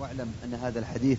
[0.00, 1.18] واعلم أن هذا الحديث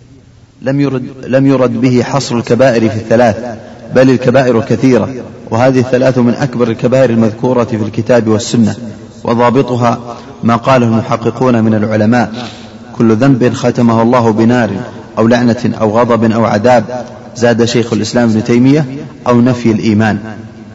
[0.62, 3.56] لم يرد لم يرد به حصر الكبائر في الثلاث
[3.94, 5.14] بل الكبائر كثيرة
[5.50, 8.76] وهذه الثلاث من أكبر الكبائر المذكورة في الكتاب والسنة
[9.24, 12.32] وضابطها ما قاله المحققون من العلماء
[12.98, 14.70] كل ذنب ختمه الله بنار
[15.18, 17.04] أو لعنة أو غضب أو عذاب
[17.36, 18.86] زاد شيخ الإسلام ابن تيمية
[19.26, 20.18] أو نفي الإيمان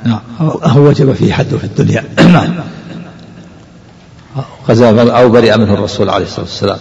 [0.06, 2.50] نعم هو وجب فيه حده في الدنيا نعم
[5.00, 6.78] أو برئ منه الرسول عليه الصلاة والسلام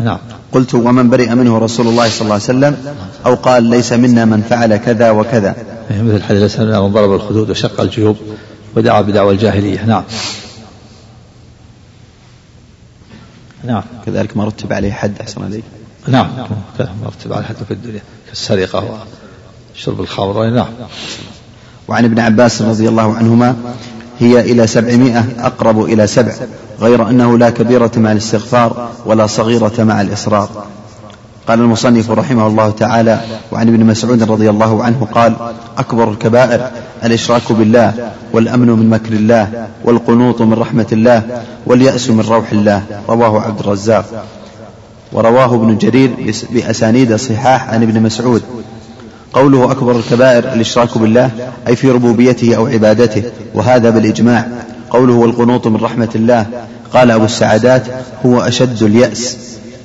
[0.00, 0.18] نعم
[0.52, 2.76] قلت ومن برئ منه رسول الله صلى الله عليه وسلم
[3.26, 5.54] أو قال ليس منا من فعل كذا وكذا
[5.90, 8.16] إيه، مثل حديث ليس من ضرب الخدود وشق الجيوب
[8.76, 10.02] ودعا بدعوى الجاهلية نعم
[13.64, 15.62] نعم كذلك ما رتب عليه حد أحسن عليه
[16.08, 16.28] نعم
[16.78, 18.98] ما رتب عليه حد في الدنيا كالسرقة
[19.74, 20.68] وشرب الخمر نعم
[21.88, 23.56] وعن ابن عباس رضي الله عنهما
[24.22, 26.32] هي إلى سبعمائة أقرب إلى سبع
[26.80, 30.48] غير أنه لا كبيرة مع الاستغفار ولا صغيرة مع الإصرار
[31.48, 33.20] قال المصنف رحمه الله تعالى
[33.52, 35.34] وعن ابن مسعود رضي الله عنه قال
[35.78, 36.70] أكبر الكبائر
[37.04, 37.94] الإشراك بالله
[38.32, 44.24] والأمن من مكر الله والقنوط من رحمة الله واليأس من روح الله رواه عبد الرزاق
[45.12, 48.42] ورواه ابن جرير بأسانيد صحاح عن ابن مسعود
[49.32, 51.30] قوله أكبر الكبائر الإشراك بالله
[51.68, 53.22] أي في ربوبيته أو عبادته
[53.54, 54.46] وهذا بالإجماع
[54.90, 56.46] قوله والقنوط من رحمة الله
[56.94, 57.86] قال أبو السعدات
[58.26, 59.36] هو أشد اليأس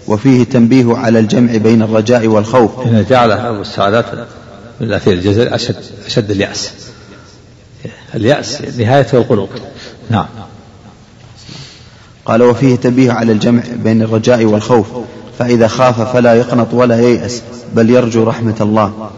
[0.08, 4.06] وفيه تنبيه على الجمع بين الرجاء والخوف هنا جعل أبو السعدات
[4.82, 5.76] من في الجزر أشد
[6.06, 6.72] أشد اليأس
[8.16, 9.50] اليأس نهاية القنوط
[10.10, 10.26] نعم
[12.26, 14.86] قال وفيه تنبيه على الجمع بين الرجاء والخوف
[15.40, 17.42] فإذا خاف فلا يقنط ولا ييأس
[17.76, 19.10] بل يرجو رحمة الله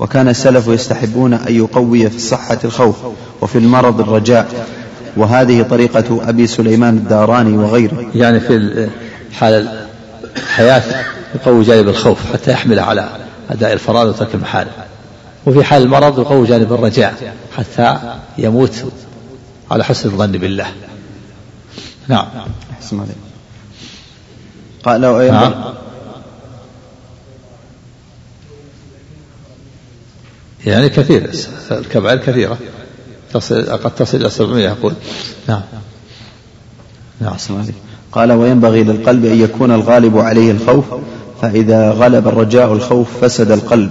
[0.00, 2.96] وكان السلف يستحبون أن يقوي في الصحة الخوف
[3.40, 4.66] وفي المرض الرجاء
[5.16, 8.88] وهذه طريقة أبي سليمان الداراني وغيره يعني في
[9.32, 9.86] حال
[10.36, 10.82] الحياة
[11.34, 13.08] يقوي جانب الخوف حتى يحمله على
[13.50, 14.70] أداء الفرائض وترك المحارم
[15.46, 17.98] وفي حال المرض يقوي جانب الرجاء حتى
[18.38, 18.84] يموت
[19.70, 20.66] على حسن الظن بالله
[22.08, 22.26] نعم
[22.80, 23.00] أحسن
[24.84, 25.52] قال لو نعم.
[30.66, 31.28] يعني كثير
[31.72, 32.58] الكبائر كثيرة
[33.32, 34.92] تصل قد تصل إلى 700 يقول
[35.48, 35.60] نعم
[37.20, 37.34] نعم
[38.12, 40.84] قال وينبغي للقلب أن يكون الغالب عليه الخوف
[41.42, 43.90] فإذا غلب الرجاء الخوف فسد القلب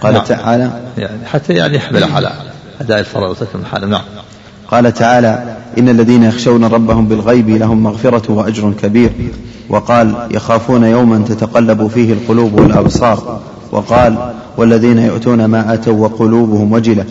[0.00, 0.24] قال نعم.
[0.24, 2.32] تعالى يعني حتى يعني يحمل على
[2.80, 4.02] أداء الفرائض وترك المحارم نعم
[4.68, 9.12] قال تعالى إن الذين يخشون ربهم بالغيب لهم مغفرة وأجر كبير
[9.68, 13.40] وقال يخافون يوما تتقلب فيه القلوب والأبصار
[13.72, 14.16] وقال
[14.56, 17.04] والذين يؤتون ما اتوا وقلوبهم وجله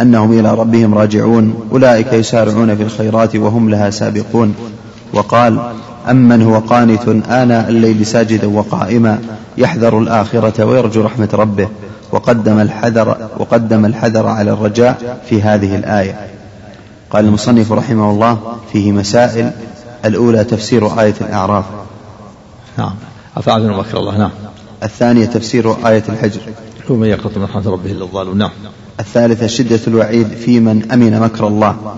[0.00, 4.54] انهم الى ربهم راجعون اولئك يسارعون في الخيرات وهم لها سابقون
[5.12, 5.58] وقال
[6.10, 9.18] امن هو قانت اناء الليل ساجدا وقائما
[9.58, 11.68] يحذر الاخره ويرجو رحمه ربه
[12.12, 16.18] وقدم الحذر وقدم الحذر على الرجاء في هذه الايه
[17.10, 18.38] قال المصنف رحمه الله
[18.72, 19.50] فيه مسائل
[20.04, 21.64] الاولى تفسير ايه الاعراف
[22.78, 22.94] نعم
[23.36, 24.30] افعل مكر الله نعم
[24.82, 26.40] الثانية تفسير آية الحجر
[26.88, 28.50] ومن يقنط من رحمة ربه إلا الظالم نعم
[29.00, 31.96] الثالثة شدة الوعيد في من أمن مكر الله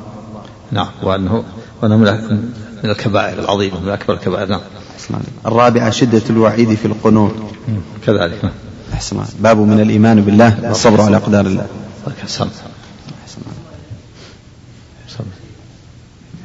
[0.72, 1.44] نعم وأنه
[1.82, 1.96] وأنه
[2.84, 4.60] من الكبائر العظيمة من أكبر الكبائر نعم
[5.46, 7.32] الرابعة شدة الوعيد في القنوط
[8.06, 8.52] كذلك نعم
[8.92, 11.66] أحسن باب من الإيمان بالله والصبر على أقدار الله
[12.22, 12.48] أحسن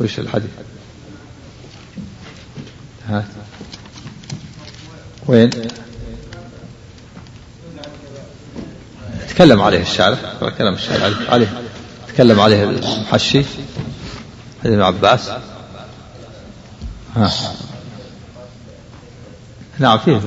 [0.02, 0.50] وش الحديث؟
[3.09, 3.23] ها
[5.28, 5.50] وين؟
[9.35, 11.53] تكلم عليه الشاعر تكلم الشاعر عليه
[12.07, 13.44] تكلم عليه الحشي
[14.66, 15.29] ابن عباس
[17.16, 17.31] ها.
[19.79, 20.19] نعم فيه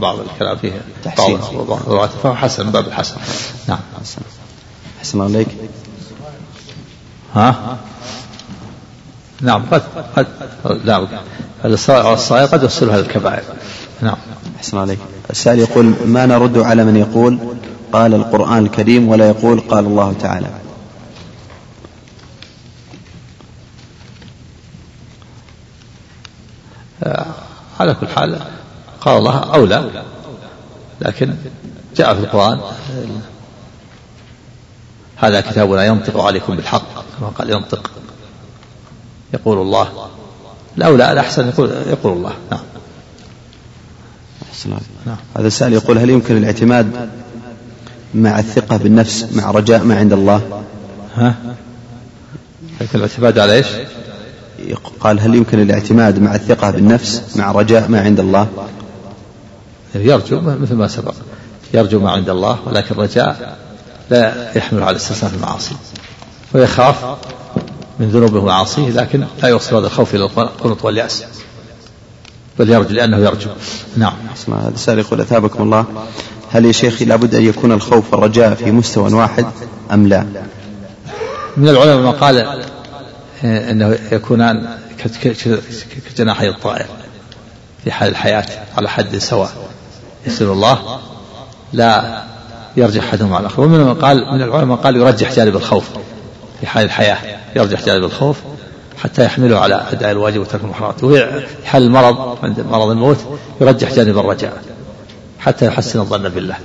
[0.00, 0.72] بعض الكلام فيه
[1.04, 3.16] تحسين بعض فهو حسن باب الحسن
[3.68, 4.22] نعم حسن
[5.00, 5.48] حسن عليك
[7.34, 7.76] ها
[9.40, 9.82] نعم قد
[10.16, 10.26] قد
[10.86, 11.06] نعم
[11.64, 13.42] الإصرار الصغير قد يوصلها للكبائر
[14.00, 14.16] نعم
[14.56, 14.98] أحسن عليك
[15.30, 17.38] السائل يقول ما نرد على من يقول
[17.92, 20.46] قال القرآن الكريم ولا يقول قال الله تعالى
[27.02, 27.26] آه،
[27.80, 28.40] على كل حال
[29.00, 30.04] قال الله أولى
[31.00, 31.34] لكن
[31.96, 32.60] جاء في القرآن
[35.16, 36.82] هذا كتابنا ينطق عليكم بالحق
[37.18, 37.90] كما قال ينطق
[39.34, 40.08] يقول الله
[40.78, 42.60] الأولى الأحسن يقول يقول الله نعم
[45.06, 45.16] نعم.
[45.36, 47.10] هذا السائل يقول هل يمكن الاعتماد
[48.14, 50.40] مع الثقة بالنفس مع رجاء ما عند الله
[51.16, 51.34] ها
[52.94, 53.66] الاعتماد على ايش
[55.00, 58.46] قال هل يمكن الاعتماد مع الثقة بالنفس مع رجاء ما عند الله
[59.94, 61.14] يرجو مثل ما سبق
[61.74, 63.58] يرجو ما عند الله ولكن الرجاء
[64.10, 65.76] لا يحمل على استسلام المعاصي
[66.54, 67.04] ويخاف
[68.00, 71.24] من ذنوبه ومعاصيه لكن لا يوصل هذا الخوف الى القنط والياس
[72.58, 73.50] بل يرجو لانه يرجو
[73.96, 74.14] نعم
[74.48, 75.84] هذا سائل يقول اثابكم الله
[76.52, 79.46] هل يا شيخي لابد أن يكون الخوف والرجاء في مستوى واحد
[79.92, 80.26] أم لا
[81.56, 82.38] من العلماء من قال
[83.44, 84.68] آه، أنه يكونان
[86.14, 86.86] كجناحي الطائر
[87.84, 88.44] في حال الحياة
[88.76, 89.50] على حد سواء
[90.26, 90.98] يسأل الله
[91.72, 92.22] لا
[92.76, 95.84] يرجح أحدهم على الآخر ومن قال من العلماء قال يرجح جانب الخوف
[96.60, 98.36] في حال الحياة يرجح جانب الخوف
[99.02, 103.16] حتى يحمله على أداء الواجب وترك المحرمات وفي حال المرض عند مرض الموت
[103.60, 104.62] يرجح جانب الرجاء
[105.40, 106.56] حتى يحسن الظن بالله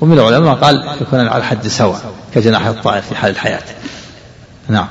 [0.00, 3.62] ومن العلماء قال يكون على حد سواء كجناح الطائر في حال الحياة
[4.68, 4.88] نعم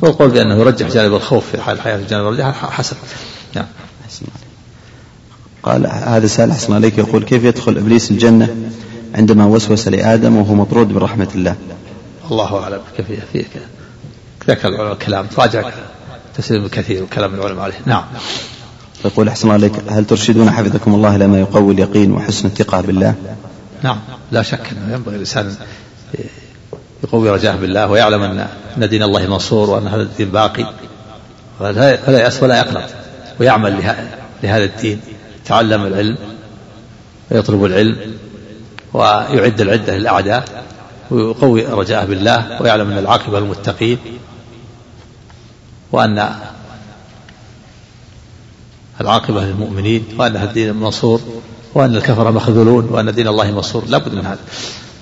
[0.00, 2.96] والقول بأنه يرجح جانب الخوف في حال الحياة وجانب الرجاح حسن
[3.56, 3.66] نعم
[5.62, 8.70] قال هذا سأل حسن عليك يقول كيف يدخل إبليس الجنة
[9.14, 11.56] عندما وسوس لآدم وهو مطرود من رحمة الله
[12.30, 13.44] الله أعلم كيف فيه
[14.48, 15.70] ذكر العلماء كلام تراجع
[16.36, 18.04] تسليم كثير وكلام العلماء عليه نعم
[19.04, 23.14] يقول أحسن الله عليك هل ترشدون حفظكم الله إلى ما يقوي اليقين وحسن الثقة بالله
[23.82, 23.98] نعم
[24.32, 25.54] لا شك أنه ينبغي الإنسان
[27.04, 28.22] يقوي رجاه بالله ويعلم
[28.78, 30.72] أن دين الله منصور وأن هذا الدين باقي
[31.60, 32.84] فلا يأس ولا يقنط
[33.40, 33.76] ويعمل
[34.42, 35.00] لهذا الدين
[35.44, 36.16] يتعلم العلم
[37.30, 37.96] ويطلب العلم
[38.94, 40.44] ويعد العدة للأعداء
[41.10, 43.98] ويقوي رجاءه بالله ويعلم أن العاقبة للمتقين
[45.92, 46.30] وأن
[49.00, 51.20] العاقبة للمؤمنين وأن الدين منصور
[51.74, 54.38] وأن الكفر مخذولون وأن دين الله منصور لابد من هذا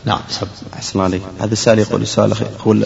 [0.05, 2.85] نعم سب أحسن عليك هذا السؤال يقول السؤال يقول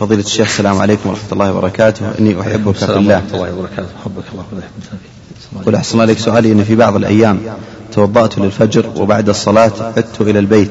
[0.00, 4.24] فضيلة الشيخ السلام عليكم ورحمة الله وبركاته إني أحبك في الله ورحمة الله وبركاته أحبك
[4.52, 4.62] الله
[5.62, 7.40] يقول أحسن عليك سؤالي أن في بعض الأيام
[7.92, 10.70] توضأت للفجر وبعد الصلاة عدت إلى البيت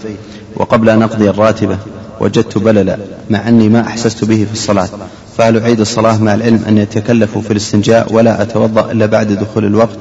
[0.56, 1.77] وقبل أن أقضي الراتبة
[2.19, 2.97] وجدت بللا
[3.29, 4.89] مع أني ما أحسست به في الصلاة
[5.38, 9.97] فهل أعيد الصلاة مع العلم أن يتكلفوا في الاستنجاء ولا أتوضأ إلا بعد دخول الوقت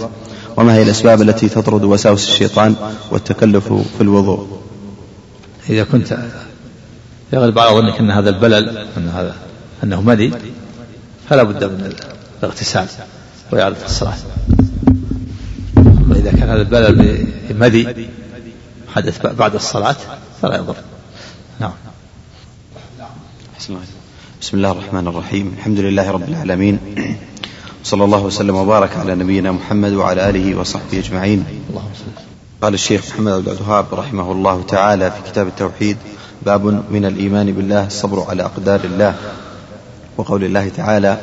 [0.56, 2.74] وما هي الأسباب التي تطرد وساوس الشيطان
[3.10, 4.60] والتكلف في الوضوء
[5.70, 6.18] إذا كنت
[7.32, 9.34] يغلب على ظنك أن هذا البلل أن هذا
[9.84, 10.32] أنه مدي
[11.28, 11.92] فلا بد من
[12.42, 12.86] الاغتسال
[13.52, 14.14] وإعادة الصلاة
[16.16, 17.26] إذا كان هذا البلل
[17.58, 18.08] مدي
[18.94, 19.96] حدث بعد الصلاة
[20.42, 20.76] فلا يضر
[21.60, 21.72] نعم
[23.54, 23.74] أحسن
[24.42, 26.78] بسم الله الرحمن الرحيم الحمد لله رب العالمين
[27.84, 31.44] صلى الله وسلم وبارك على نبينا محمد وعلى اله وصحبه اجمعين
[32.62, 35.96] قال الشيخ محمد عبد الوهاب رحمه الله تعالى في كتاب التوحيد
[36.46, 39.14] باب من الايمان بالله الصبر على اقدار الله
[40.16, 41.18] وقول الله تعالى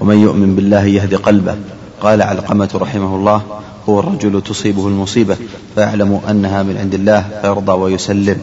[0.00, 1.56] ومن يؤمن بالله يهد قلبه
[2.02, 3.42] قال علقمه رحمه الله
[3.88, 5.36] هو الرجل تصيبه المصيبه
[5.74, 8.38] فيعلم انها من عند الله فيرضى ويسلم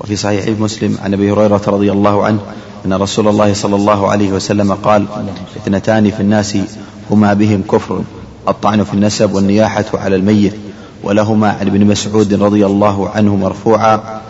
[0.00, 2.38] وفي صحيح مسلم عن ابي هريره رضي الله عنه
[2.86, 5.06] ان رسول الله صلى الله عليه وسلم قال
[5.56, 6.58] اثنتان في الناس
[7.10, 8.00] هما بهم كفر
[8.48, 10.52] الطعن في النسب والنياحه على الميت
[11.02, 14.20] ولهما عن ابن مسعود رضي الله عنه مرفوعا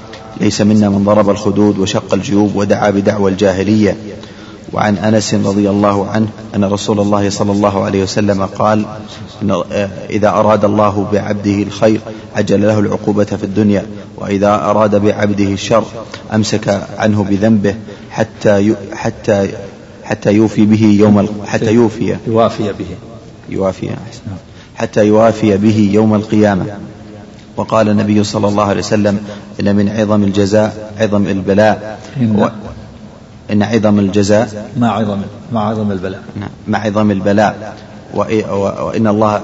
[0.41, 3.97] ليس منا من ضرب الخدود وشق الجيوب ودعا بدعوى الجاهليه
[4.75, 6.27] وعن انس رضي الله عنه
[6.57, 8.85] ان رسول الله صلى الله عليه وسلم قال
[9.43, 9.63] إن
[10.11, 12.01] اذا اراد الله بعبده الخير
[12.37, 15.85] عجل له العقوبه في الدنيا واذا اراد بعبده الشر
[16.35, 17.75] امسك عنه بذنبه
[18.11, 19.49] حتى حتى
[20.05, 22.87] حتى يوفي به يوم حتى يوفي يوافي به
[23.49, 23.91] يوافي
[24.77, 26.65] حتى يوافي به يوم القيامه
[27.57, 29.19] وقال النبي صلى الله عليه وسلم
[29.61, 31.99] ان من عظم الجزاء عظم البلاء
[33.53, 34.49] إن عظم الجزاء
[34.79, 35.19] مع عظم
[35.53, 37.77] مع عظم البلاء نعم، مع عظم البلاء
[38.15, 39.41] وإن الله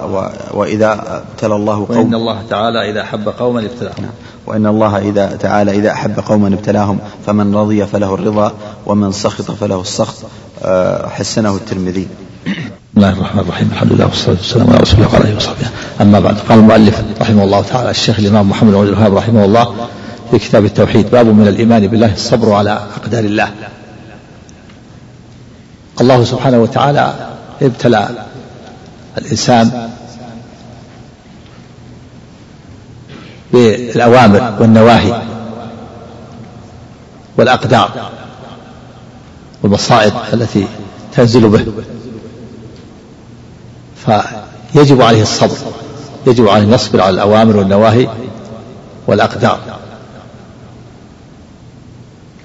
[0.55, 4.11] وإذا ابتلى الله قوم وإن الله تعالى إذا أحب قوما ابتلاهم نعم،
[4.47, 8.53] وإن الله إذا تعالى إذا أحب قوما ابتلاهم فمن رضي فله الرضا
[8.87, 10.15] ومن سخط فله السخط
[10.63, 12.09] آه، حسنه الترمذي
[12.47, 15.67] بسم الله الرحمن الرحيم الحمد لله والصلاة والسلام على رسول الله وعلى آله وصحبه
[16.01, 19.69] أما بعد قال المؤلف رحمه الله تعالى الشيخ الإمام محمد بن الوهاب رحمه الله
[20.31, 23.49] في كتاب التوحيد باب من الإيمان بالله الصبر على أقدار الله
[26.01, 27.15] الله سبحانه وتعالى
[27.63, 28.09] ابتلى
[29.19, 29.89] الإنسان
[33.53, 35.23] بالأوامر والنواهي
[37.39, 38.11] والأقدار
[39.63, 40.67] والمصائب التي
[41.13, 41.67] تنزل به
[44.73, 45.57] فيجب عليه الصبر
[46.27, 48.09] يجب عليه أن يصبر على الأوامر والنواهي
[49.07, 49.59] والأقدار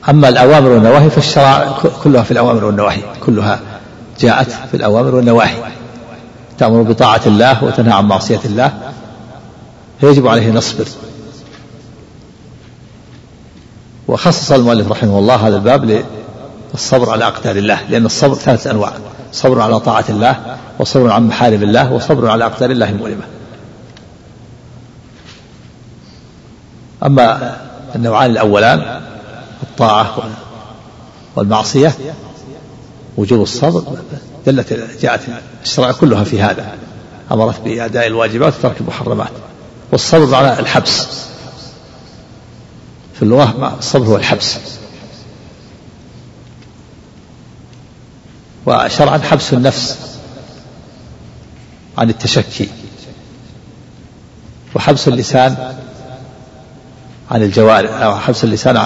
[0.10, 3.60] أما الأوامر والنواهي فالشرع كلها في الأوامر والنواهي كلها
[4.20, 5.58] جاءت في الأوامر والنواهي
[6.58, 8.74] تأمر بطاعة الله وتنهى عن معصية الله
[10.02, 10.86] فيجب عليه أن يصبر
[14.08, 16.04] وخصص المؤلف رحمه الله هذا الباب
[16.74, 18.94] للصبر على أقدار الله لأن الصبر ثلاث أنواع
[19.32, 23.24] صبر على طاعة الله وصبر عن محارم الله وصبر على أقدار الله المؤلمة
[27.06, 27.58] أما
[27.96, 29.00] النوعان الأولان
[29.64, 30.30] الطاعة
[31.36, 31.96] والمعصية
[33.18, 33.98] وجوب الصبر
[34.46, 35.22] دلت جاءت
[35.64, 36.78] الشرع كلها في هذا
[37.32, 39.32] أمرت بأداء الواجبات وترك المحرمات
[39.92, 41.08] والصبر معناه الحبس
[43.16, 44.56] في اللغة الصبر هو الحبس
[48.66, 49.98] وشرعا حبس النفس
[51.98, 52.70] عن التشكي
[54.76, 55.76] وحبس اللسان
[57.32, 58.78] عن الجوارح أو حبس اللسان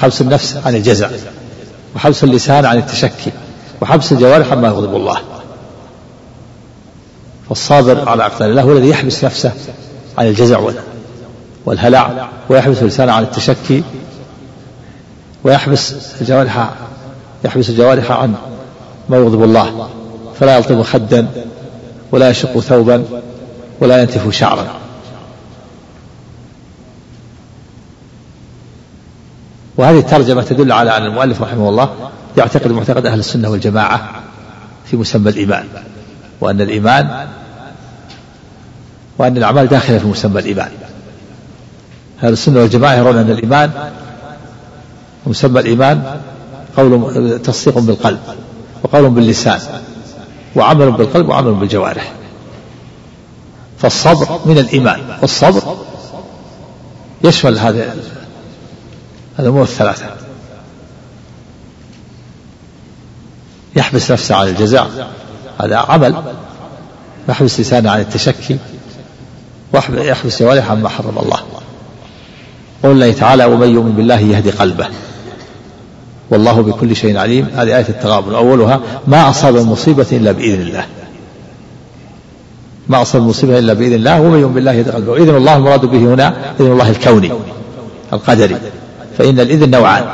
[0.00, 1.10] حبس النفس عن الجزع
[1.96, 3.32] وحبس اللسان عن التشكي
[3.82, 5.16] وحبس الجوارح عما يغضب الله
[7.48, 9.52] فالصابر على أقدار الله هو الذي يحبس نفسه
[10.18, 10.68] عن الجزع
[11.66, 13.82] والهلع ويحبس لسانه عن التشكي
[15.44, 16.68] ويحبس الجوارح
[17.44, 18.34] يحبس الجوارح عن
[19.08, 19.88] ما يغضب الله
[20.40, 21.26] فلا يلطم خدا
[22.12, 23.04] ولا يشق ثوبا
[23.80, 24.66] ولا ينتف شعرا
[29.80, 31.94] وهذه الترجمة تدل على أن المؤلف رحمه الله
[32.38, 34.10] يعتقد معتقد أهل السنة والجماعة
[34.84, 35.66] في مسمى الإيمان
[36.40, 37.26] وأن الإيمان
[39.18, 40.68] وأن الأعمال داخلة في مسمى الإيمان
[42.24, 43.70] أهل السنة والجماعة يرون أن الإيمان
[45.26, 46.16] مسمى الإيمان
[46.76, 48.18] قول تصديق بالقلب
[48.82, 49.60] وقول باللسان
[50.56, 52.12] وعمل بالقلب وعمل بالجوارح
[53.78, 55.76] فالصبر من الإيمان والصبر
[57.24, 57.94] يشمل هذا
[59.40, 60.06] الأمور الثلاثة
[63.76, 65.08] يحبس نفسه عن الجزاء
[65.60, 66.14] هذا عمل
[67.28, 68.56] يحبس لسانه عن التشكي
[69.74, 71.38] ويحبس جوارحه عما حرم الله
[72.82, 74.86] قول الله تعالى ومن يؤمن بالله يهدي قلبه
[76.30, 80.84] والله بكل شيء عليم هذه آية التغابن أولها ما أصاب مصيبة إلا بإذن الله
[82.88, 85.98] ما أصاب مصيبة إلا بإذن الله ومن يؤمن بالله يهدي قلبه إذن الله المراد به
[85.98, 87.32] هنا إذن الله الكوني
[88.12, 88.56] القدري
[89.20, 90.04] فإن الإذن نوعان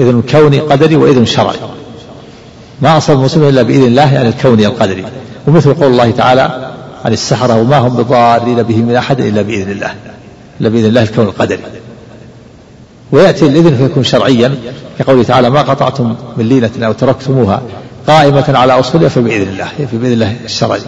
[0.00, 1.56] إذن كوني قدري وإذن شرعي
[2.82, 5.04] ما أصاب مسلم إلا بإذن الله يعني الكوني القدري
[5.46, 6.70] ومثل قول الله تعالى
[7.04, 9.94] عن السحرة وما هم بضارين به من أحد إلا بإذن الله
[10.60, 11.60] إلا بإذن الله الكون القدري
[13.12, 14.54] ويأتي الإذن فيكون شرعيا
[14.98, 17.62] كقوله تعالى ما قطعتم من لينة أو تركتموها
[18.06, 20.80] قائمة على أصولها فبإذن الله فبإذن الله الشرعي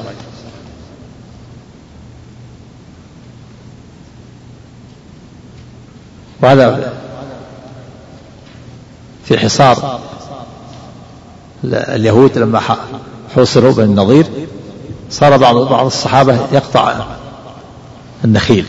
[6.43, 6.90] وهذا
[9.31, 10.01] في حصار
[11.73, 12.61] اليهود لما
[13.37, 14.27] حوصروا بن النظير
[15.11, 17.05] صار بعض بعض الصحابة يقطع
[18.25, 18.65] النخيل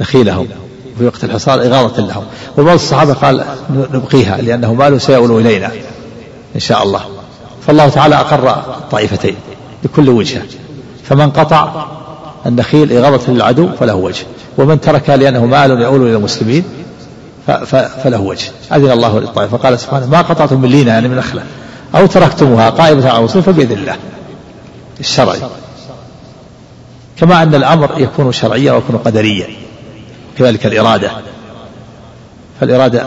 [0.00, 0.46] نخيلهم
[0.98, 2.24] في وقت الحصار إغاظة لهم
[2.58, 5.70] وبعض الصحابة قال نبقيها لأنه ماله سيؤول إلينا
[6.54, 7.00] إن شاء الله
[7.66, 9.36] فالله تعالى أقر الطائفتين
[9.84, 10.42] بكل وجهة
[11.04, 11.86] فمن قطع
[12.46, 14.26] النخيل إغاظة للعدو فله وجه
[14.58, 16.64] ومن ترك لأنه مال يؤول إلى المسلمين
[18.04, 21.42] فله وجه أذن الله للطائف فقال سبحانه ما قطعتم من لينة يعني من نخلة
[21.94, 23.96] أو تركتموها قائمة على وصول فبإذن الله
[25.00, 25.38] الشرعي
[27.18, 29.46] كما أن الأمر يكون شرعيا ويكون قدريا
[30.38, 31.10] كذلك الإرادة
[32.60, 33.06] فالإرادة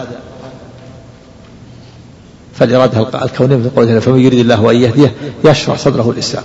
[2.53, 5.13] فالإرادة الكونية في قوله فمن يريد الله أن يهديه
[5.45, 6.43] يشرح صدره الإسلام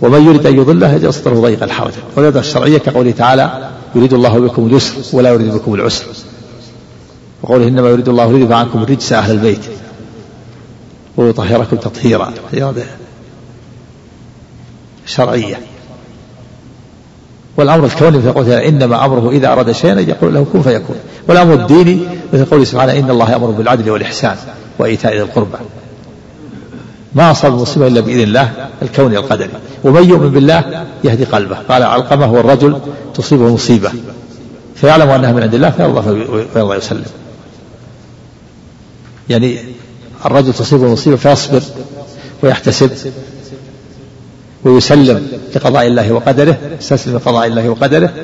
[0.00, 4.66] ومن يريد أن يضله يجعل صدره ضيقا حرجا والإرادة الشرعية كقوله تعالى يريد الله بكم
[4.66, 6.04] اليسر ولا يريد بكم العسر
[7.42, 9.64] وقوله إنما يريد الله يريد عنكم الرجس أهل البيت
[11.16, 12.82] ويطهركم تطهيرا إرادة
[15.06, 15.60] شرعية
[17.56, 20.96] والأمر الكوني في قوله إنما أمره إذا أراد شيئا يقول له كن فيكون
[21.28, 21.98] والأمر الديني
[22.32, 24.36] مثل قوله سبحانه إن الله يأمر بالعدل والإحسان
[24.78, 25.56] وإيتاء ذي القربى
[27.14, 28.50] ما أصاب المصيبة إلا بإذن الله
[28.82, 29.50] الكوني القدري
[29.84, 32.78] ومن يؤمن بالله يهدي قلبه قال علقمة هو الرجل
[33.14, 33.92] تصيبه مصيبة
[34.74, 36.10] فيعلم أنها من عند الله فيرضى
[36.54, 37.04] ويرضى يسلم
[39.32, 39.58] يعني
[40.24, 41.62] الرجل تصيبه مصيبة فيصبر
[42.42, 43.12] ويحتسب
[44.64, 48.14] ويسلم لقضاء الله وقدره يستسلم لقضاء الله وقدره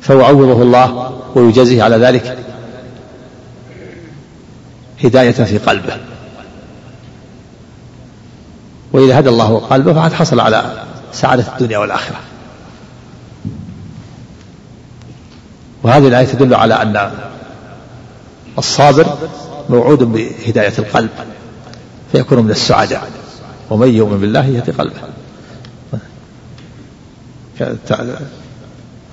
[0.00, 2.38] فيعوضه الله ويجازيه على ذلك
[5.04, 5.98] هداية في قلبه
[8.92, 10.82] وإذا هدى الله قلبه فقد حصل على
[11.12, 12.18] سعادة الدنيا والآخرة
[15.82, 17.12] وهذه الآية تدل على أن
[18.58, 19.06] الصابر
[19.70, 21.10] موعود بهداية القلب
[22.12, 23.10] فيكون من السعداء
[23.70, 25.00] ومن يؤمن بالله يهدي قلبه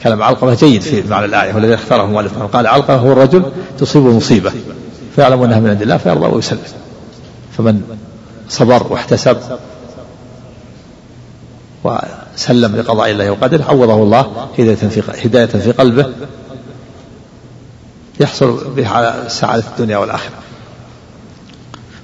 [0.04, 3.44] كلام علقمة جيد في معنى الآية والذي اختاره مؤلف قال علقمة هو الرجل
[3.78, 4.52] تصيبه مصيبة
[5.16, 6.60] فيعلم أنها من عند الله فيرضى ويسلم
[7.58, 7.82] فمن
[8.50, 9.38] صبر واحتسب
[11.84, 16.06] وسلم لقضاء الله وقدره عوضه الله هداية في هداية في قلبه
[18.20, 20.36] يحصل به على سعادة الدنيا والآخرة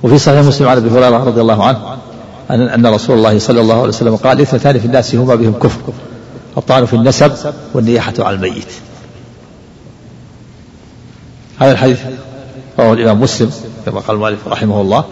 [0.04, 1.98] وفي صحيح مسلم عن أبي هريرة رضي الله عنه
[2.52, 5.94] أن رسول الله صلى الله عليه وسلم قال اثنتان في الناس هما بهم كفر
[6.58, 7.32] الطعن في النسب
[7.74, 8.68] والنياحة على الميت
[11.60, 12.00] هذا الحديث
[12.80, 13.52] رواه الإمام مسلم
[13.86, 15.06] كما قال المؤلف رحمه الله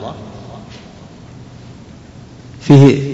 [2.62, 3.10] فيه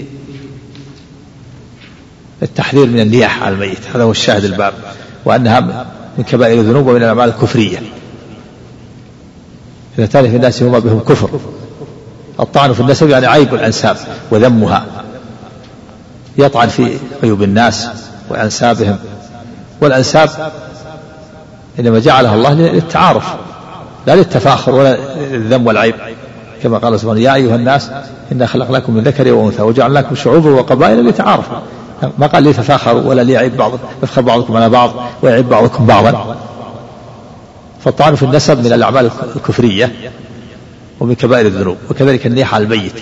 [2.42, 4.74] التحذير من النياحة على الميت هذا هو الشاهد الباب
[5.24, 5.86] وأنها
[6.18, 7.78] من كبائر الذنوب ومن الأعمال الكفرية
[9.98, 11.30] إذا تالف في الناس هما بهم كفر
[12.40, 13.96] الطعن في النسب يعني عيب الأنساب
[14.30, 14.84] وذمها
[16.38, 17.88] يطعن في عيوب الناس
[18.28, 18.98] وأنسابهم
[19.80, 20.30] والأنساب
[21.78, 23.34] إنما جعلها الله للتعارف
[24.06, 25.94] لا للتفاخر ولا للذم والعيب
[26.62, 27.90] كما قال سبحانه يا أيها الناس
[28.32, 31.56] إنا خلقناكم من ذكر وأنثى وجعلناكم شعوبا وقبائل لتعارفوا
[32.18, 36.36] ما قال ليتفاخروا ولا ليعيب بعض يفخر بعضكم على بعض ويعيب بعضكم بعضا
[37.84, 39.92] فالطعن في النسب من الأعمال الكفرية
[41.00, 42.92] ومن كبائر الذنوب وكذلك النيح على الميت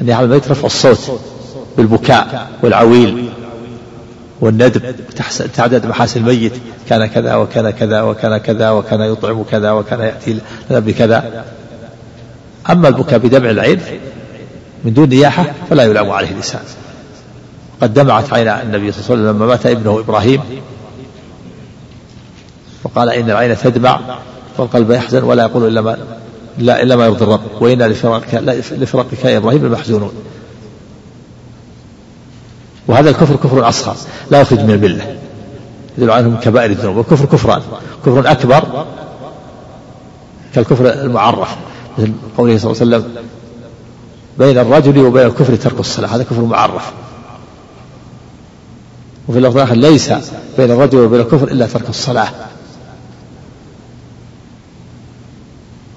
[0.00, 1.20] النيح على الميت رفع الصوت
[1.76, 3.28] بالبكاء والعويل
[4.40, 4.94] والندب
[5.54, 6.52] تعدد محاسن الميت
[6.88, 10.38] كان كذا وكان كذا وكان كذا وكان يطعم كذا وكان يأتي
[10.70, 11.44] لنا بكذا
[12.70, 13.80] أما البكاء بدمع العين
[14.84, 16.60] من دون نياحة فلا يلام عليه الإنسان
[17.82, 20.40] قد دمعت عين النبي صلى الله عليه وسلم لما مات ابنه إبراهيم
[22.84, 24.00] وقال إن العين تدمع
[24.58, 25.98] والقلب يحزن ولا يقول إلا ما
[26.58, 28.34] لا إلا ما يرضي الرب وإنا لفراقك
[28.78, 30.12] لفراقك يا إبراهيم لمحزونون
[32.88, 33.96] وهذا الكفر كفر أصغر
[34.30, 35.16] لا يخرج من الملة
[35.98, 37.62] يدل عنهم كبائر الذنوب والكفر كفران
[38.06, 38.84] كفر أكبر
[40.54, 41.56] كالكفر المعرف
[41.98, 43.24] مثل قوله صلى الله عليه وسلم
[44.38, 46.92] بين الرجل وبين الكفر ترك الصلاة هذا كفر معرف
[49.30, 50.12] وفي اللفظ الآخر ليس
[50.58, 52.30] بين الرجل وبين الكفر إلا ترك الصلاة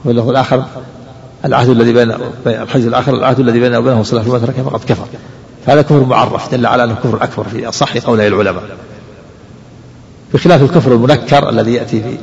[0.02, 0.65] وفي اللفظ الآخر
[1.46, 2.12] العهد الذي بين
[2.62, 5.06] الحج الآخر العهد الذي بينه وبينه الصلاة فيما تركه فقد كفر
[5.65, 8.63] فهذا كفر معرف دل على أنه كفر أكبر في أصح قولي العلماء
[10.34, 12.17] بخلاف الكفر المنكر الذي يأتي في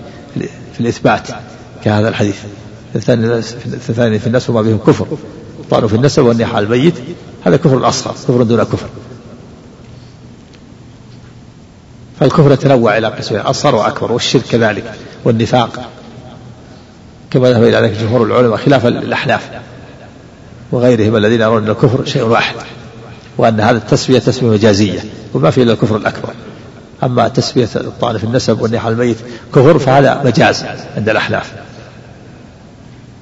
[0.75, 1.29] في الإثبات
[1.85, 2.37] كهذا الحديث
[2.96, 5.07] الثاني في النسب وما بهم كفر
[5.70, 6.94] طالوا في النسب والنياحة على الميت
[7.46, 8.88] هذا كفر الأصغر كفر دون كفر
[12.20, 15.88] فالكفر يتنوع إلى قسمين أصغر وأكبر والشرك كذلك والنفاق
[17.30, 19.50] كما ذهب إلى ذلك جمهور العلماء خلاف الأحناف
[20.72, 22.54] وغيرهم الذين يرون أن الكفر شيء واحد
[23.38, 25.04] وأن هذه التسمية تسمية مجازية
[25.35, 26.30] وما في إلا الكفر الأكبر
[27.04, 29.16] أما تسمية الطعن في النسب والنيح على الميت
[29.54, 30.64] كفر فهذا مجاز
[30.96, 31.52] عند الأحناف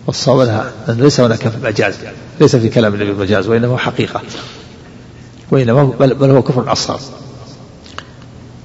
[0.06, 0.48] والصواب
[0.88, 1.94] أنها ليس هناك مجاز
[2.40, 4.20] ليس في كلام النبي مجاز وإنما حقيقة
[5.50, 6.98] وإنما بل هو كفر أصغر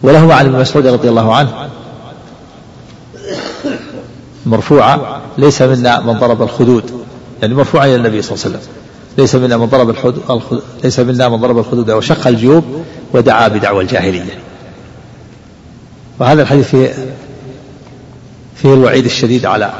[0.03, 1.69] وله عن ابن مسعود رضي الله عنه
[4.45, 7.03] مرفوعة ليس منا من ضرب الخدود
[7.41, 8.73] يعني مرفوعة إلى النبي صلى الله عليه وسلم
[9.17, 9.95] ليس منا من ضرب
[10.83, 14.39] ليس منا من ضرب الخدود وشق الجيوب ودعا بدعوى الجاهلية
[16.19, 16.93] وهذا الحديث فيه
[18.55, 19.73] فيه الوعيد الشديد على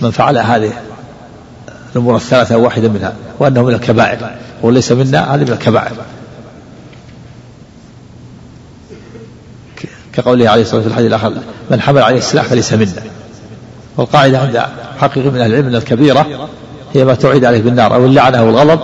[0.00, 0.72] من فعل هذه
[1.96, 4.30] الأمور الثلاثة واحدة منها وأنه من الكبائر
[4.62, 5.92] وليس منا هذه من الكبائر
[10.12, 13.02] كقوله عليه الصلاة والسلام في الحديث الآخر من حمل عليه السلاح فليس منا
[13.96, 14.62] والقاعدة عند
[14.98, 16.26] حقيقة من أهل العلم أن الكبيرة
[16.94, 18.80] هي ما تعيد عليه بالنار أو اللعنة أو الغضب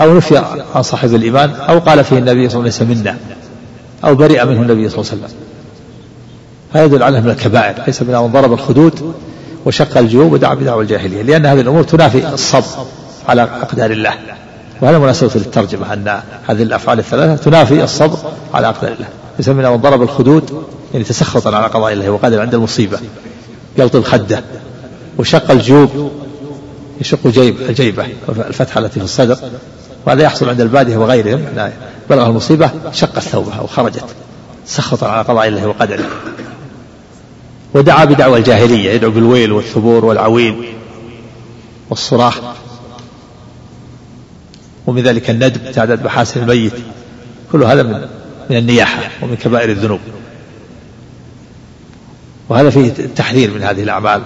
[0.00, 0.38] أو نفي
[0.74, 3.16] عن صاحب الإيمان أو قال فيه النبي صلى الله عليه وسلم منا
[4.04, 5.36] أو برئ منه النبي صلى الله عليه وسلم
[6.74, 9.14] هذا يدل على من الكبائر ليس من من ضرب الخدود
[9.66, 12.84] وشق الجيوب ودعا بدعوى الجاهلية لأن هذه الأمور تنافي الصبر
[13.28, 14.10] على أقدار الله
[14.82, 18.16] وهذا مناسبة للترجمة أن هذه الأفعال الثلاثة تنافي الصبر
[18.54, 22.98] على أقدار الله يسمى من ضرب الخدود يعني تسخطا على قضاء الله وقادر عند المصيبة
[23.78, 24.42] يلطم خده
[25.18, 26.12] وشق الجيوب
[27.00, 29.38] يشق جيب الجيبة الفتحة التي في الصدر
[30.06, 31.70] وهذا يحصل عند البادية وغيرهم
[32.10, 34.04] بلغ المصيبة شق الثوبة أو خرجت
[35.02, 36.04] على قضاء الله وقدره
[37.74, 40.74] ودعا بدعوى الجاهلية يدعو بالويل والثبور والعويل
[41.90, 42.38] والصراخ
[44.86, 46.72] ومن ذلك الندب تعداد محاسن الميت
[47.52, 48.06] كل هذا من
[48.50, 50.00] من النياحة ومن كبائر الذنوب
[52.48, 54.22] وهذا فيه تحذير من هذه الأعمال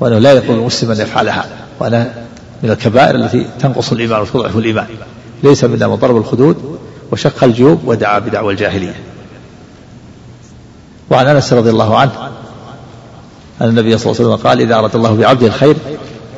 [0.00, 1.44] وأنه لا يقول المسلم أن يفعلها
[1.80, 2.14] وأنا
[2.62, 4.86] من الكبائر التي تنقص الإيمان وتضعف الإيمان
[5.44, 6.78] ليس منا من ضرب الخدود
[7.12, 8.94] وشق الجيوب ودعا بدعوى الجاهلية
[11.10, 12.12] وعن أنس رضي الله عنه
[13.60, 15.76] أن النبي صلى الله عليه وسلم قال إذا أراد الله بعبده الخير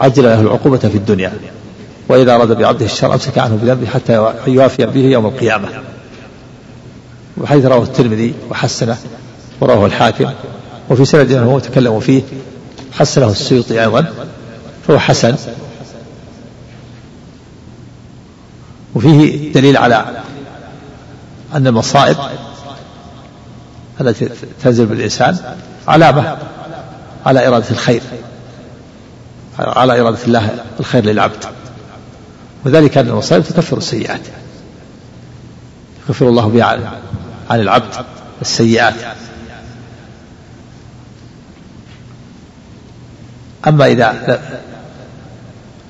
[0.01, 1.33] عجل له العقوبة في الدنيا
[2.09, 5.69] وإذا أراد بعبده الشر أمسك عنه بذنبه حتى يوافي به يوم القيامة
[7.37, 8.97] وحيث رواه الترمذي وحسنه
[9.61, 10.31] ورواه الحاكم
[10.91, 12.23] وفي سند هو تكلم فيه
[12.93, 14.07] حسنه السيوطي أيضا
[14.89, 15.35] فهو حسن
[18.95, 20.05] وفيه دليل على
[21.55, 22.17] أن المصائب
[24.01, 24.29] التي
[24.65, 25.37] تنزل بالإنسان
[25.89, 26.37] علامة
[27.27, 28.03] على إرادة الخير
[29.59, 31.45] على إرادة الله الخير للعبد
[32.65, 34.21] وذلك أن المصائب تكفر السيئات
[36.09, 36.65] يغفر الله بها
[37.51, 37.95] عن العبد
[38.41, 38.95] السيئات
[43.67, 44.41] أما إذا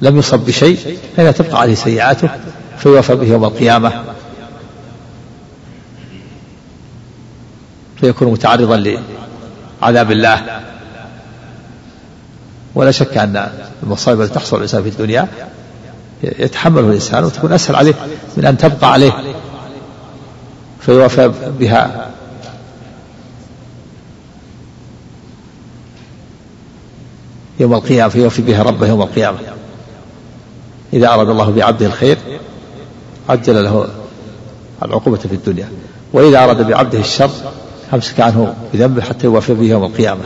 [0.01, 2.31] لم يصب بشيء فإذا تبقى عليه سيئاته
[2.79, 4.05] فيوفى به يوم القيامة
[8.01, 8.77] فيكون متعرضا
[9.83, 10.61] لعذاب الله
[12.75, 13.49] ولا شك أن
[13.83, 15.29] المصائب التي تحصل الإنسان في الدنيا
[16.23, 17.95] يتحملها الإنسان وتكون أسهل عليه
[18.37, 19.13] من أن تبقى عليه
[20.81, 22.11] فيوافى بها
[27.61, 29.39] يوم القيامة فيوفي بها ربه يوم القيامة
[30.93, 32.19] إذا أراد الله بعبده الخير
[33.29, 33.89] عجل له
[34.83, 35.69] العقوبة في الدنيا
[36.13, 37.31] وإذا أراد بعبده الشر
[37.95, 40.25] أمسك عنه بذنبه حتى يوفي به يوم القيامة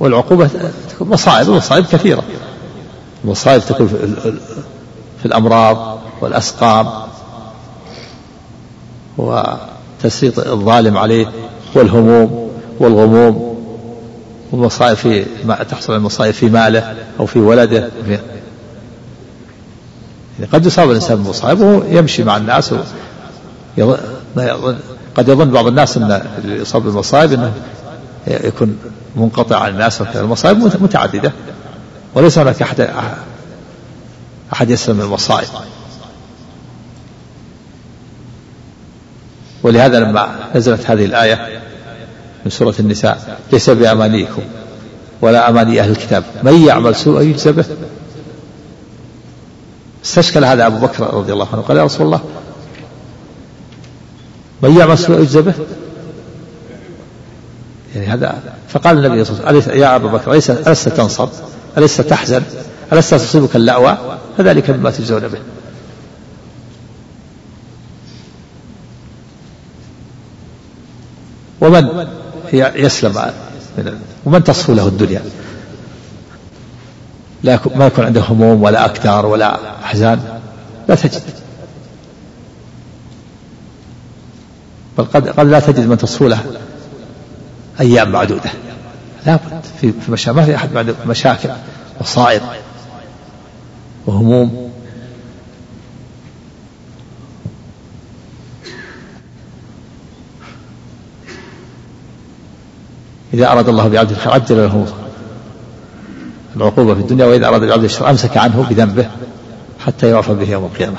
[0.00, 0.50] والعقوبة
[0.90, 2.22] تكون مصائب مصائب كثيرة
[3.24, 3.86] مصائب تكون
[5.22, 6.88] في الأمراض والأسقام
[9.18, 11.26] وتسليط الظالم عليه
[11.74, 13.56] والهموم والغموم
[14.52, 15.24] والمصائب في
[15.70, 17.88] تحصل المصائب في ماله أو في ولده
[20.38, 22.74] يعني قد يصاب الإنسان بمصائب ويمشي مع الناس
[25.16, 27.52] قد يظن بعض الناس أن اللي يصاب بالمصائب أنه
[28.26, 28.78] يكون
[29.16, 31.32] منقطع عن الناس المصائب متعددة
[32.14, 32.88] وليس هناك أحد
[34.52, 35.48] أحد يسلم من المصائب
[39.62, 41.62] ولهذا لما نزلت هذه الآية
[42.44, 44.42] من سورة النساء ليس بأمانيكم
[45.22, 47.64] ولا أماني أهل الكتاب من يعمل سوءا يجزى به
[50.04, 52.20] استشكل هذا أبو بكر رضي الله عنه قال يا رسول الله
[54.62, 55.54] من يعمل سوءا يجزى به
[57.94, 58.38] يعني هذا
[58.76, 61.28] فقال النبي صلى الله عليه وسلم يا أبا بكر أليس ألست تنصب؟
[61.78, 62.42] ألست تحزن؟
[62.92, 63.98] ألست تصيبك اللأوى؟
[64.38, 65.38] فذلك مما تجزون به.
[71.60, 72.06] ومن
[72.52, 73.32] يسلم
[74.24, 75.22] ومن تصفو له الدنيا
[77.42, 80.20] لا ما يكون عنده هموم ولا أكدار ولا أحزان
[80.88, 81.22] لا تجد
[84.98, 86.38] بل قد, قد لا تجد من تصفو له
[87.80, 88.50] أيام معدودة
[89.26, 91.48] لابد في مشاكل ما في أحد بعد مشاكل
[92.00, 92.42] مصائب
[94.06, 94.70] وهموم
[103.34, 104.86] إذا أراد الله بعبده الخير عجل له
[106.56, 109.10] العقوبة في الدنيا وإذا أراد بعبده الشر أمسك عنه بذنبه
[109.86, 110.96] حتى يعفى به يوم القيامة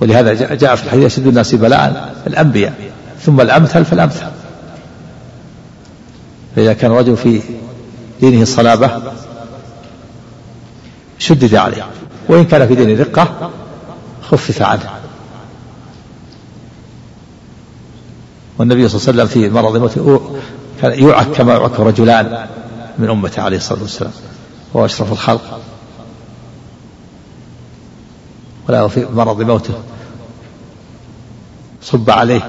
[0.00, 2.74] ولهذا جاء في الحديث أشد الناس بلاء الأنبياء
[3.22, 4.26] ثم الأمثل فالأمثل
[6.56, 7.42] فإذا كان الرجل في
[8.20, 9.02] دينه صلابة
[11.18, 11.86] شدد عليه
[12.28, 13.50] وإن كان في دينه رقة
[14.22, 14.90] خفف عنه
[18.58, 20.20] والنبي صلى الله عليه وسلم في مرض موته
[20.82, 22.46] كان يعك كما يعك رجلان
[22.98, 24.12] من أمته عليه الصلاة والسلام
[24.72, 25.60] وهو أشرف الخلق
[28.68, 29.74] ولا في مرض موته
[31.82, 32.48] صب عليه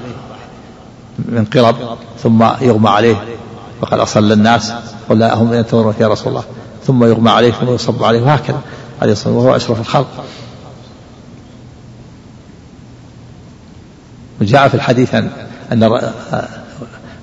[1.19, 3.15] من قرب ثم يغمى عليه
[3.81, 4.73] وقد أصل الناس
[5.09, 6.43] قل هم ينتظرون يا رسول الله
[6.87, 8.61] ثم يغمى عليه ثم يصب عليه وهكذا
[9.01, 10.07] عليه الصلاة والسلام وهو أشرف الخلق
[14.41, 15.29] وجاء في الحديث أن
[15.71, 16.09] أن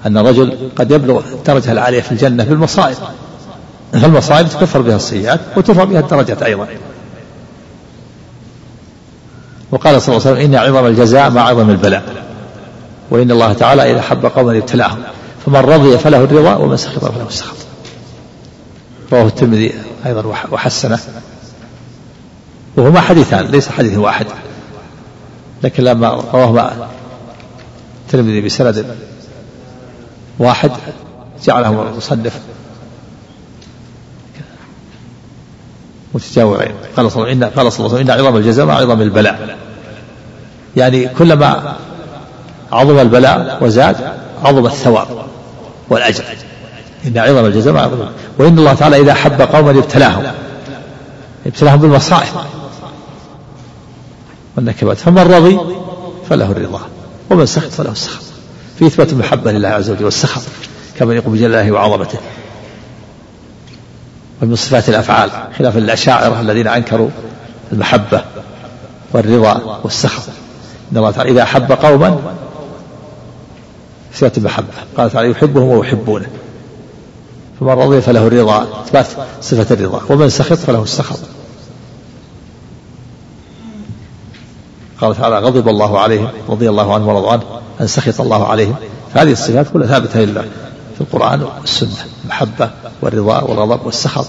[0.06, 2.96] أن الرجل قد يبلغ الدرجة العالية في الجنة بالمصائب
[3.92, 6.68] فالمصائب تكفر بها السيئات وترفع بها الدرجات أيضا
[9.70, 12.22] وقال صلى الله عليه وسلم إن عظم الجزاء مع عظم البلاء
[13.10, 14.98] وإن الله تعالى إذا حب قوما ابتلاهم
[15.46, 17.56] فمن رضي فله الرضا ومن سخط فله السخط
[19.12, 19.72] رواه الترمذي
[20.06, 20.98] أيضا وحسنه
[22.76, 24.26] وهما حديثان ليس حديث واحد
[25.62, 26.88] لكن لما رواهما
[28.06, 28.96] الترمذي بسند
[30.38, 30.70] واحد
[31.44, 32.38] جعله مصنف
[36.14, 39.58] متجاورين قال صلى الله عليه وسلم إن عظم الجزاء مع عظم البلاء
[40.76, 41.74] يعني كلما
[42.72, 43.96] عظم البلاء وزاد
[44.44, 45.24] عظم الثواب
[45.90, 46.24] والأجر
[47.06, 48.06] إن عظم الجزاء مع عظم
[48.38, 50.22] وإن الله تعالى إذا أحب قوما ابتلاهم
[51.46, 52.28] ابتلاهم بالمصائب
[54.56, 55.58] والنكبات فمن رضي
[56.30, 56.80] فله الرضا
[57.30, 58.22] ومن سخط فله السخط
[58.78, 60.42] في إثبات المحبة لله عز وجل والسخط
[60.98, 62.18] كما يقول بجلال الله وعظمته
[64.42, 67.08] ومن صفات الأفعال خلافا للأشاعرة الذين أنكروا
[67.72, 68.24] المحبة
[69.12, 70.22] والرضا والسخط
[70.92, 72.18] إن الله تعالى إذا أحب قوما
[74.14, 76.26] صفة المحبة قال تعالى يحبهم ويحبونه
[77.60, 79.06] فمن رضي فله الرضا إثبات
[79.42, 81.18] صفة الرضا ومن سخط فله السخط
[85.00, 87.42] قال تعالى غضب الله عليهم رضي الله عنهم ورضوا عنه
[87.80, 88.74] أن سخط الله عليهم
[89.14, 90.42] فهذه الصفات كلها ثابتة لله
[90.94, 91.90] في القرآن والسنة
[92.24, 92.70] المحبة
[93.02, 94.26] والرضا والغضب والسخط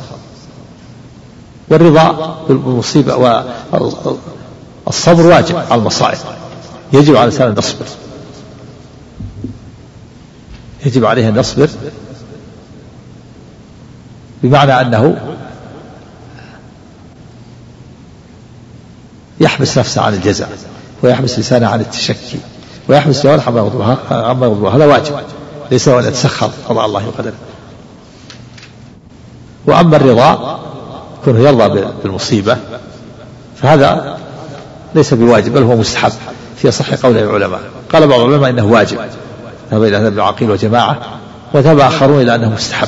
[1.70, 3.42] والرضا بالمصيبة
[4.86, 6.18] والصبر واجب على المصائب
[6.94, 7.86] يجب على الإنسان أن يصبر
[10.86, 11.70] يجب عليه أن يصبر
[14.44, 15.18] بمعنى أنه
[19.40, 20.48] يحبس نفسه عن الجزع
[21.04, 22.40] ويحبس لسانه عن التشكي
[22.90, 23.98] ويحبس جوارحه عما يغضبها
[24.30, 25.16] عما يغضبها هذا واجب
[25.72, 27.34] ليس هو أن يتسخر قضاء الله وقدره
[29.68, 30.60] وأما الرضا
[31.26, 32.58] كونه يرضى بالمصيبة
[33.56, 34.18] فهذا
[34.96, 36.12] ليس بواجب بل هو مستحب
[36.58, 37.62] في صح قول العلماء
[37.94, 39.00] قال بعض العلماء إنه واجب
[39.72, 41.02] ذهب إلى هذا ابن عقيل وجماعة
[41.54, 42.88] وذهب آخرون إلى أنه مستحب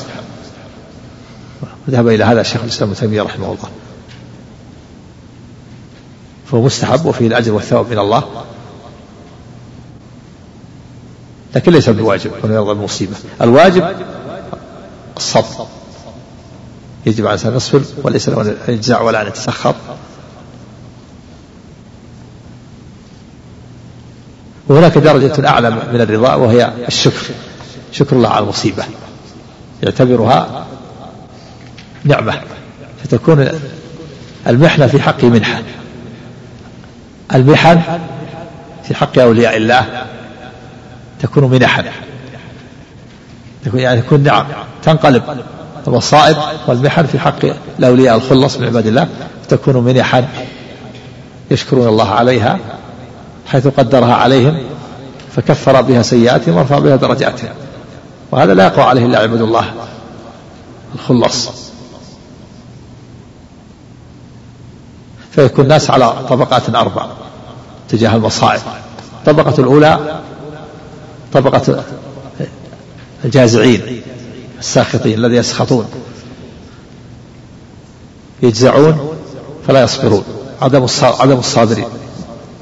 [1.90, 3.70] ذهب إلى هذا شيخ الإسلام ابن تيمية رحمه الله
[6.52, 8.24] فهو مستحب وفيه الأجر والثواب من الله
[11.56, 13.88] لكن ليس بواجب ولا يرضى بالمصيبة الواجب
[15.18, 15.66] الصبر
[17.06, 19.76] يجب على الإنسان يصبر وليس له يجزع ولا أن يتسخط
[24.70, 27.26] وهناك درجة أعلى من الرضا وهي الشكر
[27.92, 28.84] شكر الله على المصيبة
[29.84, 30.66] يعتبرها
[32.04, 32.34] نعمة
[33.04, 33.50] فتكون
[34.48, 35.62] المحنة في حقه منحة
[37.36, 37.80] المحن
[38.84, 39.86] في حق أولياء الله
[41.20, 41.84] تكون منحا
[43.66, 44.46] تكون يعني تكون نعم
[44.84, 45.24] تنقلب
[45.88, 47.36] المصائب والمحن في حق
[47.80, 49.08] الأولياء الخلص من عباد الله
[49.50, 50.28] تكون منحا
[51.52, 52.60] يشكرون الله عليها
[53.48, 54.58] حيث قدرها عليهم
[55.36, 57.50] فكفر بها سيئاتهم ورفع بها درجاتهم
[58.32, 59.74] وهذا لا يقوى عليه إلا عباد الله
[60.96, 61.50] الخلص
[65.32, 67.08] فيكون الناس على طبقات أربع
[67.90, 68.60] تجاه المصائب
[69.20, 70.20] الطبقة الأولى
[71.34, 71.84] طبقة
[73.26, 74.02] الجازعين
[74.60, 75.86] الساخطين الذين يسخطون
[78.44, 79.12] يجزعون
[79.68, 80.24] فلا يصبرون
[80.62, 80.86] عدم
[81.20, 81.86] عدم الصابرين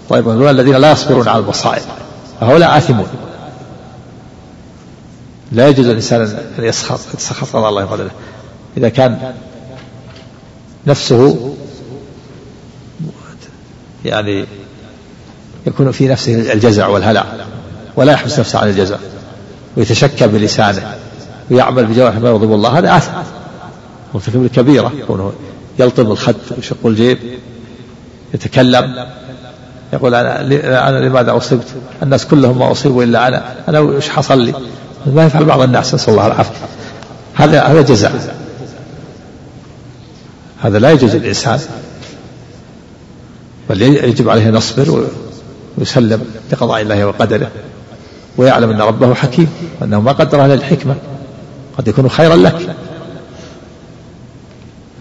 [0.09, 1.81] طيب هؤلاء الذين لا يصبرون على المصائب
[2.41, 3.07] هؤلاء آثمون
[5.51, 6.21] لا يجوز للإنسان
[6.59, 8.07] أن يسخط يتسخط على الله يغضب
[8.77, 9.33] إذا كان
[10.87, 11.53] نفسه
[14.05, 14.45] يعني
[15.67, 17.25] يكون في نفسه الجزع والهلع
[17.95, 18.97] ولا يحبس نفسه عن الجزع
[19.77, 20.95] ويتشكى بلسانه
[21.51, 23.11] ويعمل بجوارح ما يغضب الله هذا آثم
[24.13, 25.33] مرتكب الكبيرة كونه
[25.79, 27.19] يلطم الخد ويشق الجيب
[28.33, 29.05] يتكلم
[29.95, 30.41] يقول أنا
[30.89, 31.67] أنا لماذا أصبت
[32.03, 34.53] الناس كلهم ما أصيبوا إلا أنا أنا وش حصل لي
[35.05, 36.53] ما يفعل بعض الناس نسأل الله العافية
[37.35, 38.35] هذا هذا جزاء
[40.63, 41.59] هذا لا يجوز للإنسان
[43.69, 45.07] بل يجب عليه أن يصبر
[45.77, 47.47] ويسلم لقضاء الله وقدره
[48.37, 49.49] ويعلم أن ربه حكيم
[49.81, 50.95] وأنه ما قدر إلا الحكمة
[51.77, 52.57] قد يكون خيرا لك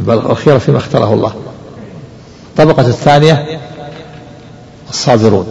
[0.01, 1.35] بل الخير فيما اختاره الله
[2.53, 3.61] الطبقة الثانية
[4.95, 5.47] الصابرون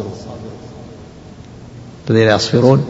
[2.09, 2.85] الذين يصبرون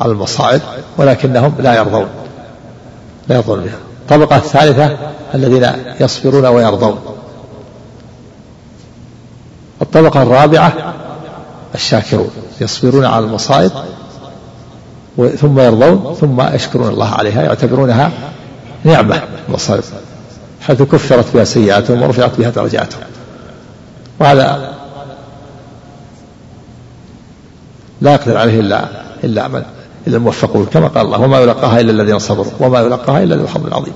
[0.00, 0.60] على المصائب
[0.96, 2.06] ولكنهم لا يرضون
[3.28, 4.98] لا يرضون بها الطبقة الثالثة
[5.34, 6.98] الذين يصبرون ويرضون
[9.82, 10.94] الطبقة الرابعة
[11.74, 12.30] الشاكرون
[12.60, 13.72] يصبرون على المصائب
[15.40, 18.10] ثم يرضون ثم يشكرون الله عليها يعتبرونها
[18.84, 19.82] نعمة المصائب
[20.60, 23.02] حيث كفرت بها سيئاتهم ورفعت بها درجاتهم
[24.20, 24.74] وهذا
[28.00, 28.84] لا يقدر عليه إلا
[29.24, 29.62] إلا من
[30.06, 33.74] إلا الموفقون كما قال الله وما يلقاها إلا الذين صبروا وما يلقاها إلا ذو الحظ
[33.74, 33.92] عظيم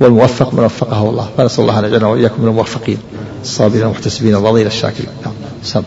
[0.00, 2.98] والموفق من وفقه الله فنسأل الله أن يجعلنا وإياكم من الموفقين
[3.42, 5.08] الصابرين المحتسبين الرضين الشاكرين
[5.74, 5.84] نعم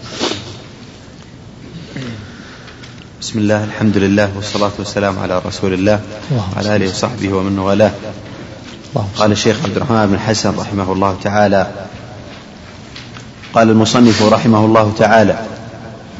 [3.21, 6.01] بسم الله الحمد لله والصلاة والسلام على رسول الله
[6.55, 7.91] وعلى آله وصحبه ومن والاه
[9.15, 11.67] قال الشيخ عبد الرحمن بن حسن رحمه الله تعالى
[13.53, 15.39] قال المصنف رحمه الله تعالى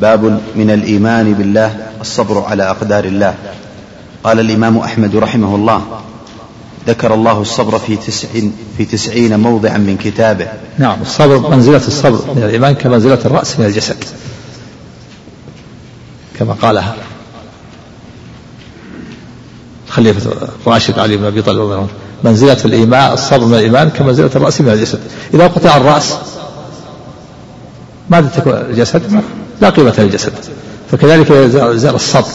[0.01, 3.35] باب من الايمان بالله الصبر على اقدار الله
[4.23, 5.81] قال الامام احمد رحمه الله
[6.87, 12.43] ذكر الله الصبر في تسعين في تسعين موضعا من كتابه نعم الصبر منزلة الصبر من
[12.43, 14.03] الإيمان كمنزلة الرأس من الجسد
[16.39, 16.95] كما قالها
[19.89, 20.31] خليفة
[20.67, 21.87] الراشد علي بن أبي طالب رضي الله عنه
[22.23, 24.99] منزلة الإيمان الصبر من الإيمان كمنزلة الرأس من الجسد
[25.33, 26.17] إذا قطع الرأس
[28.09, 29.23] ماذا تكون الجسد
[29.61, 30.31] لا قيمة للجسد
[30.91, 32.27] فكذلك إذا زال الصبر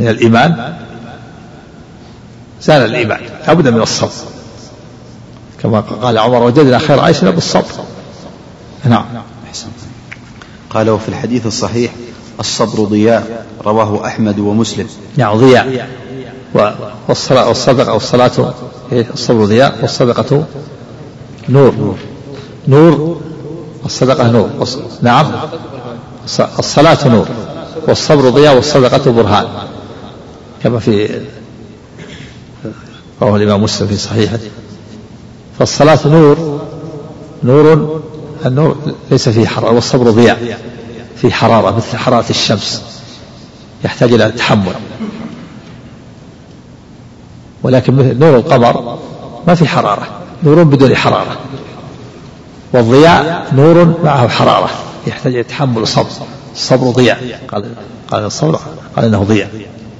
[0.00, 0.74] من الإيمان
[2.62, 4.10] زال الإيمان لابد من الصبر
[5.62, 7.64] كما قال عمر وجدنا خير عيشنا بالصبر
[8.84, 9.04] نعم
[10.70, 11.92] قال وفي الحديث الصحيح
[12.40, 15.88] الصبر ضياء رواه أحمد ومسلم نعم ضياء
[17.08, 18.54] والصلاة والصدقة والصلاة
[18.92, 20.44] إيه، الصبر ضياء والصدقة
[21.48, 21.94] نور
[22.68, 23.20] نور
[23.86, 24.50] الصدقة نور
[25.02, 25.32] نعم
[26.58, 27.26] الصلاة نور
[27.88, 29.46] والصبر ضياء والصدقة برهان
[30.62, 31.20] كما في
[33.22, 34.38] رواه الإمام مسلم في صحيحه
[35.58, 36.60] فالصلاة نور
[37.44, 38.00] نور
[38.46, 38.76] النور
[39.10, 40.58] ليس فيه حرارة والصبر ضياء
[41.16, 42.82] فيه حرارة مثل حرارة الشمس
[43.84, 44.72] يحتاج إلى تحمل
[47.62, 48.98] ولكن مثل نور القمر
[49.46, 50.06] ما في حرارة
[50.44, 51.36] نور بدون حرارة
[52.72, 54.70] والضياء نور معه حرارة
[55.06, 56.06] يحتاج إلى تحمل وصبر
[56.54, 57.66] الصبر ضياء قال
[58.10, 58.58] قال الصبر
[58.96, 59.50] قال انه ضياء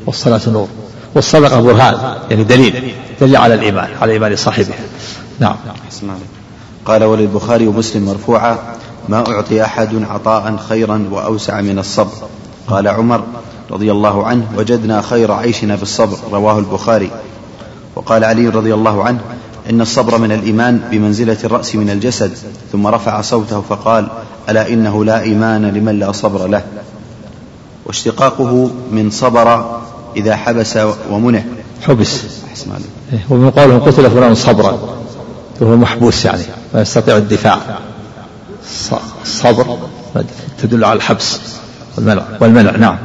[0.07, 0.68] والصلاة نور
[1.14, 4.75] والصدقة برهان يعني دليل دليل على الإيمان على إيمان صاحبه
[5.40, 5.57] نعم
[6.87, 8.59] قال وللبخاري ومسلم مرفوعا
[9.09, 12.11] ما أعطي أحد عطاء خيرا وأوسع من الصبر
[12.66, 13.25] قال عمر
[13.70, 17.11] رضي الله عنه وجدنا خير عيشنا بالصبر رواه البخاري
[17.96, 19.20] وقال علي رضي الله عنه
[19.70, 22.33] إن الصبر من الإيمان بمنزلة الرأس من الجسد
[22.72, 24.09] ثم رفع صوته فقال
[24.48, 26.62] ألا إنه لا إيمان لمن لا صبر له
[27.87, 29.70] واشتقاقه من صبر
[30.16, 30.78] إذا حبس
[31.11, 31.42] ومنع
[31.87, 32.70] حبس أحسن
[33.12, 34.78] إيه، ومن قوله قتل فلان صبرا
[35.61, 36.42] وهو محبوس يعني
[36.74, 37.59] لا يستطيع الدفاع
[39.24, 39.78] صبر
[40.62, 41.40] تدل على الحبس
[41.96, 42.96] والمنع, والمنع نعم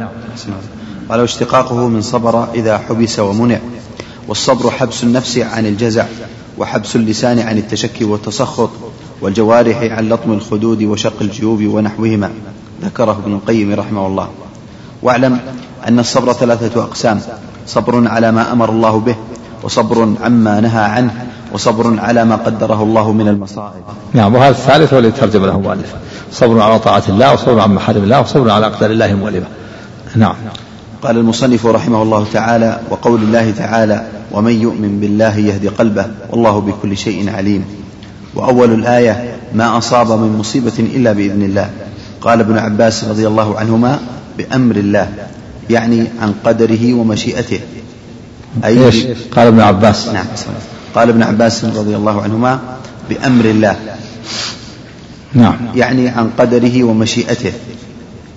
[1.09, 3.57] قال واشتقاقه من صبر إذا حبس ومنع
[4.27, 6.05] والصبر حبس النفس عن الجزع
[6.57, 8.69] وحبس اللسان عن التشكي والتسخط
[9.21, 12.31] والجوارح عن لطم الخدود وشق الجيوب ونحوهما
[12.83, 14.27] ذكره ابن القيم رحمه الله
[15.03, 15.39] واعلم
[15.87, 17.21] ان الصبر ثلاثه اقسام
[17.67, 19.15] صبر على ما امر الله به
[19.63, 23.81] وصبر عما نهى عنه وصبر على ما قدره الله من المصائب
[24.13, 25.95] نعم وهذا الثالث هو الذي ترجم له المؤلف
[26.31, 29.45] صبر على طاعة الله وصبر عن محارم الله وصبر على أقدار الله المؤلمة
[30.15, 30.35] نعم
[31.01, 36.97] قال المصنف رحمه الله تعالى وقول الله تعالى ومن يؤمن بالله يهد قلبه والله بكل
[36.97, 37.65] شيء عليم
[38.35, 41.69] واول الايه ما اصاب من مصيبه الا باذن الله
[42.21, 43.99] قال ابن عباس رضي الله عنهما
[44.37, 45.09] بامر الله
[45.69, 47.59] يعني عن قدره ومشيئته
[48.65, 50.25] اي إيش؟ قال ابن عباس نعم
[50.95, 52.59] قال ابن عباس رضي الله عنهما
[53.09, 53.75] بامر الله
[55.33, 57.51] نعم يعني عن قدره ومشيئته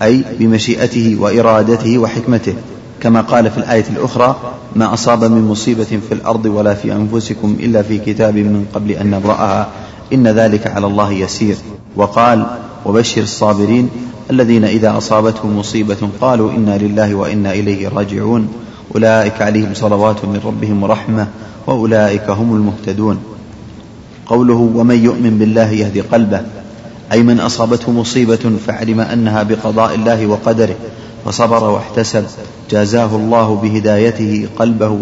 [0.03, 2.55] أي بمشيئته وإرادته وحكمته
[3.01, 4.37] كما قال في الآية الأخرى
[4.77, 9.11] ما أصاب من مصيبة في الأرض ولا في أنفسكم إلا في كتاب من قبل أن
[9.11, 9.69] نبرأها
[10.13, 11.57] إن ذلك على الله يسير
[11.97, 12.47] وقال
[12.87, 13.89] وبشر الصابرين
[14.31, 18.49] الذين إذا أصابتهم مصيبة قالوا إنا لله وإنا إليه راجعون
[18.95, 21.29] أولئك عليهم صلوات من ربهم ورحمة
[21.67, 23.19] وأولئك هم المهتدون
[24.27, 26.41] قوله ومن يؤمن بالله يهدي قلبه
[27.13, 30.75] اي من اصابته مصيبه فعلم انها بقضاء الله وقدره
[31.25, 32.25] فصبر واحتسب
[32.71, 35.01] جازاه الله بهدايته قلبه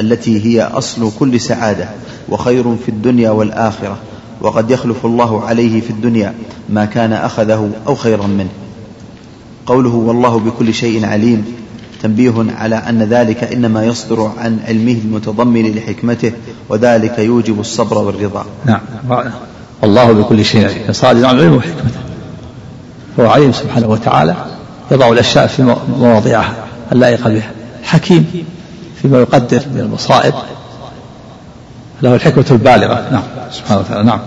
[0.00, 1.88] التي هي اصل كل سعاده
[2.28, 3.96] وخير في الدنيا والاخره
[4.42, 6.34] وقد يخلف الله عليه في الدنيا
[6.70, 8.48] ما كان اخذه او خيرا منه
[9.66, 11.44] قوله والله بكل شيء عليم
[12.02, 16.32] تنبيه على ان ذلك انما يصدر عن علمه المتضمن لحكمته
[16.68, 18.80] وذلك يوجب الصبر والرضا نعم
[19.82, 22.00] والله بكل شيء عليم صادق عن العلم وحكمته
[23.20, 24.34] هو عليم سبحانه وتعالى
[24.90, 26.54] يضع الأشياء في مواضعها
[26.92, 27.50] اللائقة بها
[27.82, 28.44] حكيم
[29.02, 30.34] فيما يقدر من المصائب
[32.02, 33.22] له الحكمة البالغة نعم
[33.52, 34.20] سبحانه وتعالى نعم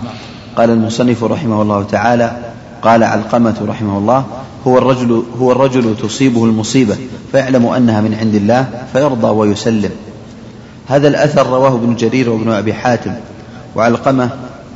[0.56, 2.36] قال المصنف رحمه الله تعالى
[2.82, 4.24] قال علقمة رحمه الله
[4.66, 6.96] هو الرجل هو الرجل تصيبه المصيبة
[7.32, 9.90] فيعلم أنها من عند الله فيرضى ويسلم
[10.88, 13.12] هذا الأثر رواه ابن جرير وابن أبي حاتم
[13.76, 14.28] وعلقمة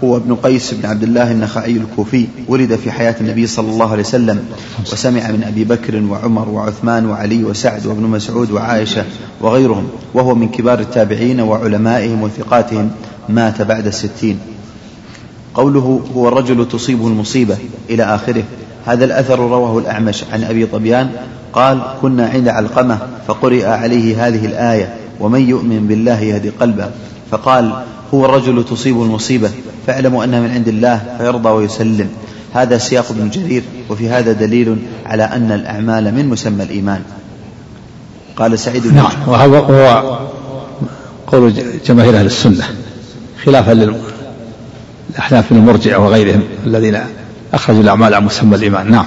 [0.05, 4.03] هو ابن قيس بن عبد الله النخعي الكوفي ولد في حياة النبي صلى الله عليه
[4.03, 4.45] وسلم
[4.93, 9.05] وسمع من أبي بكر وعمر وعثمان وعلي وسعد وابن مسعود وعائشة
[9.41, 12.91] وغيرهم وهو من كبار التابعين وعلمائهم وثقاتهم
[13.29, 14.39] مات بعد الستين
[15.55, 17.57] قوله هو الرجل تصيبه المصيبة
[17.91, 18.43] إلى آخره
[18.87, 21.11] هذا الأثر رواه الأعمش عن أبي طبيان
[21.53, 26.91] قال كنا عند علقمة فقرئ عليه هذه الآية ومن يؤمن بالله يهدي قلبه
[27.31, 27.73] فقال
[28.15, 29.51] هو الرجل تصيب المصيبة
[29.87, 32.09] فاعلموا أنها من عند الله فيرضى ويسلم
[32.55, 34.77] هذا سياق ابن جرير وفي هذا دليل
[35.07, 37.01] على أن الأعمال من مسمى الإيمان
[38.37, 40.19] قال سعيد بن نعم وهذا هو
[41.27, 41.55] قول
[41.87, 42.65] جماهير أهل السنة
[43.45, 43.73] خلافا
[45.15, 46.99] للأحناف من المرجع وغيرهم الذين
[47.55, 49.07] أخرجوا الأعمال عن مسمى الإيمان نعم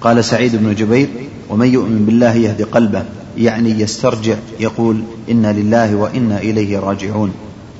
[0.00, 1.08] قال سعيد بن جبير
[1.50, 3.02] ومن يؤمن بالله يهدي قلبه
[3.38, 7.32] يعني يسترجع يقول انا لله وانا اليه راجعون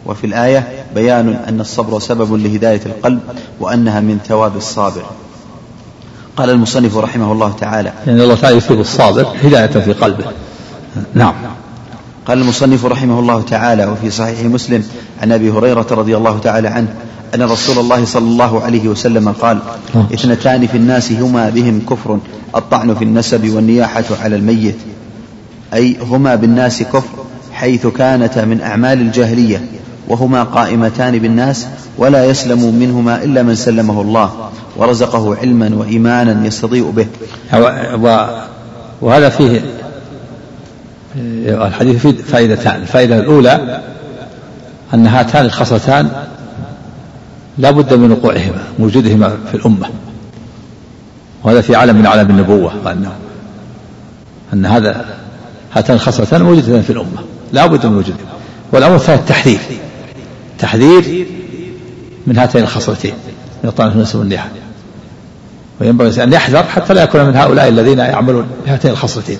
[0.07, 3.21] وفي الايه بيان أن الصبر سبب لهداية القلب
[3.61, 5.03] وأنها من ثواب الصابر
[6.37, 10.25] قال المصنف رحمه الله تعالى يعني الله تعالى يثيب الصابر هداية في قلبه
[11.15, 11.35] نعم
[12.27, 14.85] قال المصنف رحمه الله تعالى وفي صحيح مسلم
[15.23, 16.89] عن أبي هريرة رضي الله تعالى عنه
[17.35, 19.59] أن رسول الله صلى الله عليه وسلم قال
[20.15, 22.19] اثنتان في الناس هما بهم كفر
[22.57, 24.77] الطعن في النسب والنياحة على الميت
[25.75, 27.09] أي هما بالناس كفر
[27.53, 29.63] حيث كانتا من أعمال الجاهلية
[30.09, 31.67] وهما قائمتان بالناس
[31.99, 37.07] ولا يسلم منهما إلا من سلمه الله ورزقه علما وإيمانا يستضيء به
[39.01, 39.61] وهذا فيه
[41.47, 43.81] الحديث فيه فائدتان الفائدة الأولى
[44.95, 46.11] أن هاتان الخصلتان
[47.59, 49.89] لا بد من وقوعهما من وجودهما في الأمة
[51.45, 53.13] وهذا في عالم من أعلام النبوة أنه نعم.
[54.53, 55.05] أن هذا
[55.75, 57.21] هاتان الخصلتان موجودتان في الأمة
[57.53, 58.29] لا بد من وجودهما
[58.73, 59.59] والأمر الثاني التحذير
[60.59, 61.27] تحذير
[62.27, 63.15] من هاتين الخصلتين
[63.65, 64.49] من الطعن في النسب والنياحة
[65.81, 69.39] وينبغي أن يحذر حتى لا يكون من هؤلاء الذين يعملون بهاتين الخصلتين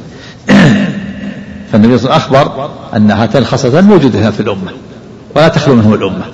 [1.73, 4.73] فالنبي صلى الله عليه وسلم أخبر أن هاتين الخصلتين موجودتان في الأمة
[5.37, 6.25] ولا تخلو منهم الأمة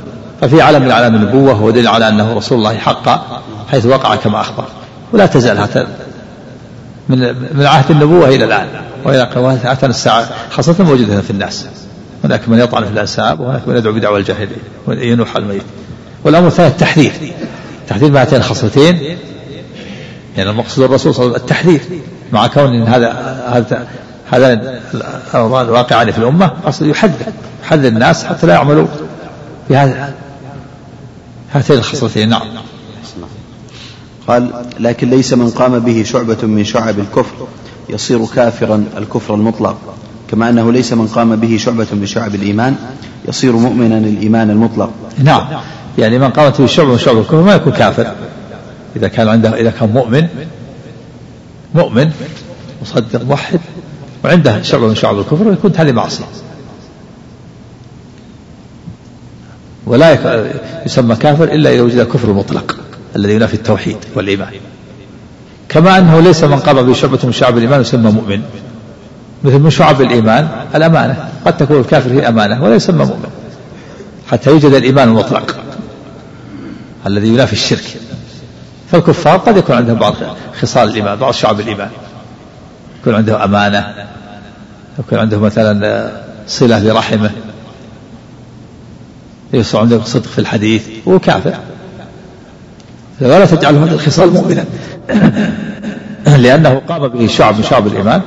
[0.40, 4.64] ففي علم من أعلام النبوة ودليل على أنه رسول الله حقا حيث وقع كما أخبر
[5.12, 5.86] ولا تزال هاتان
[7.08, 7.18] من
[7.58, 8.66] من عهد النبوة إلى الآن
[9.04, 11.66] وإلى قوات أتنا الساعة خاصة موجودة في الناس
[12.24, 14.56] هناك من يطعن في الأنساب وهناك من يدعو بدعوى الجاهلية
[14.86, 15.62] وينوح الميت
[16.24, 17.12] والأمر الثالث التحذير
[17.88, 19.18] تحذير مع هاتين الخصلتين
[20.36, 21.98] يعني المقصود الرسول صلى الله عليه وسلم التحذير
[22.32, 23.08] مع كون إن هذا
[23.52, 23.88] هذا
[24.30, 24.80] هذا
[25.34, 27.14] الأمران الواقعان في الأمة أصل يحذر
[27.64, 28.86] يحذر الناس حتى لا يعملوا
[29.70, 30.14] بهذا
[31.52, 32.48] هاتين الخصلتين نعم
[34.26, 37.46] قال لكن ليس من قام به شعبة من شعب الكفر
[37.88, 39.94] يصير كافرا الكفر المطلق
[40.30, 42.76] كما أنه ليس من قام به شعبة من شعب الإيمان
[43.28, 45.46] يصير مؤمنا الإيمان المطلق نعم
[45.98, 48.06] يعني من قامت به شعبة من شعب الكفر ما يكون كافر
[48.96, 50.26] إذا كان عنده إذا كان مؤمن
[51.74, 52.10] مؤمن
[52.82, 53.60] مصدق موحد
[54.24, 56.24] وعنده شعبة من شعب الكفر يكون تالي معصية
[59.86, 60.18] ولا
[60.86, 62.76] يسمى كافر إلا إذا وجد الكفر المطلق
[63.16, 64.50] الذي ينافي التوحيد والإيمان
[65.68, 68.42] كما أنه ليس من قام به شعبة من شعب الإيمان يسمى مؤمن
[69.44, 73.28] مثل من شعب الإيمان الأمانة قد تكون الكافر هي أمانة ولا يسمى مؤمن
[74.30, 75.56] حتى يوجد الإيمان المطلق
[77.06, 77.84] الذي ينافي الشرك
[78.90, 80.14] فالكفار قد يكون عندهم بعض
[80.60, 81.88] خصال الإيمان بعض شعب الإيمان
[83.00, 83.94] يكون عنده أمانة
[84.98, 86.10] يكون عنده مثلا آه،
[86.46, 87.30] صلة برحمه
[89.52, 91.52] يصير عنده صدق في الحديث هو كافر
[93.20, 94.64] ولا تجعله من الخصال مؤمنا
[96.42, 98.22] لأنه قام به شعب من شعب الإيمان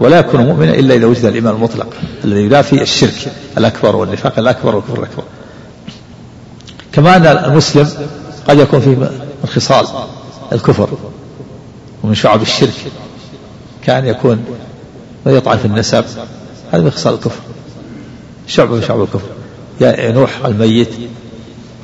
[0.00, 1.86] ولا يكون مؤمنا إلا إذا وجد الإيمان المطلق
[2.24, 5.24] الذي ينافي الشرك الأكبر والنفاق الأكبر والكفر الأكبر
[6.92, 7.88] كما أن المسلم
[8.48, 9.08] قد يكون فيه من
[9.56, 9.86] خصال
[10.52, 10.88] الكفر
[12.04, 12.70] ومن شعب الشرك
[13.84, 14.44] كان يكون
[15.26, 16.04] يطعن في النسب
[16.72, 17.40] هذا من خصال الكفر
[18.46, 19.28] شعب من شعب الكفر
[19.80, 20.88] ينوح الميت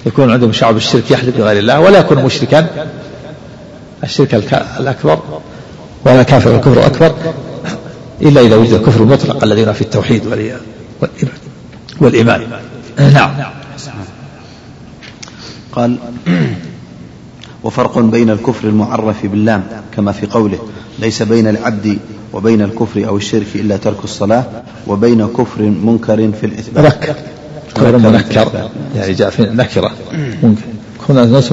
[0.07, 2.89] يكون عندهم شعب الشرك يحلف بغير الله ولا يكون مشركا
[4.05, 4.35] الشرك
[4.81, 5.19] الأكبر
[6.07, 7.15] ولا كافر الكفر الأكبر
[8.23, 10.23] إلا إذا وجد الكفر المطلق الذي في التوحيد
[12.01, 12.43] والإيمان
[12.99, 13.51] آه، نعم
[15.73, 15.97] قال
[17.65, 19.62] وفرق بين الكفر المعرف باللام
[19.97, 20.59] كما في قوله
[20.99, 21.99] ليس بين العبد
[22.33, 24.45] وبين الكفر أو الشرك إلا ترك الصلاة
[24.87, 27.15] وبين كفر منكر في الإثبات نكر
[27.75, 28.51] كفر منكر
[28.97, 29.93] يعني جاء في نكرة
[31.09, 31.49] هنا الناس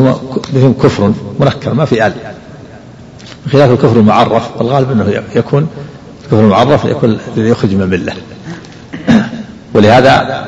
[0.54, 2.14] بهم كفر منكر ما في آل
[3.46, 5.68] بخلاف الكفر المعرف والغالب أنه يكون
[6.34, 8.14] يكون معرف يكون يخرج من المله
[9.74, 10.46] ولهذا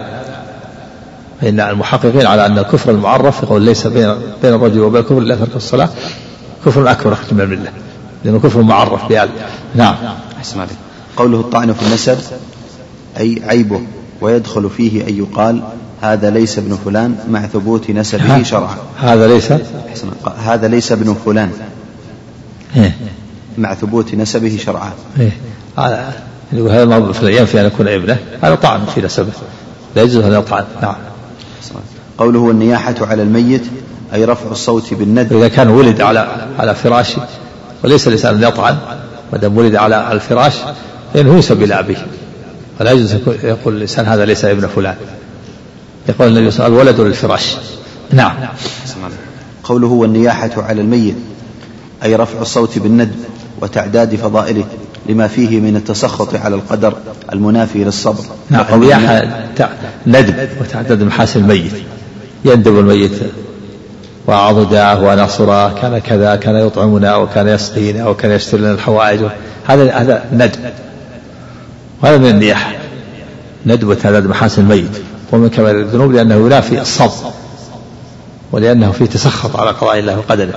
[1.41, 4.13] فإن المحققين على أن الكفر المعرف يقول ليس بين
[4.43, 5.89] بين الرجل وبين الكفر إلا ترك الصلاة
[6.65, 7.71] كفر أكبر أخرج من الملة
[8.25, 9.29] لأنه كفر معرف بأل
[9.75, 9.95] نعم
[10.37, 10.75] أحسن عليك
[11.17, 12.17] قوله الطعن في النسب
[13.19, 13.81] أي عيبه
[14.21, 15.61] ويدخل فيه أن يقال
[16.01, 19.51] هذا ليس ابن فلان مع ثبوت نسبه شرعا هذا ليس
[20.37, 21.51] هذا ليس ابن فلان
[22.77, 22.95] إيه.
[23.57, 25.31] مع ثبوت نسبه شرعا إيه.
[25.77, 26.13] هذا
[26.53, 29.27] المرض في الايام في ان يكون ابنه هذا طعن في نسبه
[29.95, 30.95] لا يجوز هذا الطعن نعم
[32.17, 33.63] قوله والنياحة على الميت
[34.13, 36.27] أي رفع الصوت بالند إذا كان ولد على
[36.59, 37.25] على فراشه
[37.83, 38.77] وليس الإنسان يطعن
[39.33, 40.53] ما دام ولد على الفراش
[41.13, 42.07] فإنه ينسب إلى أبيه
[42.79, 43.13] فلا يجوز
[43.43, 44.95] يقول الإنسان هذا ليس ابن فلان
[46.09, 47.55] يقول النبي صلى الله عليه وسلم ولد للفراش
[48.13, 48.35] نعم
[49.63, 51.15] قوله والنياحة على الميت
[52.03, 53.15] أي رفع الصوت بالند
[53.61, 54.63] وتعداد فضائله
[55.09, 56.93] لما فيه من التسخط على القدر
[57.33, 58.77] المنافي للصبر نعم أو
[60.07, 61.71] ندب وتعدد محاسن الميت
[62.45, 63.11] يندب الميت
[64.27, 69.19] وأعض دعاه ونصره كان كذا كان يطعمنا وكان يسقينا وكان يشتري لنا الحوائج
[69.67, 70.59] هذا هذا ندب
[72.03, 72.71] وهذا من النياحة
[73.65, 74.91] ندب وتعدد محاسن الميت
[75.31, 77.13] ومن كمال الذنوب لأنه ينافي الصبر
[78.51, 80.53] ولأنه فيه تسخط على قضاء الله وقدره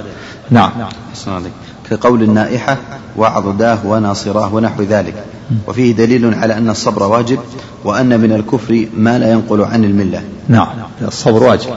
[0.50, 1.42] نعم, نعم.
[1.90, 2.78] كقول النائحة
[3.16, 5.14] وعضداه وناصراه ونحو ذلك
[5.68, 7.38] وفيه دليل على أن الصبر واجب
[7.84, 10.66] وأن من الكفر ما لا ينقل عن الملة نعم
[11.02, 11.70] الصبر واجب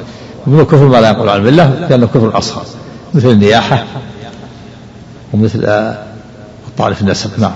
[0.48, 2.64] ومن الكفر ما لا ينقل عن الملة لأنه كفر أصغر
[3.14, 3.84] مثل النياحة
[5.34, 5.98] ومثل آه،
[6.68, 7.52] الطعن في النسب نعم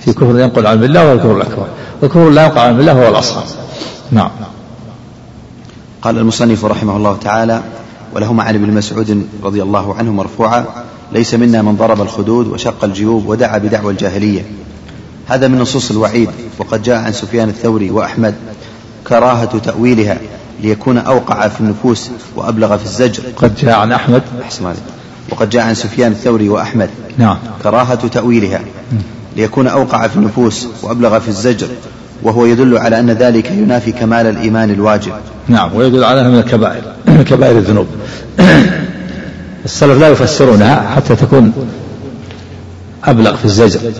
[0.00, 1.66] في كفر ينقل عن الملة وهو الكفر الأكبر
[2.02, 3.44] والكفر لا ينقل عن الملة هو الأصغر
[4.10, 4.30] نعم
[6.02, 7.62] قال المصنف رحمه الله تعالى
[8.14, 10.64] ولهما عن ابن مسعود رضي الله عنه مرفوعا
[11.12, 14.42] ليس منا من ضرب الخدود وشق الجيوب ودعا بدعوى الجاهلية
[15.28, 16.28] هذا من نصوص الوعيد
[16.58, 18.34] وقد جاء عن سفيان الثوري وأحمد
[19.08, 20.18] كراهة تأويلها
[20.62, 24.64] ليكون أوقع في النفوس وأبلغ في الزجر قد جاء عن أحمد أحسن
[25.30, 28.60] وقد جاء عن سفيان الثوري وأحمد نعم كراهة تأويلها
[29.36, 31.66] ليكون أوقع في النفوس وأبلغ في الزجر
[32.22, 35.12] وهو يدل على أن ذلك ينافي كمال الإيمان الواجب
[35.48, 36.82] نعم ويدل على أنها من الكبائر
[37.30, 37.86] كبائر الذنوب
[39.64, 41.52] السلف لا يفسرونها حتى تكون
[43.04, 43.92] أبلغ في الزجر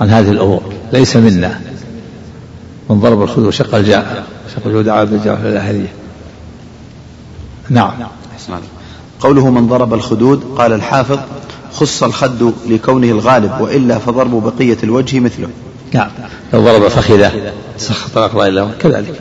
[0.00, 0.62] عن هذه الأمور
[0.92, 1.60] ليس منا
[2.90, 4.24] من ضرب الخدود شق الجاء
[4.56, 5.92] شق الجود عاد في الأهلية
[7.70, 7.90] نعم
[9.20, 11.18] قوله من ضرب الخدود قال الحافظ
[11.72, 15.48] خص الخد لكونه الغالب وإلا فضرب بقية الوجه مثله
[15.94, 16.10] نعم
[16.52, 17.32] لو ضرب فخذة
[17.78, 19.20] سخط الأقرأ إلا كذلك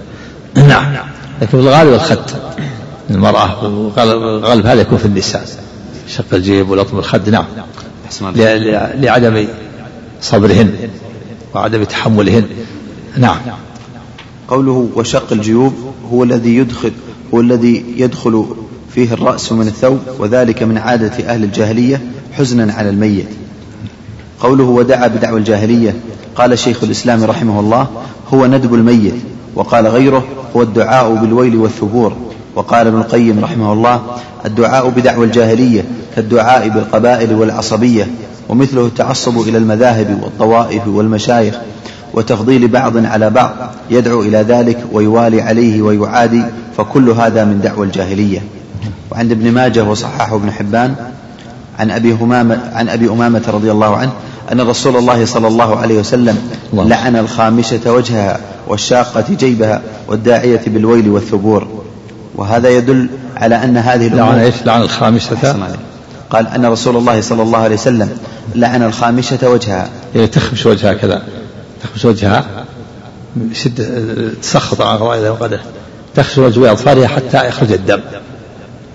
[0.55, 0.93] نعم
[1.41, 2.19] لكن الغالب الخد
[3.09, 3.49] المرأة
[4.45, 5.45] غالب هذا يكون في النساء
[6.07, 7.45] شق الجيب ولطم الخد نعم
[9.01, 9.47] لعدم
[10.21, 10.71] صبرهن
[11.55, 12.43] وعدم تحملهن
[13.17, 13.37] نعم
[14.47, 15.73] قوله وشق الجيوب
[16.11, 16.91] هو الذي يدخل
[17.33, 18.45] هو الذي يدخل
[18.95, 22.01] فيه الرأس من الثوب وذلك من عادة أهل الجاهلية
[22.33, 23.27] حزنا على الميت
[24.39, 25.95] قوله ودعا بدعوى الجاهلية
[26.35, 27.87] قال شيخ الإسلام رحمه الله
[28.33, 29.13] هو ندب الميت
[29.55, 30.25] وقال غيره
[30.55, 32.15] هو الدعاء بالويل والثبور
[32.55, 34.01] وقال ابن القيم رحمه الله
[34.45, 35.83] الدعاء بدعوى الجاهلية
[36.15, 38.07] كالدعاء بالقبائل والعصبية
[38.49, 41.55] ومثله التعصب إلى المذاهب والطوائف والمشايخ
[42.13, 43.51] وتفضيل بعض على بعض
[43.91, 46.43] يدعو إلى ذلك ويوالي عليه ويعادي
[46.77, 48.41] فكل هذا من دعوى الجاهلية
[49.11, 50.95] وعند ابن ماجه وصححه ابن حبان
[51.79, 54.11] عن أبي همامة عن أبي أمامة رضي الله عنه
[54.51, 56.37] أن رسول الله صلى الله عليه وسلم
[56.73, 58.37] لعن الخامشة وجهها
[58.67, 61.67] والشاقة جيبها والداعية بالويل والثبور
[62.37, 63.07] وهذا يدل
[63.37, 65.67] على أن هذه الأمور لعن إيش لعن الخامسة
[66.29, 68.09] قال أن رسول الله صلى الله عليه وسلم
[68.55, 71.21] لعن الخامسة وجهها يعني إيه، تخمش وجهها كذا
[71.83, 72.45] تخمش وجهها
[73.53, 74.05] شد
[74.41, 75.61] تسخط على غوائلها وقدرها
[76.15, 77.99] تخشى وجه أظفارها حتى يخرج الدم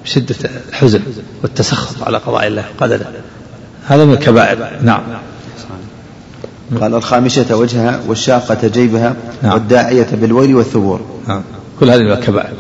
[0.04, 0.34] بشدة
[0.68, 1.00] الحزن
[1.42, 3.06] والتسخط على قضاء الله قدره
[3.88, 5.02] هذا من الكبائر نعم
[6.80, 9.52] قال الخامشة وجهها والشاقة جيبها نعم.
[9.52, 11.42] والداعية بالويل والثبور نعم.
[11.80, 12.52] كل هذه من الكبائر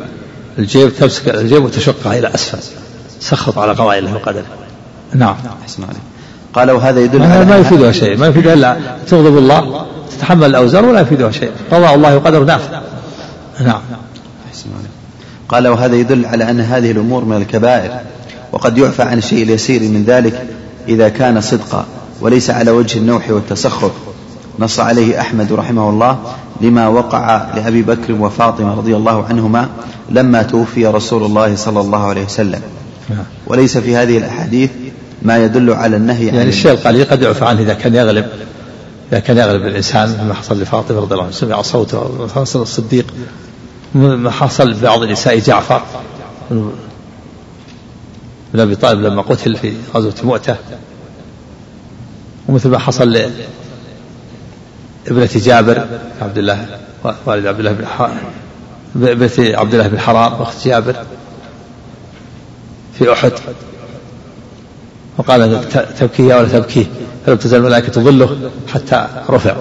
[0.58, 2.58] الجيب تمسك الجيب وتشقها إلى أسفل
[3.20, 4.44] سخط على قضاء الله وقدره
[5.14, 6.00] نعم أحسن عليك
[6.54, 8.76] قال وهذا يدل على ما يفيدها شيء ما يفيدها إلا
[9.06, 9.86] تغضب الله
[10.16, 12.80] تتحمل الأوزار ولا يفيدها شيء قضاء الله وقدره نافع
[13.60, 13.80] نعم
[14.48, 14.90] أحسن عليك
[15.48, 17.92] قال وهذا يدل على أن هذه الأمور من الكبائر
[18.52, 20.46] وقد يعفى عن الشيء اليسير من ذلك
[20.88, 21.84] إذا كان صدقا
[22.20, 23.92] وليس على وجه النوح والتسخط
[24.58, 26.18] نص عليه أحمد رحمه الله
[26.60, 29.68] لما وقع لأبي بكر وفاطمة رضي الله عنهما
[30.10, 32.60] لما توفي رسول الله صلى الله عليه وسلم
[33.46, 34.70] وليس في هذه الأحاديث
[35.22, 38.26] ما يدل على النهي يعني عن الشيء القليل قد يعفى عنه إذا كان يغلب
[39.12, 43.06] إذا كان يغلب الإنسان ما حصل لفاطمة رضي الله عنها سمع صوته حصل الصديق
[43.94, 45.82] ما حصل بعض نساء جعفر
[48.54, 50.56] بن أبي طالب لما قتل في غزوة مؤتة
[52.48, 53.16] ومثل ما حصل
[55.08, 55.86] ابنة جابر
[56.22, 56.66] عبد الله
[57.26, 57.86] والد عبد الله بن
[59.08, 60.96] ابنة عبد الله بن حرام أخت جابر
[62.98, 63.32] في أحد
[65.18, 65.68] وقال
[66.00, 66.86] تبكي يا ولا تبكي
[67.26, 69.56] فلم تزل الملائكة تظله حتى رفع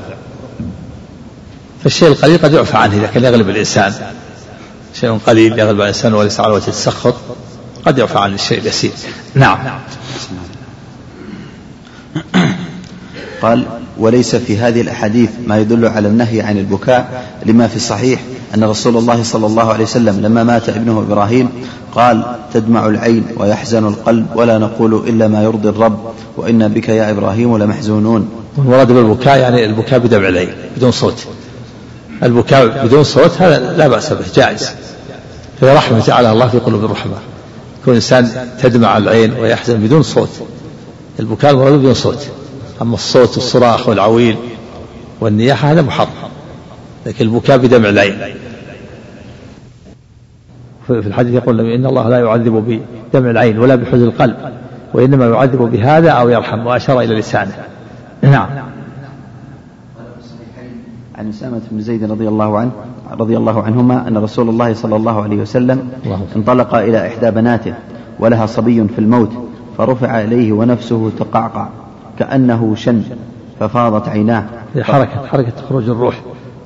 [1.83, 3.93] فالشيء القليل قد يعفى عنه إذا كان يغلب الإنسان
[4.99, 7.15] شيء قليل يغلب الإنسان وليس على وجه التسخط
[7.85, 8.91] قد يعفى عن الشيء اليسير
[9.33, 9.79] نعم, نعم.
[13.41, 13.65] قال
[13.97, 18.19] وليس في هذه الأحاديث ما يدل على النهي عن البكاء لما في الصحيح
[18.55, 21.49] أن رسول الله صلى الله عليه وسلم لما مات ابنه إبراهيم
[21.95, 25.99] قال تدمع العين ويحزن القلب ولا نقول إلا ما يرضي الرب
[26.37, 31.25] وإنا بك يا إبراهيم لمحزونون المراد بالبكاء يعني البكاء بدمع العين بدون صوت
[32.23, 34.69] البكاء بدون صوت هذا لا بأس به جائز
[35.59, 37.13] في رحمة على الله في قلوب الرحمة
[37.85, 38.27] كل إنسان
[38.61, 40.29] تدمع العين ويحزن بدون صوت
[41.19, 42.19] البكاء المراد بدون صوت
[42.81, 44.37] أما الصوت والصراخ والعويل
[45.21, 46.09] والنياحة هذا محرم
[47.05, 48.17] لكن البكاء بدمع العين
[50.87, 52.79] في الحديث يقول إن الله لا يعذب
[53.13, 54.35] بدمع العين ولا بحزن القلب
[54.93, 57.51] وإنما يعذب بهذا أو يرحم وأشار إلى لسانه
[58.23, 58.47] نعم
[61.15, 62.71] عن أسامة بن زيد رضي الله عنه
[63.11, 65.89] رضي الله عنهما أن رسول الله صلى الله عليه وسلم
[66.35, 67.73] انطلق إلى إحدى بناته
[68.19, 69.31] ولها صبي في الموت
[69.77, 71.67] فرفع إليه ونفسه تقعقع
[72.19, 73.01] كأنه شن
[73.59, 74.43] ففاضت عيناه
[74.81, 76.15] حركة حركة خروج الروح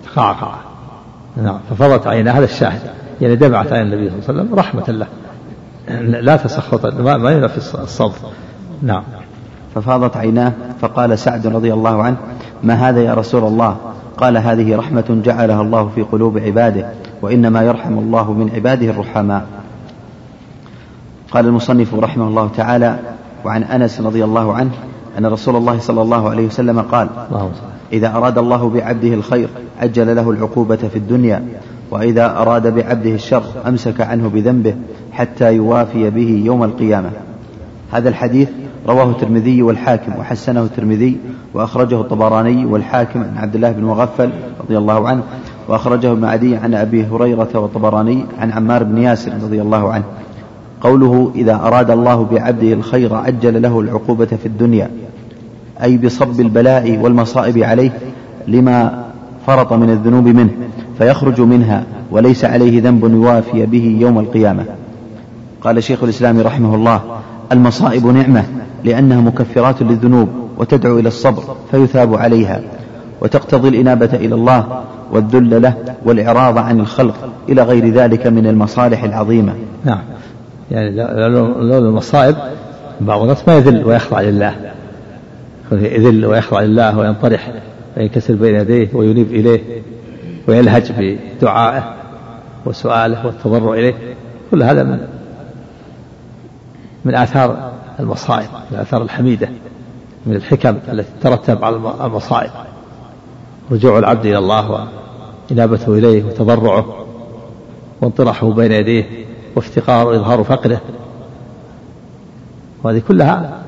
[0.06, 0.54] تقعقع
[1.38, 2.80] نعم ففاضت عيناه هذا الشاهد
[3.22, 5.08] يعني دمعت عين النبي صلى الله عليه وسلم رحمة الله
[6.22, 8.16] لا تسخط ما ينفي الصمت
[8.82, 9.04] نعم
[9.76, 10.51] ففاضت عيناه
[10.82, 12.18] فقال سعد رضي الله عنه
[12.64, 13.78] ما هذا يا رسول الله
[14.18, 16.88] قال هذه رحمة جعلها الله في قلوب عباده
[17.22, 19.45] وإنما يرحم الله من عباده الرحماء
[21.32, 22.99] قال المصنف رحمه الله تعالى
[23.45, 24.72] وعن أنس رضي الله عنه
[25.18, 27.09] أن رسول الله صلى الله عليه وسلم قال
[27.93, 29.49] إذا أراد الله بعبده الخير
[29.82, 31.45] أجل له العقوبة في الدنيا
[31.91, 34.76] وإذا أراد بعبده الشر أمسك عنه بذنبه
[35.11, 37.09] حتى يوافي به يوم القيامة
[37.91, 38.49] هذا الحديث
[38.88, 41.18] رواه الترمذي والحاكم وحسنه الترمذي
[41.53, 44.30] وأخرجه الطبراني والحاكم عن عبد الله بن مغفل
[44.61, 45.24] رضي الله عنه
[45.68, 50.03] وأخرجه ابن عدي عن أبي هريرة والطبراني عن عمار بن ياسر رضي الله عنه
[50.84, 54.90] قوله إذا أراد الله بعبده الخير عجل له العقوبة في الدنيا
[55.84, 57.92] أي بصب البلاء والمصائب عليه
[58.48, 59.04] لما
[59.48, 60.50] فرط من الذنوب منه
[60.98, 64.66] فيخرج منها وليس عليه ذنب يوافي به يوم القيامة
[65.62, 67.02] قال شيخ الإسلام رحمه الله
[67.52, 68.44] المصائب نعمة
[68.84, 70.28] لأنها مكفرات للذنوب
[70.58, 72.62] وتدعو إلى الصبر فيثاب عليها
[73.22, 74.82] وتقتضي الإنابة إلى الله
[75.12, 75.74] والذل له
[76.06, 77.16] والإعراض عن الخلق
[77.50, 79.54] إلى غير ذلك من المصالح العظيمة
[79.86, 80.00] نعم
[80.72, 82.36] يعني لولا المصائب
[83.01, 84.55] بعض الناس ما يذل ويخضع لله
[85.72, 87.51] يذل ويخضع لله وينطرح
[87.97, 89.61] وينكسر بين يديه وينيب إليه
[90.47, 91.93] ويلهج بدعائه
[92.66, 93.93] وسؤاله والتضرع إليه
[94.51, 94.99] كل هذا من
[97.05, 99.49] من آثار المصائب من الآثار الحميدة
[100.26, 102.51] من الحكم التي ترتب على المصائب
[103.72, 104.88] رجوع العبد إلى الله
[105.51, 106.86] وإنابته إليه وتضرعه
[108.01, 109.05] وانطراحه بين يديه
[109.56, 110.82] وافتقار وإظهار فقره
[112.84, 113.64] وهذه كلها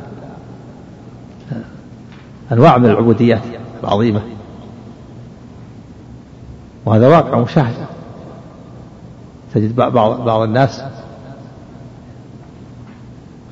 [2.51, 3.41] أنواع من العبوديات
[3.83, 4.21] العظيمة
[6.85, 7.75] وهذا واقع مشاهد
[9.53, 10.83] تجد بعض بعض الناس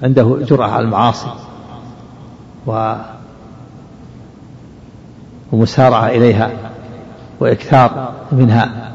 [0.03, 1.27] عنده جرأة على المعاصي
[2.67, 2.93] و
[5.51, 6.51] ومسارعة إليها
[7.39, 8.93] وإكثار منها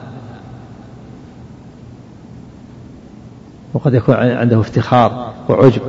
[3.75, 5.83] وقد يكون عنده افتخار وعجب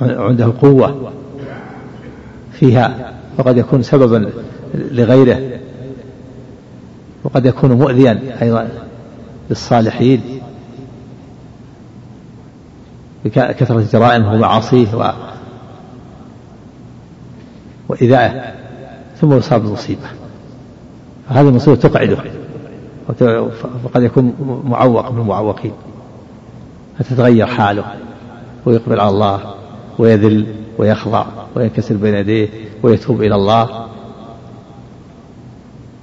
[0.00, 1.12] عنده قوة
[2.52, 4.30] فيها وقد يكون سببا
[4.74, 5.60] لغيره
[7.24, 8.68] وقد يكون مؤذيا أيضا
[9.50, 10.22] للصالحين
[13.24, 15.12] بكثرة جرائمه ومعاصيه و...
[17.88, 18.52] وإذاعه
[19.20, 20.00] ثم يصاب بالمصيبة
[21.28, 22.18] فهذه المصيبة تقعده
[23.84, 24.34] فقد يكون
[24.66, 25.72] معوق من المعوقين
[26.98, 27.84] فتتغير حاله
[28.66, 29.54] ويقبل على الله
[29.98, 30.46] ويذل
[30.78, 31.26] ويخضع
[31.56, 32.48] وينكسر بين يديه
[32.82, 33.86] ويتوب إلى الله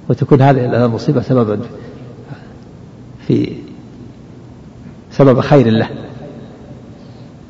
[0.08, 1.60] وتكون هذه المصيبة سببا
[3.26, 3.52] في
[5.10, 5.88] سبب خير له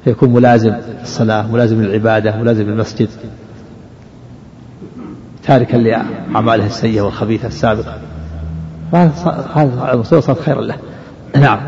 [0.04, 3.08] فيكون ملازم الصلاة ملازم للعبادة ملازم للمسجد
[5.42, 8.00] تاركا لأعماله السيئة والخبيثة السابقة
[8.92, 10.74] فهذا صار خيرا له
[11.36, 11.58] نعم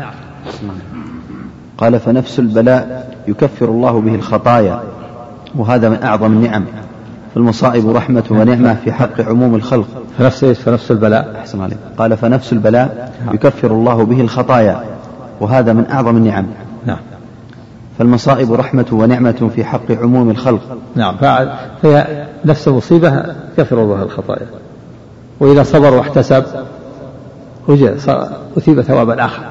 [1.77, 4.81] قال فنفس البلاء يكفر الله به الخطايا
[5.55, 6.63] وهذا من أعظم النعم
[7.33, 9.87] فالمصائب رحمة ونعمة في حق عموم الخلق
[10.19, 14.83] فنفس ايش فنفس البلاء أحسن عليك قال فنفس البلاء يكفر الله به الخطايا
[15.39, 16.45] وهذا من أعظم النعم
[16.85, 16.97] نعم
[17.99, 20.61] فالمصائب رحمة ونعمة في حق عموم الخلق
[20.95, 21.15] نعم
[21.83, 23.25] فهي نفس المصيبة
[23.57, 24.45] كفر الله الخطايا
[25.39, 26.43] وإذا صبر واحتسب
[27.67, 27.97] وجد
[28.57, 29.43] أثيب ثواب الآخر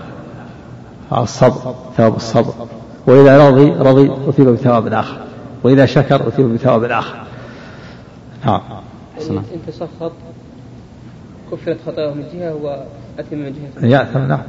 [1.12, 2.54] الصبر ثواب الصبر
[3.06, 5.16] وإذا رضي رضي أثيب بثواب آخر
[5.64, 7.22] وإذا شكر أثيب بثواب آخر
[8.46, 8.60] نعم
[9.30, 10.12] إن تسخط
[11.52, 14.42] كفرت خطاياه من جهة وأثم من جهة يأثم نعم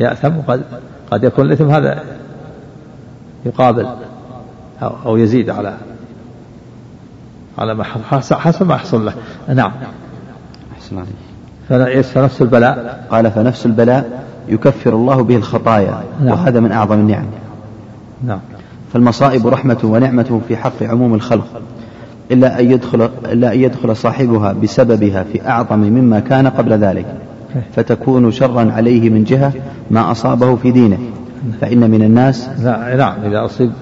[0.00, 0.62] يأثم وقد
[1.10, 2.02] قد يكون الإثم هذا
[3.46, 3.86] يقابل
[4.82, 5.76] أو, أو يزيد على
[7.58, 9.14] على ما حصل حسب ما حصل له
[9.48, 9.72] نعم, نعم.
[10.76, 11.08] أحسن عليك
[11.78, 16.32] فنفس نفس البلاء قال فنفس البلاء يكفر الله به الخطايا نعم.
[16.38, 17.24] وهذا من أعظم النعم
[18.26, 18.38] نعم
[18.92, 21.44] فالمصائب رحمة ونعمة في حق عموم الخلق
[22.30, 27.06] إلا أن يدخل إلا أن يدخل صاحبها بسببها في أعظم مما كان قبل ذلك
[27.76, 29.52] فتكون شرا عليه من جهة
[29.90, 30.98] ما أصابه في دينه
[31.60, 32.48] فإن من الناس
[32.98, 33.72] نعم إذا أصيب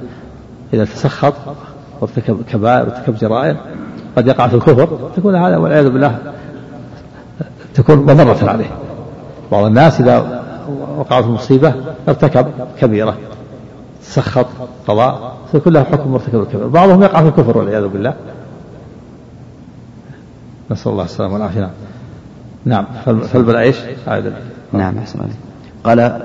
[0.74, 1.34] إذا تسخط
[2.00, 3.56] وارتكب كبائر وارتكب جرائم
[4.16, 6.18] قد يقع في الكفر تكون هذا والعياذ بالله
[7.82, 8.70] تكون مضرة عليه
[9.52, 10.42] بعض الناس إذا
[10.98, 11.74] وقعت المصيبة
[12.08, 12.46] ارتكب
[12.80, 13.16] كبيرة
[14.02, 14.46] سخط
[14.88, 18.14] قضاء فيكون له حكم مرتكب الكبير بعضهم يقع في الكفر والعياذ بالله
[20.70, 21.70] نسأل الله السلامة والعافية
[22.64, 23.76] نعم فالبلاء ايش؟
[24.72, 25.34] نعم أحسن عليك
[25.84, 26.22] قال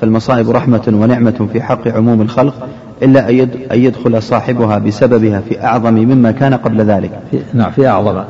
[0.00, 2.54] فالمصائب رحمة ونعمة في حق عموم الخلق
[3.02, 3.30] إلا
[3.74, 7.18] أن يدخل صاحبها بسببها في أعظم مما كان قبل ذلك
[7.54, 8.24] نعم في أعظم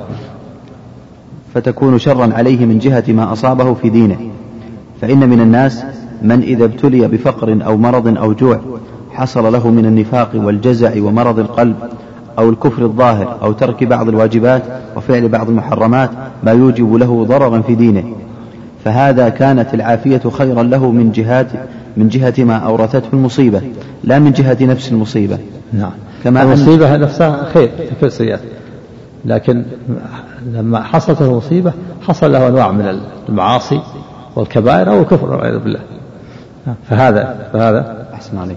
[1.55, 4.16] فتكون شرا عليه من جهة ما أصابه في دينه
[5.00, 5.84] فإن من الناس
[6.22, 8.61] من إذا ابتلي بفقر أو مرض أو جوع
[9.11, 11.76] حصل له من النفاق والجزع ومرض القلب
[12.38, 14.62] أو الكفر الظاهر أو ترك بعض الواجبات
[14.96, 16.11] وفعل بعض المحرمات
[16.44, 18.03] ما يوجب له ضررا في دينه
[18.84, 21.46] فهذا كانت العافية خيرا له من جهات
[21.96, 23.61] من جهة ما أورثته المصيبة
[24.05, 25.38] لا من جهة نفس المصيبة
[25.72, 25.90] نعم
[26.24, 28.40] كما المصيبة نفسها خير في السيئات
[29.24, 29.62] لكن
[30.52, 31.72] لما حصلت المصيبة
[32.08, 33.80] حصل له أنواع من المعاصي
[34.36, 35.80] والكبائر أو الكفر والعياذ بالله
[36.88, 38.56] فهذا فهذا أحسن عليك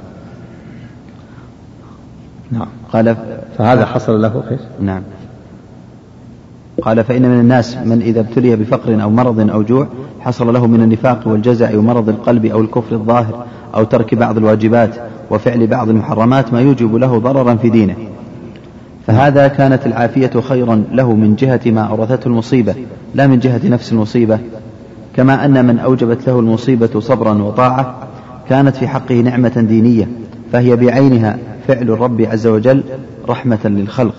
[2.52, 3.16] نعم قال
[3.58, 5.02] فهذا حصل له خير نعم
[6.82, 9.88] قال فإن من الناس من إذا ابتلي بفقر أو مرض أو جوع
[10.20, 13.46] حصل له من النفاق والجزع ومرض القلب أو الكفر الظاهر
[13.76, 14.96] أو ترك بعض الواجبات
[15.32, 17.96] وفعل بعض المحرمات ما يوجب له ضررا في دينه
[19.08, 22.76] فهذا كانت العافية خيرا له من جهة ما أورثته المصيبة
[23.16, 24.40] لا من جهة نفس المصيبة
[25.16, 27.96] كما أن من أوجبت له المصيبة صبرا وطاعة
[28.50, 30.08] كانت في حقه نعمة دينية
[30.52, 31.38] فهي بعينها
[31.68, 32.84] فعل الرب عز وجل
[33.30, 34.16] رحمة للخلق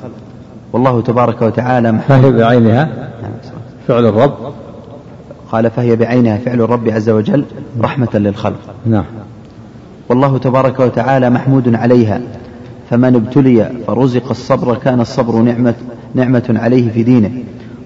[0.72, 2.82] والله تبارك وتعالى فهي بعينها
[3.89, 4.34] فعل الرب
[5.53, 7.45] قال فهي بعينها فعل الرب عز وجل
[7.82, 9.05] رحمة للخلق نعم
[10.09, 12.20] والله تبارك وتعالى محمود عليها
[12.91, 15.74] فمن ابتلي فرزق الصبر كان الصبر نعمة,
[16.14, 17.30] نعمة عليه في دينه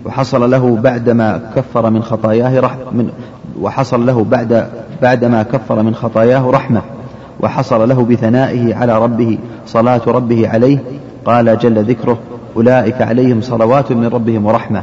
[0.04, 3.10] وحصل له بعدما كفر من خطاياه رحمة من
[3.60, 4.66] وحصل له بعد
[5.02, 6.82] بعدما كفر من خطاياه رحمة
[7.40, 10.78] وحصل له بثنائه على ربه صلاة ربه عليه
[11.24, 12.18] قال جل ذكره
[12.56, 14.82] أولئك عليهم صلوات من ربهم ورحمة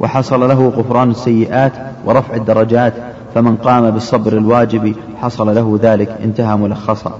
[0.00, 1.72] وحصل له غفران السيئات
[2.04, 2.92] ورفع الدرجات
[3.34, 7.18] فمن قام بالصبر الواجب حصل له ذلك انتهى ملخصا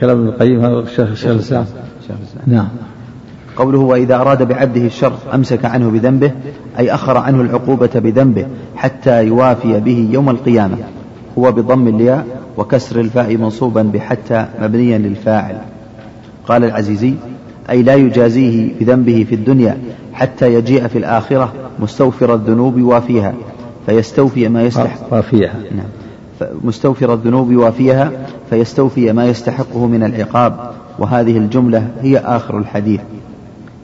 [0.00, 1.66] كلام ابن القيم هذا الشيخ الاسلام
[2.46, 2.68] نعم
[3.56, 6.32] قوله وإذا أراد بعبده الشر أمسك عنه بذنبه
[6.78, 10.76] أي أخر عنه العقوبة بذنبه حتى يوافي به يوم القيامة
[11.38, 12.26] هو بضم الياء
[12.56, 15.58] وكسر الفاء منصوبا بحتى مبنيا للفاعل
[16.48, 17.14] قال العزيزي
[17.70, 19.78] أي لا يجازيه بذنبه في الدنيا
[20.12, 23.34] حتى يجيء في الآخرة مستوفر الذنوب وافيها
[23.86, 25.86] فيستوفي ما يستحق وافيها نعم
[26.64, 28.10] مستوفر الذنوب يوافيها
[28.50, 30.56] فيستوفي ما يستحقه من العقاب
[30.98, 33.00] وهذه الجملة هي آخر الحديث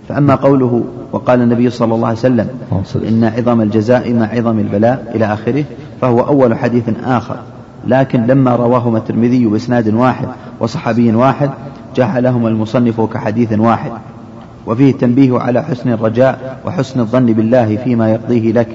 [0.09, 2.49] فأما قوله وقال النبي صلى الله عليه وسلم
[3.09, 5.65] إن عظم الجزاء مع عظم البلاء إلى آخره
[6.01, 7.37] فهو أول حديث آخر
[7.87, 10.29] لكن لما رواهما الترمذي بإسناد واحد
[10.61, 11.51] وصحابي واحد
[11.97, 13.91] جعلهما المصنف كحديث واحد
[14.67, 18.69] وفيه التنبيه على حسن الرجاء وحسن الظن بالله فيما يقضيه لك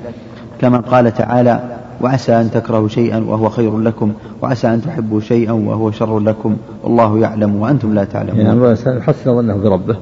[0.61, 1.63] كما قال تعالى
[2.01, 7.19] وعسى أن تكرهوا شيئا وهو خير لكم وعسى أن تحبوا شيئا وهو شر لكم والله
[7.19, 9.97] يعلم وأنتم لا تعلمون يعني الإنسان يحسن ظنه بربه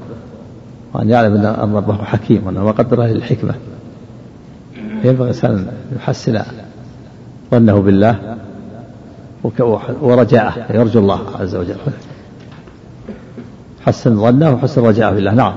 [0.93, 3.53] وأن يعلم أن ربه حكيم وأنه أهل للحكمة
[5.05, 6.41] ينبغي الإنسان أن يحسن
[7.51, 8.35] ظنه بالله
[10.01, 11.75] ورجاءه يرجو الله عز وجل
[13.85, 15.53] حسن ظنه وحسن رجاءه بالله نعم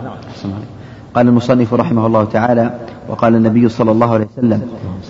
[1.15, 2.73] قال المصنف رحمه الله تعالى
[3.09, 4.63] وقال النبي صلى الله عليه وسلم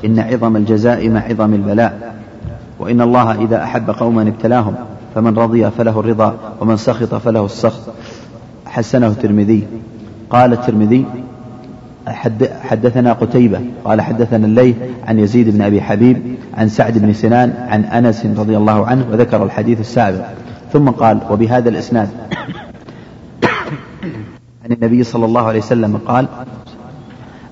[0.04, 2.14] إن عظم الجزاء مع عظم البلاء
[2.78, 4.74] وإن الله إذا أحب قوما ابتلاهم
[5.14, 7.80] فمن رضي فله الرضا ومن سخط فله السخط
[8.66, 9.62] حسنه الترمذي
[10.30, 11.04] قال الترمذي
[12.62, 14.76] حدثنا قتيبة قال حدثنا الليث
[15.06, 16.22] عن يزيد بن أبي حبيب
[16.58, 20.24] عن سعد بن سنان عن أنس رضي الله عنه وذكر الحديث السابق
[20.72, 22.08] ثم قال وبهذا الإسناد
[24.64, 26.26] عن النبي صلى الله عليه وسلم قال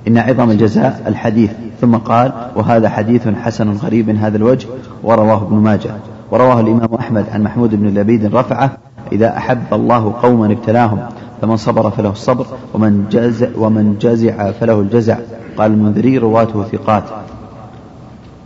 [0.09, 1.51] إن عظم الجزاء الحديث
[1.81, 4.69] ثم قال وهذا حديث حسن غريب من هذا الوجه
[5.03, 5.91] ورواه ابن ماجه
[6.31, 8.71] ورواه الإمام أحمد عن محمود بن لبيد رفعه
[9.13, 10.99] إذا أحب الله قوما ابتلاهم
[11.43, 15.19] فمن صبر فله الصبر ومن جزع, ومن جزع فله الجزع
[15.57, 17.05] قال المنذري رواته ثقات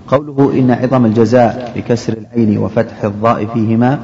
[0.08, 3.98] قوله إن عظم الجزاء بكسر العين وفتح الضاء فيهما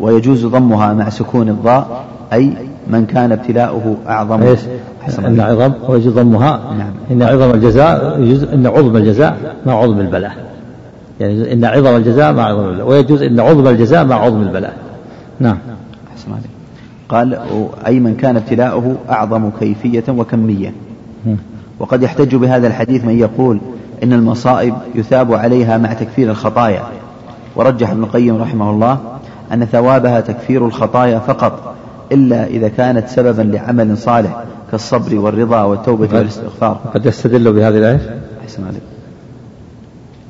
[0.00, 2.52] ويجوز ضمها مع سكون الضاء أي
[2.88, 4.60] من كان ابتلاؤه أعظم إيش؟
[5.18, 6.92] إن عظم ويجوز ضمها نعم.
[7.10, 9.36] إن عظم الجزاء يجوز إن عظم الجزاء
[9.66, 10.32] مع عظم البلاء
[11.20, 14.72] يعني إن عظم الجزاء مع عظم البلاء ويجوز إن عظم الجزاء مع عظم البلاء
[15.40, 15.58] نعم
[16.16, 16.50] أحسن عليك
[17.08, 17.38] قال
[17.86, 20.72] أي من كان ابتلاؤه أعظم كيفية وكمية
[21.78, 23.60] وقد يحتج بهذا الحديث من يقول
[24.02, 26.82] إن المصائب يثاب عليها مع تكفير الخطايا
[27.56, 28.98] ورجح ابن القيم رحمه الله
[29.52, 31.74] أن ثوابها تكفير الخطايا فقط
[32.12, 38.64] إلا إذا كانت سببا لعمل صالح كالصبر والرضا والتوبة والاستغفار قد يستدل بهذه الآية أحسن
[38.66, 38.82] عليك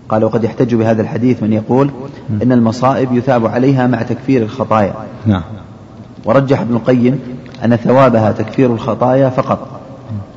[0.09, 1.91] قال وقد يحتج بهذا الحديث من يقول
[2.43, 4.95] إن المصائب يثاب عليها مع تكفير الخطايا
[5.27, 5.43] نعم
[6.25, 7.19] ورجح ابن القيم
[7.65, 9.81] أن ثوابها تكفير الخطايا فقط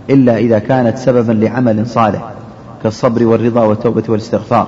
[0.09, 2.31] إلا إذا كانت سببا لعمل صالح
[2.83, 4.67] كالصبر والرضا والتوبة والاستغفار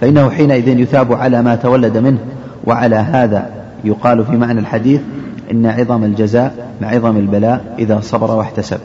[0.00, 2.18] فإنه حينئذ يثاب على ما تولد منه
[2.66, 3.46] وعلى هذا
[3.84, 5.00] يقال في معنى الحديث
[5.50, 8.78] إن عظم الجزاء مع عظم البلاء إذا صبر واحتسب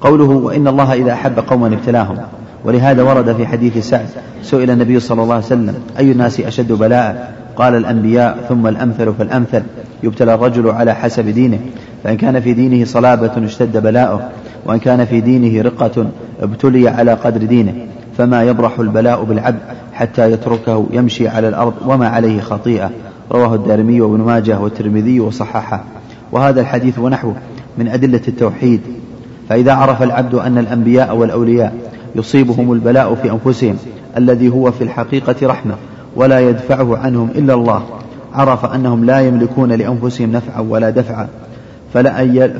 [0.00, 2.16] قوله وإن الله إذا أحب قوما ابتلاهم
[2.64, 4.06] ولهذا ورد في حديث سعد
[4.42, 9.62] سئل النبي صلى الله عليه وسلم أي الناس أشد بلاء قال الأنبياء ثم الأمثل فالأمثل
[10.02, 11.58] يبتلى الرجل على حسب دينه
[12.04, 14.28] فإن كان في دينه صلابة اشتد بلاؤه
[14.66, 16.06] وإن كان في دينه رقة
[16.42, 17.72] ابتلي على قدر دينه
[18.18, 19.58] فما يبرح البلاء بالعبد
[19.92, 22.90] حتى يتركه يمشي على الأرض وما عليه خطيئة
[23.30, 25.84] رواه الدارمي وابن ماجه والترمذي وصححه
[26.32, 27.34] وهذا الحديث ونحوه
[27.78, 28.80] من أدلة التوحيد
[29.48, 31.74] فإذا عرف العبد أن الأنبياء والأولياء
[32.16, 33.76] يصيبهم البلاء في أنفسهم
[34.16, 35.74] الذي هو في الحقيقة رحمة
[36.16, 37.82] ولا يدفعه عنهم إلا الله
[38.34, 41.28] عرف أنهم لا يملكون لأنفسهم نفعا ولا دفعا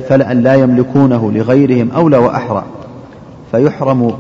[0.09, 2.65] فلأن لا يملكونه لغيرهم أولى وأحرى
[3.53, 4.15] فيحرم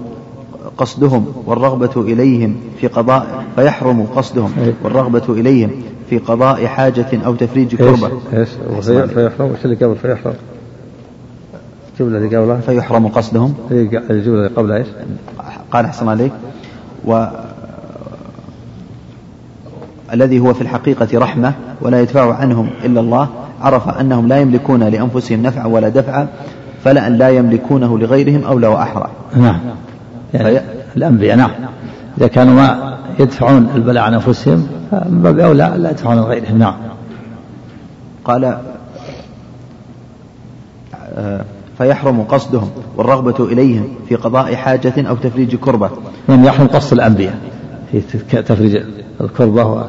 [0.78, 4.52] قصدهم والرغبة إليهم في قضاء فيحرم قصدهم
[4.84, 5.70] والرغبة إليهم
[6.10, 10.34] في قضاء حاجة أو تفريج كربة إيش إيش فيحرم وش اللي قبل فيحرم
[12.00, 14.86] الجملة اللي قبلها فيحرم قصدهم إيه، الجملة اللي قبلها إيش
[15.70, 16.32] قال أحسن عليك
[17.04, 17.24] و
[20.12, 23.28] الذي هو في الحقيقة رحمة ولا يدفع عنهم إلا الله
[23.60, 26.28] عرف أنهم لا يملكون لأنفسهم نفعا ولا دفعا
[26.84, 29.60] فلأن لا يملكونه لغيرهم أولى وأحرى نعم
[30.34, 30.62] يعني فيأ...
[30.96, 31.50] الأنبياء نعم
[32.18, 36.76] إذا كانوا ما يدفعون البلاء عن أنفسهم فمن باب أولى لا يدفعون عن غيرهم نعم
[38.24, 38.58] قال
[41.78, 45.90] فيحرم قصدهم والرغبة إليهم في قضاء حاجة أو تفريج كربة
[46.28, 47.38] من نعم، يحرم قصد الأنبياء
[47.92, 48.00] في
[48.42, 48.82] تفريج
[49.20, 49.84] الكربة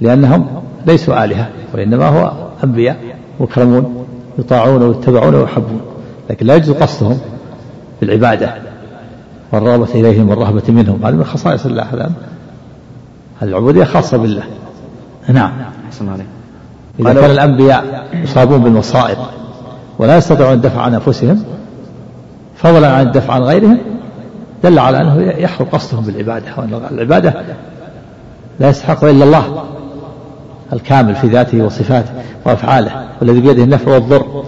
[0.00, 0.46] لأنهم
[0.86, 2.32] ليسوا آلهة وإنما هو
[2.64, 2.96] أنبياء
[3.40, 4.06] مكرمون
[4.38, 5.80] يطاعون ويتبعون ويحبون
[6.30, 7.18] لكن لا يجوز قصدهم
[8.00, 8.54] في العبادة
[9.52, 12.10] والرغبة إليهم والرهبة منهم هذه من خصائص الله هذا
[13.42, 14.42] العبودية خاصة بالله
[15.28, 15.52] نعم
[17.00, 19.18] إذا كان الأنبياء يصابون بالمصائب
[19.98, 21.44] ولا يستطيعون الدفع عن أنفسهم
[22.56, 23.78] فضلا عن الدفع عن غيرهم
[24.64, 27.34] دل على أنه يحرم قصدهم بالعبادة وأن العبادة
[28.60, 29.64] لا يستحق إلا الله
[30.72, 32.10] الكامل في ذاته وصفاته
[32.44, 32.90] وأفعاله
[33.20, 34.44] والذي بيده النفع والضر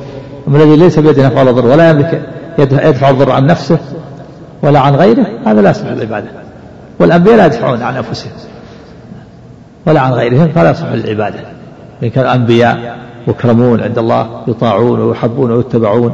[0.46, 2.28] ومن الذي ليس بيده نفع ولا ضر ولا يملك
[2.58, 3.78] يدفع الضر عن نفسه
[4.62, 6.28] ولا عن غيره هذا لا يصح للعبادة
[7.00, 8.32] والأنبياء لا يدفعون عن أنفسهم
[9.86, 11.38] ولا عن غيرهم فلا يصح للعبادة
[12.02, 12.98] إن كان أنبياء
[13.28, 16.12] مكرمون عند الله يطاعون ويحبون ويتبعون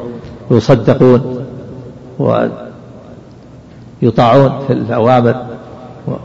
[0.50, 1.44] ويصدقون
[4.02, 5.34] ويطاعون في الأوامر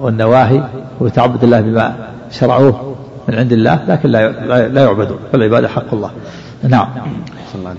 [0.02, 0.64] والنواهي
[1.00, 1.94] ويتعبد الله بما
[2.32, 2.96] شرعوه
[3.28, 6.12] من عند الله لكن لا لا يعبدون فالعبادة حق الله
[6.64, 6.88] نعم
[7.56, 7.76] الله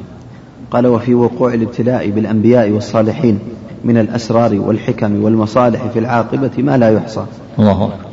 [0.71, 3.39] قال وفي وقوع الابتلاء بالأنبياء والصالحين
[3.85, 7.25] من الأسرار والحكم والمصالح في العاقبة ما لا يحصى
[7.59, 8.09] الله أكبر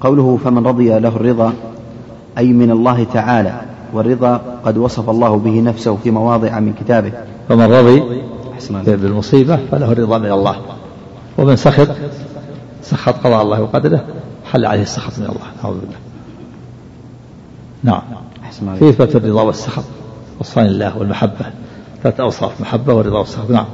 [0.00, 1.52] قوله فمن رضي له الرضا
[2.38, 3.60] أي من الله تعالى
[3.92, 7.12] والرضا قد وصف الله به نفسه في مواضع من كتابه
[7.48, 8.02] فمن رضي
[8.86, 10.56] بالمصيبة فله الرضا من الله
[11.38, 11.88] ومن سخط
[12.82, 14.00] سخط قضاء الله وقدره
[14.52, 15.96] حل عليه السخط من الله نعوذ بالله
[17.84, 18.02] نعم
[18.76, 19.84] في إثبات الرضا والسخط
[20.38, 21.32] والصان الله والمحبة
[22.02, 23.64] ثلاث أوصاف محبة ورضا وسخط نعم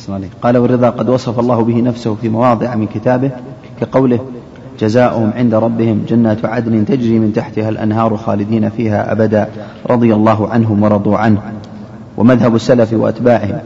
[0.00, 3.30] أحسن عليك قال والرضا قد وصف الله به نفسه في مواضع من كتابه
[3.80, 4.18] كقوله
[4.78, 9.48] جزاؤهم عند ربهم جنات عدن تجري من تحتها الأنهار خالدين فيها أبدا
[9.90, 11.40] رضي الله عنهم ورضوا عنه
[12.16, 13.58] ومذهب السلف وأتباعهم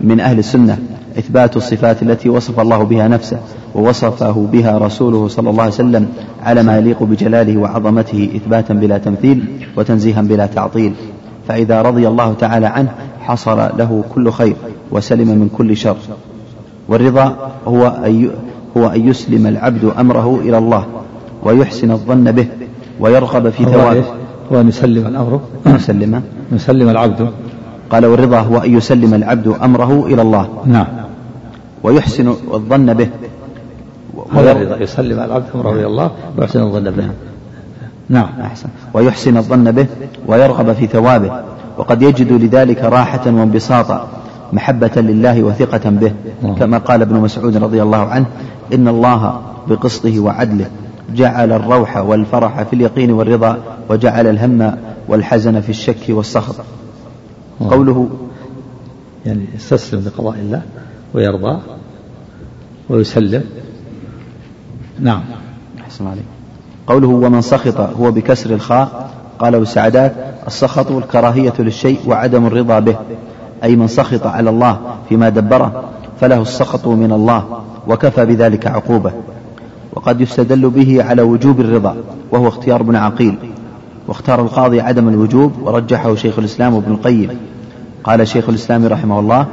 [0.00, 0.78] من أهل السنة
[1.18, 3.38] إثبات الصفات التي وصف الله بها نفسه
[3.74, 6.08] ووصفه بها رسوله صلى الله عليه وسلم
[6.44, 9.44] على ما يليق بجلاله وعظمته إثباتا بلا تمثيل
[9.76, 10.92] وتنزيها بلا تعطيل
[11.48, 12.88] فإذا رضي الله تعالى عنه
[13.20, 14.56] حصل له كل خير
[14.92, 15.96] وسلم من كل شر
[16.88, 18.30] والرضا هو أن
[18.76, 20.84] هو أن يسلم العبد أمره إلى الله
[21.42, 22.46] ويحسن الظن به
[23.00, 24.04] ويرغب في ثوابه
[24.52, 26.22] هو أن يسلم الأمر يسلم
[26.52, 27.28] يسلم العبد
[27.90, 30.86] قال والرضا هو أن يسلم العبد أمره إلى الله نعم
[31.82, 33.08] ويحسن الظن به
[34.32, 37.06] هذا الرضا يسلم العبد أمره إلى الله ويحسن الظن به
[38.08, 39.86] نعم أحسن ويحسن الظن به
[40.26, 41.32] ويرغب في ثوابه
[41.78, 44.08] وقد يجد لذلك راحة وانبساطا
[44.52, 46.12] محبة لله وثقة به
[46.44, 46.54] آه.
[46.54, 48.26] كما قال ابن مسعود رضي الله عنه
[48.74, 50.70] إن الله بقسطه وعدله
[51.14, 53.58] جعل الروح والفرح في اليقين والرضا
[53.90, 54.76] وجعل الهم
[55.08, 56.54] والحزن في الشك والسخط
[57.60, 57.70] آه.
[57.70, 58.08] قوله
[59.26, 60.62] يعني يستسلم لقضاء الله
[61.14, 61.58] ويرضى
[62.90, 63.44] ويسلم
[65.00, 65.22] نعم
[65.80, 66.24] أحسن عليك
[66.86, 70.12] قوله ومن سخط هو بكسر الخاء قاله السعدات
[70.46, 72.96] السخط الكراهية للشيء وعدم الرضا به
[73.64, 74.78] أي من سخط على الله
[75.08, 75.84] فيما دبره
[76.20, 77.44] فله السخط من الله
[77.88, 79.12] وكفى بذلك عقوبة
[79.92, 81.96] وقد يستدل به على وجوب الرضا
[82.30, 83.34] وهو اختيار ابن عقيل
[84.08, 87.28] واختار القاضي عدم الوجوب ورجحه شيخ الإسلام ابن القيم
[88.04, 89.46] قال شيخ الإسلام رحمه الله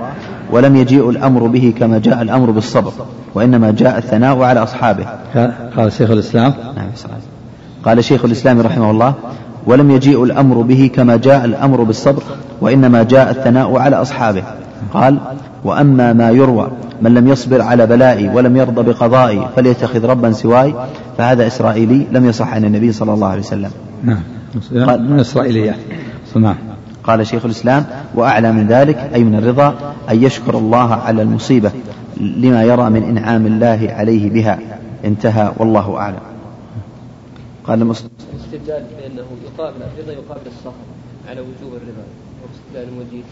[0.52, 2.92] ولم يجيء الأمر به كما جاء الأمر بالصبر
[3.36, 5.06] وإنما جاء الثناء على أصحابه
[5.78, 6.88] قال شيخ الإسلام نعم
[7.86, 9.14] قال شيخ الإسلام رحمه الله
[9.66, 12.24] ولم يجيء الأمر به كما جاء الأمر بالصبر
[12.62, 14.44] وإنما جاء الثناء على أصحابه
[14.94, 15.18] قال
[15.64, 16.68] وأما ما يروى
[17.02, 20.74] من لم يصبر على بلائي ولم يرضى بقضائي فليتخذ ربا سواي
[21.18, 23.70] فهذا إسرائيلي لم يصح عن النبي صلى الله عليه وسلم
[24.04, 24.20] نعم
[25.12, 25.66] من إسرائيليات
[26.36, 26.46] يعني.
[26.46, 26.56] نعم
[27.04, 27.86] قال شيخ الإسلام
[28.16, 29.74] وأعلى من ذلك أي من الرضا
[30.12, 31.72] أن يشكر الله على المصيبة
[32.20, 34.60] لما يرى من إنعام الله عليه بها
[35.06, 36.16] انتهى والله أعلم
[37.68, 38.12] قال المصنف
[38.46, 40.74] استدلال بأنه يقابل الرضا يقابل السخط
[41.30, 42.04] على وجوب الرضا
[42.76, 43.24] واستدلال وجيه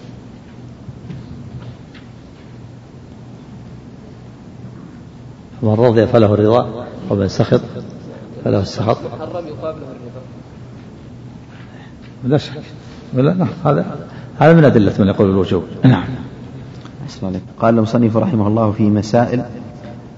[5.63, 7.61] من رضي فله الرضا ومن سخط
[8.45, 10.21] فله السخط حرم يقابله الرضا
[12.27, 12.61] لا شك
[13.13, 13.97] ولا نعم هذا
[14.39, 16.05] هذا من أدلة من يقول الوجوب نعم
[17.59, 19.45] قال المصنف رحمه الله في مسائل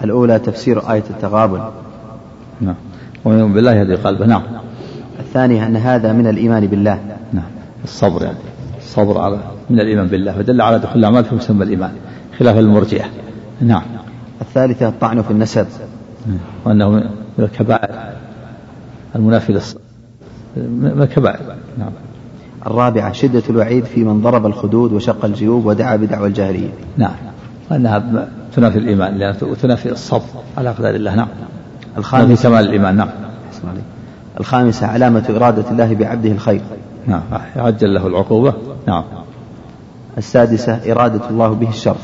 [0.03, 1.69] الأولى تفسير آية التغابن
[2.61, 2.75] نعم
[3.25, 4.41] ومن بالله يهدي قلبه نعم
[5.19, 6.99] الثانية أن هذا من الإيمان بالله
[7.33, 7.43] نعم
[7.83, 8.37] الصبر يعني
[8.77, 11.91] الصبر على من الإيمان بالله فدل على دخول الأعمال في مسمى الإيمان
[12.39, 13.05] خلاف المرجئة
[13.61, 13.81] نعم
[14.41, 15.67] الثالثة الطعن في النسب
[16.27, 16.37] نعم.
[16.65, 17.03] وأنه من
[17.39, 18.13] الكبائر
[19.15, 19.81] المنافي للصبر
[20.57, 21.39] من الكبائر
[21.77, 21.91] نعم
[22.67, 27.15] الرابعة شدة الوعيد في من ضرب الخدود وشق الجيوب ودعا بدعوى الجاهلية نعم
[27.71, 30.23] وأنها تنافي الإيمان لأنها تنافي الصبر
[30.57, 31.27] على أقدار الله نعم
[31.97, 33.09] الخامسة كمال الإيمان نعم
[34.39, 36.61] الخامسة علامة إرادة الله بعبده الخير
[37.07, 37.21] نعم
[37.55, 38.53] عجل له العقوبة
[38.87, 39.03] نعم
[40.17, 41.95] السادسة إرادة الله به الشر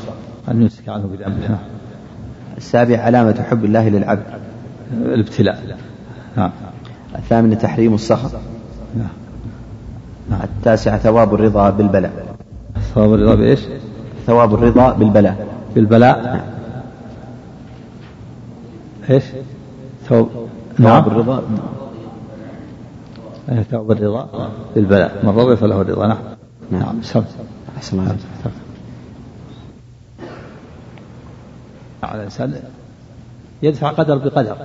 [0.50, 1.58] أن يمسك عنه بذنبه نعم
[2.56, 4.22] السابعة علامة حب الله للعبد
[4.96, 5.78] الابتلاء
[6.36, 6.50] نعم
[7.18, 8.30] الثامنة تحريم السخط
[8.98, 9.08] نعم,
[10.30, 10.40] نعم.
[10.44, 12.12] التاسعة ثواب الرضا بالبلاء
[12.94, 13.60] ثواب الرضا بإيش؟
[14.26, 16.40] ثواب الرضا بالبلاء بالبلاء نعم.
[19.10, 19.24] ايش؟
[20.08, 20.30] ثوب
[20.78, 21.42] نعم الرضا
[23.48, 23.62] نعم.
[23.62, 26.18] ثوب الرضا للبلاء من رضي فله الرضا نعم
[26.70, 27.28] نعم سم نعم.
[27.76, 28.16] أحسن الله
[32.02, 32.54] على الإنسان
[33.62, 34.56] يدفع قدر بقدر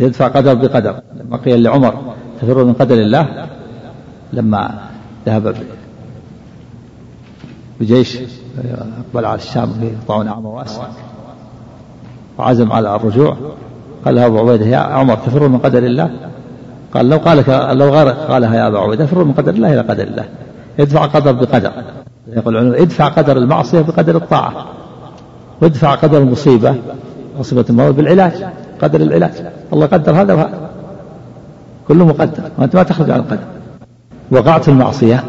[0.00, 3.46] يدفع قدر بقدر لما قيل لعمر تفر من قدر الله
[4.32, 4.88] لما
[5.26, 5.56] ذهب
[7.80, 8.28] بجيش أيوة.
[9.10, 10.86] أقبل على الشام يقطعون عمر واسع
[12.38, 13.36] وعزم على الرجوع
[14.04, 16.10] قال له أبو عبيدة يا عمر تفر من قدر الله
[16.94, 17.92] قال لو قالك لو
[18.28, 20.24] قالها يا أبو عبيدة افر من قدر الله إلى قدر الله
[20.80, 21.70] ادفع قدر بقدر
[22.36, 24.52] يقول العلماء ادفع قدر المعصية بقدر الطاعة
[25.62, 26.74] وادفع قدر المصيبة
[27.40, 28.32] مصيبة المرض بالعلاج
[28.82, 29.30] قدر العلاج
[29.72, 30.68] الله قدر هذا وهذا
[31.88, 33.44] كله مقدر وأنت ما تخرج عن القدر
[34.30, 35.24] وقعت في المعصية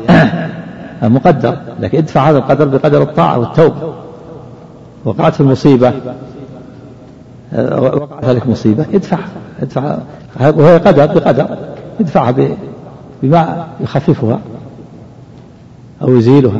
[1.04, 3.94] مقدر لكن ادفع هذا القدر بقدر الطاعة والتوبة
[5.06, 5.94] وقعت في المصيبة
[7.54, 9.18] وقعت عليك مصيبة ادفع
[9.62, 10.00] ادفع
[10.40, 11.58] وهي قدر بقدر
[12.00, 12.36] ادفعها
[13.24, 14.40] بما يخففها
[16.02, 16.60] أو يزيلها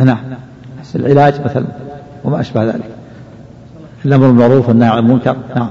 [0.00, 0.18] نعم
[0.94, 1.66] العلاج مثلا
[2.24, 2.90] وما أشبه ذلك
[4.04, 5.70] الأمر بالمعروف والنهي عن المنكر نعم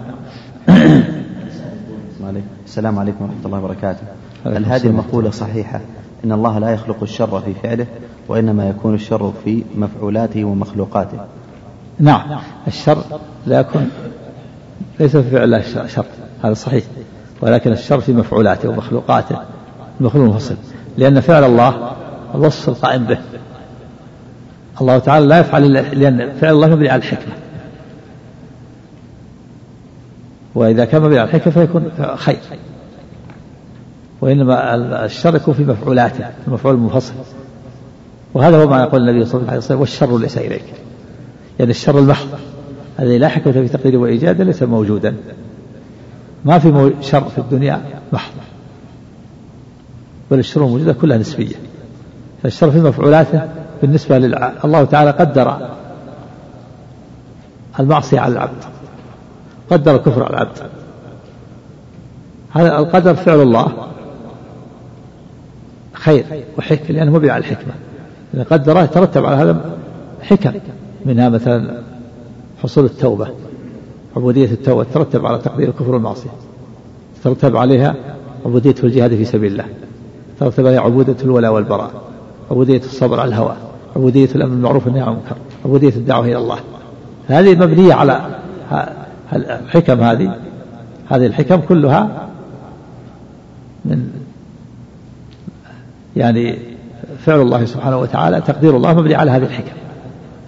[2.65, 4.01] السلام عليكم ورحمة الله وبركاته
[4.45, 5.81] هل هذه المقولة صحيحة
[6.25, 7.87] إن الله لا يخلق الشر في فعله
[8.27, 11.17] وإنما يكون الشر في مفعولاته ومخلوقاته
[11.99, 13.03] نعم الشر
[13.47, 13.89] لا يكون
[14.99, 16.05] ليس في فعل الله شر
[16.43, 16.83] هذا صحيح
[17.41, 19.37] ولكن الشر في مفعولاته ومخلوقاته
[20.01, 20.55] المخلوق المفصل
[20.97, 21.91] لأن فعل الله
[22.35, 23.17] الوصف القائم به
[24.81, 27.33] الله تعالى لا يفعل لأن فعل الله مبني على الحكمة
[30.55, 32.39] وإذا كان مبني على الحكمة فيكون خير
[34.21, 34.75] وإنما
[35.05, 37.13] الشر يكون في مفعولاته المفعول المنفصل
[38.33, 40.73] وهذا هو ما يقول النبي صلى الله عليه وسلم والشر ليس إليك
[41.59, 42.27] يعني الشر المحض
[42.99, 45.15] الذي لا حكمة في تقديره وإيجاده ليس موجودا
[46.45, 47.81] ما في شر في الدنيا
[48.13, 48.31] محض
[50.31, 51.55] بل الشرور الموجودة كلها نسبية
[52.43, 53.41] فالشر في مفعولاته
[53.81, 55.57] بالنسبة لله الله تعالى قدر
[57.79, 58.63] المعصية على العبد
[59.71, 60.57] قدر الكفر على العبد
[62.55, 63.71] هذا القدر فعل الله
[65.93, 66.25] خير
[66.57, 67.73] وحكمة لأنه مبني على الحكمة
[68.33, 69.65] إذا قدره يترتب على هذا
[70.21, 70.51] حكم
[71.05, 71.81] منها مثلا
[72.63, 73.27] حصول التوبة
[74.17, 76.29] عبودية التوبة ترتب على تقدير الكفر والمعصية
[77.23, 77.95] ترتب عليها
[78.45, 79.65] عبودية الجهاد في سبيل الله
[80.39, 81.91] ترتب عليها عبودة الولاء والبراء
[82.51, 83.55] عبودية الصبر على الهوى
[83.95, 85.35] عبودية الأمر بالمعروف والنهي عن المنكر
[85.65, 86.57] عبودية الدعوة إلى الله
[87.27, 88.39] هذه مبنية على
[89.33, 90.35] الحكم هذه
[91.09, 92.27] هذه الحكم كلها
[93.85, 94.09] من
[96.15, 96.57] يعني
[97.17, 99.71] فعل الله سبحانه وتعالى تقدير الله مبني على هذه الحكم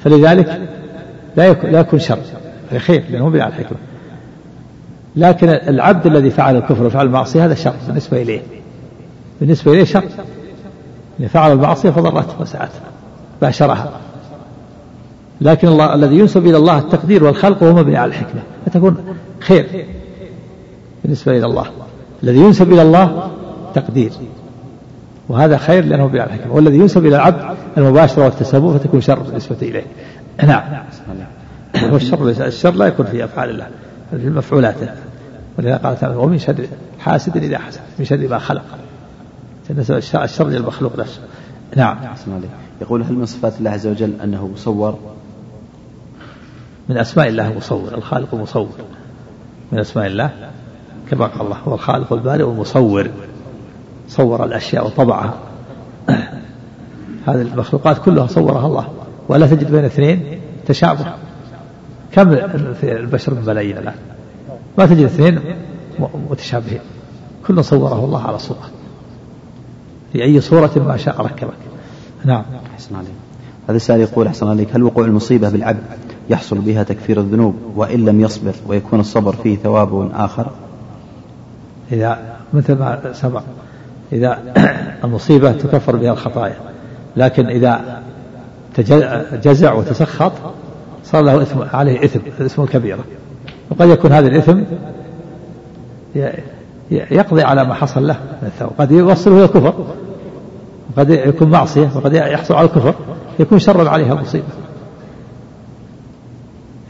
[0.04, 0.62] فلذلك
[1.38, 2.18] لا يكون لا يكون شر
[2.78, 3.78] خير لأنه مبني على الحكمة
[5.16, 8.42] لكن العبد الذي فعل الكفر وفعل المعصية هذا شر بالنسبة إليه
[9.42, 10.04] بالنسبة إليه شر
[11.18, 12.80] اللي فعل المعصية فضرته وسعته
[13.42, 13.92] باشرها
[15.42, 19.86] لكن الله الذي ينسب إلى الله التقدير والخلق وهو مبني على الحكمة فتكون خير
[21.04, 21.66] بالنسبة إلى الله
[22.24, 23.32] الذي ينسب إلى الله
[23.74, 24.12] تقدير
[25.30, 29.86] وهذا خير لأنه بلا الحكمة والذي ينسب إلى العبد المباشرة والتسبب فتكون شر بالنسبة إليه
[30.44, 30.84] نعم
[31.92, 33.68] والشر الشر لا يكون في أفعال الله
[34.14, 34.90] بل في مفعولاته
[35.58, 36.56] ولذا قال تعالى ومن شر
[37.00, 38.64] حاسد إذا حسد من شر ما خلق
[39.78, 41.20] نسب الشر للمخلوق نفسه
[41.76, 41.98] نعم
[42.82, 45.00] يقول هل من صفات الله عز وجل أنه مصور
[46.90, 48.70] من أسماء الله مصور الخالق مصور
[49.72, 50.30] من أسماء الله
[51.12, 53.10] كما قال الله هو الخالق البارئ والمصور
[54.12, 55.34] صور الأشياء وطبعها
[57.28, 58.88] هذه المخلوقات كلها صورها الله
[59.30, 61.06] ولا تجد بين اثنين تشابه
[62.12, 62.30] كم
[62.74, 63.96] في البشر من ملايين الآن
[64.78, 65.40] ما تجد اثنين
[66.30, 66.80] متشابهين
[67.48, 68.70] كل صوره الله على صورة
[70.14, 71.54] في أي صورة ما شاء ركبك
[72.26, 72.44] نعم
[72.76, 73.12] أحسن عليك
[73.70, 75.84] هذا السائل يقول أحسن عليك هل وقوع المصيبة بالعبد
[76.30, 80.50] يحصل بها تكفير الذنوب وإن لم يصبر ويكون الصبر فيه ثواب آخر
[81.92, 83.44] إذا مثل ما سبق
[84.14, 84.40] إذا
[85.04, 86.56] المصيبة تكفر بها الخطايا
[87.18, 88.02] لكن إذا
[89.44, 90.32] جزع وتسخط
[91.04, 93.04] صار له إثم عليه إثم إثم الكبيرة
[93.70, 94.60] وقد يكون هذا الإثم
[96.92, 99.74] يقضي على ما حصل له من الثواب قد يوصله إلى الكفر
[100.98, 102.94] وقد يكون معصية وقد يحصل على الكفر
[103.40, 104.44] يكون شرا عليها المصيبة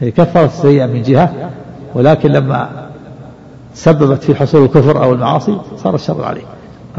[0.00, 1.50] كفرت السيئة من جهة
[1.94, 2.88] ولكن لما
[3.74, 6.42] سببت في حصول الكفر أو المعاصي صار الشر عليه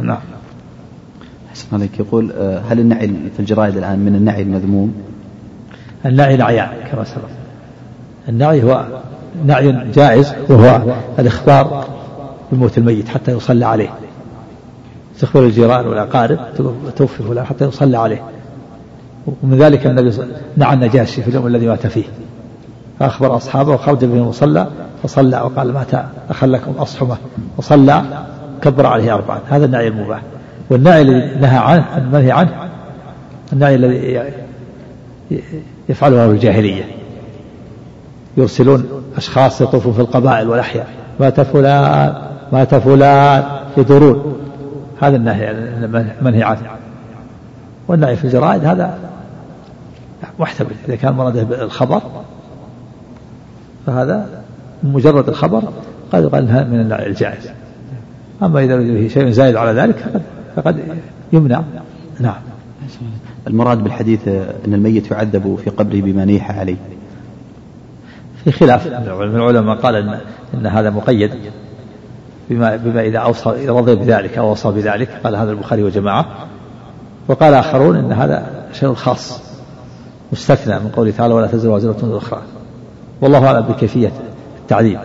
[0.01, 0.17] نعم
[1.49, 4.93] أحسن عليك يقول آه، هل النعي في الجرائد الآن من النعي المذموم
[6.05, 7.23] النعي العياء كما سبق
[8.29, 8.85] النعي هو
[9.45, 10.81] نعي جائز وهو
[11.19, 11.85] الاخبار
[12.51, 13.89] بموت الميت حتى يصلى عليه
[15.19, 16.39] تخبر الجيران والأقارب
[16.95, 18.21] توفي فلان حتى يصلى عليه
[19.43, 20.11] ومن ذلك النبي
[20.57, 22.03] نعى النجاشي في اليوم الذي مات فيه
[22.99, 24.67] فأخبر أصحابه وخرج بهم وصلى
[25.03, 27.17] فصلى وقال مات أخلكم أصحمة
[27.57, 28.03] وصلى
[28.64, 30.22] كبر عليه أربعة هذا النعي المباح
[30.69, 32.49] والنعي الذي نهى عنه المنهي عنه
[33.53, 34.23] النعي الذي
[35.90, 36.84] يفعله أهل الجاهلية
[38.38, 38.85] يرسلون
[39.18, 40.88] أشخاص يطوفون في القبائل والأحياء
[41.19, 42.22] مات فلان
[42.52, 43.44] مات فلان
[43.77, 44.35] يدورون
[45.02, 45.52] هذا النهي
[46.19, 46.60] المنهي عنه
[47.88, 48.98] والنعي في الجرائد هذا
[50.40, 52.02] محتمل إذا كان مراده بالخبر
[53.85, 54.27] فهذا
[54.84, 55.64] مجرد الخبر
[56.11, 57.49] قد يقال من النعي الجائز
[58.43, 60.13] أما إذا وجد فيه شيء زائد على ذلك فقد,
[60.55, 60.79] فقد
[61.33, 61.63] يمنع
[62.19, 62.35] نعم
[63.47, 64.27] المراد بالحديث
[64.67, 66.75] أن الميت يعذب في قبره بما نيح عليه
[68.43, 70.19] في خلاف من العلماء قال إن,
[70.53, 71.31] إن هذا مقيد
[72.49, 76.25] بما بما إذا أوصى رضي بذلك أو أوصى بذلك قال هذا البخاري وجماعة
[77.27, 79.41] وقال آخرون إن هذا شيء خاص
[80.31, 82.41] مستثنى من قوله تعالى ولا تزر وازرة أخرى
[83.21, 84.11] والله أعلم بكيفية
[84.61, 84.99] التعذيب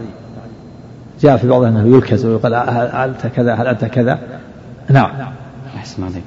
[1.20, 4.18] جاء في بعضها أنه يلكز ويقال أه- أه- هل أنت كذا هل أنت كذا
[4.90, 5.10] نعم
[5.76, 6.20] أحسن عليكم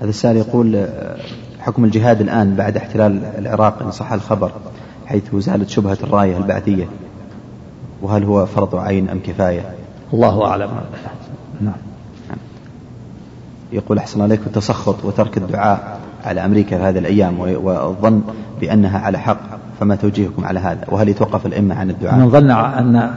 [0.00, 1.16] هذا السائل يقول آه،
[1.60, 4.52] حكم الجهاد الآن بعد احتلال العراق إن صح الخبر
[5.06, 6.86] حيث زالت شبهة الراية البعثية
[8.02, 9.60] وهل هو فرض عين أم كفاية
[10.12, 10.68] الله أعلم
[11.60, 11.74] نعم
[13.72, 18.22] يقول أحسن عليكم التسخط وترك الدعاء على أمريكا في هذه الأيام والظن
[18.60, 19.38] بأنها على حق
[19.80, 23.10] فما توجيهكم على هذا وهل يتوقف الأئمة عن الدعاء من ظن أن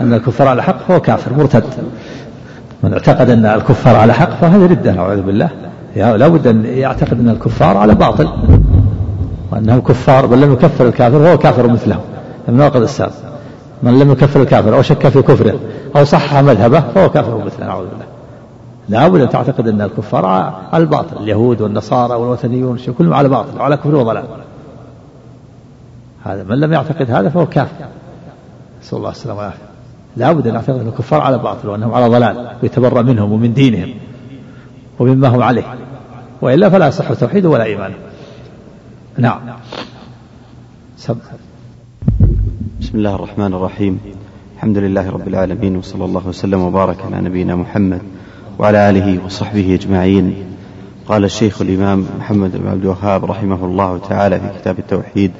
[0.00, 1.64] أن الكفار على حق فهو كافر مرتد
[2.82, 5.50] من اعتقد أن الكفار على حق فهذه ردة نعوذ بالله
[5.96, 8.28] لا بد أن يعتقد أن الكفار على باطل
[9.52, 12.00] وأنهم كفار بل لم يكفر الكافر فهو كافر مثله
[12.48, 13.12] من وقد السابق
[13.82, 15.54] من لم يكفر الكافر أو شك في كفره
[15.96, 18.04] أو صحح مذهبه فهو كافر مثله نعوذ بالله
[18.88, 23.76] لا بد أن تعتقد أن الكفار على الباطل اليهود والنصارى والوثنيون كلهم على باطل وعلى
[23.76, 24.24] كفر وضلال
[26.24, 27.84] هذا من لم يعتقد هذا فهو كافر
[28.82, 29.69] نسأل الله السلامة والعافية
[30.16, 33.94] لا بد أن نعتقد أن الكفار على باطل وأنهم على ضلال ويتبرأ منهم ومن دينهم
[34.98, 35.64] ومما هم عليه
[36.40, 37.94] وإلا فلا يصح توحيده ولا إيمانه
[39.18, 39.40] نعم
[40.96, 41.16] سب.
[42.80, 44.00] بسم الله الرحمن الرحيم
[44.56, 48.00] الحمد لله رب العالمين وصلى الله وسلم وبارك على نبينا محمد
[48.58, 50.34] وعلى آله وصحبه أجمعين
[51.06, 55.30] قال الشيخ الإمام محمد بن عبد الوهاب رحمه الله تعالى في كتاب التوحيد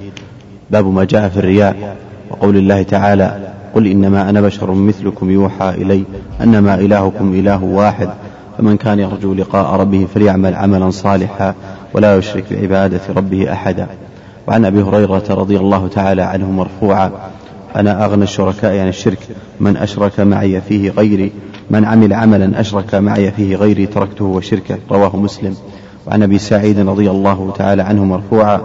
[0.70, 1.96] باب ما جاء في الرياء
[2.30, 6.04] وقول الله تعالى قل إنما أنا بشر مثلكم يوحى إلي
[6.42, 8.08] أنما إلهكم إله واحد
[8.58, 11.54] فمن كان يرجو لقاء ربه فليعمل عملا صالحا
[11.94, 13.86] ولا يشرك بعبادة ربه أحدا
[14.46, 17.10] وعن أبي هريرة رضي الله تعالى عنه مرفوعا
[17.76, 19.18] أنا أغنى الشركاء عن يعني الشرك
[19.60, 21.32] من أشرك معي فيه غيري
[21.70, 25.54] من عمل عملا أشرك معي فيه غيري تركته وشركه رواه مسلم
[26.06, 28.60] وعن أبي سعيد رضي الله تعالى عنه مرفوعا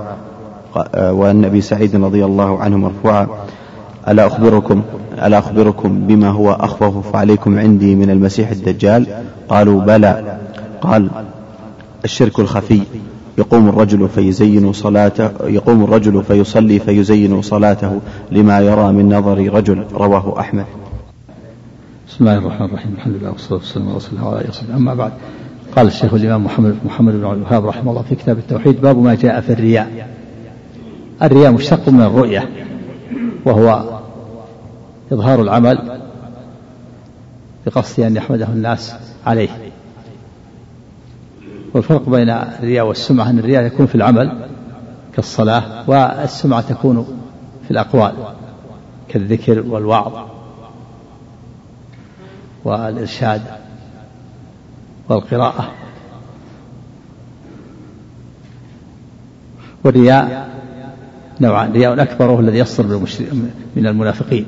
[0.98, 3.27] وعن أبي سعيد رضي الله عنه مرفوعا
[4.07, 4.82] ألا أخبركم
[5.26, 9.07] ألا أخبركم بما هو أخوف عليكم عندي من المسيح الدجال
[9.49, 10.38] قالوا بلى
[10.82, 11.10] قال
[12.06, 12.82] الشرك الخفي
[13.38, 18.02] يقوم الرجل فيزين صلاته يقوم الرجل فيصلي فيزين صلاته
[18.32, 20.65] لما يرى من نظر رجل رواه أحمد
[22.10, 23.98] بسم الله الرحمن الرحيم الحمد لله والصلاة والسلام على
[24.38, 25.11] رسول الله أما بعد
[25.76, 29.15] قال الشيخ الإمام محمد محمد بن عبد الوهاب رحمه الله في كتاب التوحيد باب ما
[29.15, 30.07] جاء في الرياء
[31.23, 32.49] الرياء مشتق من الرؤية
[33.45, 33.95] وهو
[35.11, 36.02] إظهار العمل
[37.65, 38.95] بقصد أن يحمده الناس
[39.26, 39.49] عليه
[41.73, 44.48] والفرق بين الرياء والسمعة أن الرياء يكون في العمل
[45.15, 47.19] كالصلاة والسمعة تكون
[47.65, 48.14] في الأقوال
[49.10, 50.14] كالذكر والوعظ
[52.65, 53.41] والإرشاد
[55.10, 55.72] والقراءة
[59.84, 60.49] والرياء
[61.41, 62.95] نوعان رياء أكبر هو الذي يصدر
[63.76, 64.45] من المنافقين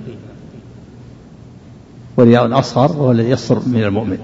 [2.18, 4.18] والرياء أصغر وهو الذي يصدر من المؤمن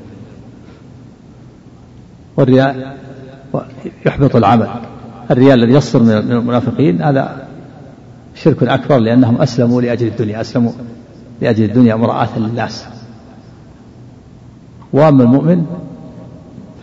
[2.37, 2.97] والرياء
[4.05, 4.67] يحبط العمل
[5.31, 7.47] الرياء الذي يصدر من المنافقين هذا
[8.35, 10.71] شرك أكبر لأنهم أسلموا لأجل الدنيا أسلموا
[11.41, 12.85] لأجل الدنيا مراعاة للناس
[14.93, 15.65] وأما المؤمن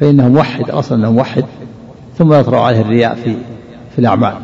[0.00, 1.44] فإنه موحد أصلا أنه موحد
[2.18, 3.36] ثم يطرأ عليه الرياء في
[3.92, 4.34] في الأعمال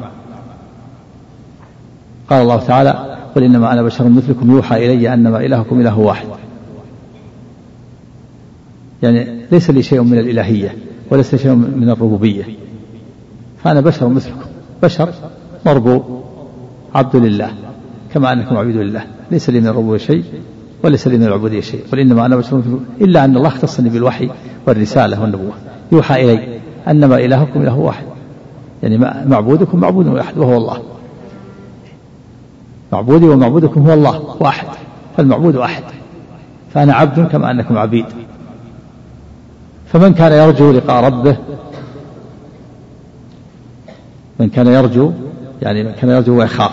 [2.30, 6.26] قال الله تعالى قل إنما أنا بشر مثلكم يوحى إلي أنما إلهكم إله واحد
[9.02, 10.76] يعني ليس لي شيء من الإلهية
[11.10, 12.44] وليس شيء من الربوبية
[13.64, 14.46] فأنا بشر مثلكم
[14.82, 15.12] بشر
[15.66, 16.02] مربو
[16.94, 17.50] عبد لله
[18.14, 20.24] كما أنكم عبيد لله ليس لي من الربوبية شيء
[20.84, 24.30] وليس لي من العبودية شيء قل إنما أنا بشر مثلكم إلا أن الله اختصني بالوحي
[24.66, 25.52] والرسالة والنبوة
[25.92, 26.58] يوحى إلي
[26.88, 28.04] أنما إلهكم إله واحد
[28.82, 28.98] يعني
[29.28, 30.82] معبودكم معبود واحد وهو الله
[32.92, 34.68] معبودي ومعبودكم هو الله واحد
[35.16, 35.82] فالمعبود واحد
[36.74, 38.04] فأنا عبد كما أنكم عبيد
[39.86, 41.36] فمن كان يرجو لقاء ربه
[44.40, 45.12] من كان يرجو
[45.62, 46.70] يعني من كان يرجو ويخاف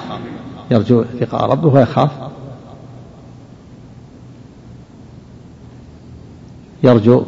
[0.72, 2.10] يرجو لقاء ربه ويخاف
[6.84, 7.24] يرجو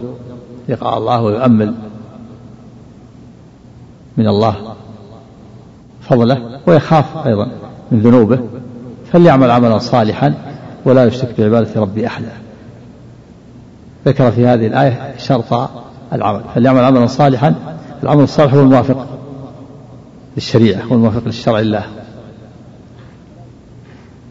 [0.69, 1.75] لقاء الله ويؤمل
[4.17, 4.75] من الله
[6.01, 7.47] فضله ويخاف أيضا
[7.91, 8.39] من ذنوبه
[9.11, 10.33] فليعمل عملا صالحا
[10.85, 12.31] ولا يشرك بعبادة ربي أحدا
[14.07, 15.69] ذكر في هذه الآية شرط
[16.13, 17.55] العمل فليعمل عملا صالحا
[18.03, 19.07] العمل الصالح هو الموافق
[20.35, 21.83] للشريعة هو الموافق للشرع الله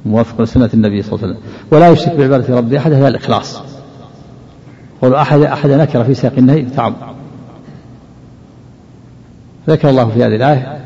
[0.07, 3.63] موافق لسنة النبي صلى الله عليه وسلم ولا يشرك بعبادة ربه أحد هذا الإخلاص
[5.03, 6.95] قول أحد أحد نكر في سياق النهي تعم
[9.69, 10.79] ذكر الله في هذه الآية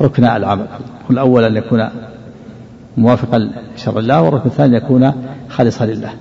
[0.00, 0.66] ركن العمل
[1.10, 1.88] الأول أن يكون
[2.96, 5.12] موافقا لشرع الله والركن الثاني أن يكون
[5.48, 6.12] خالصا لله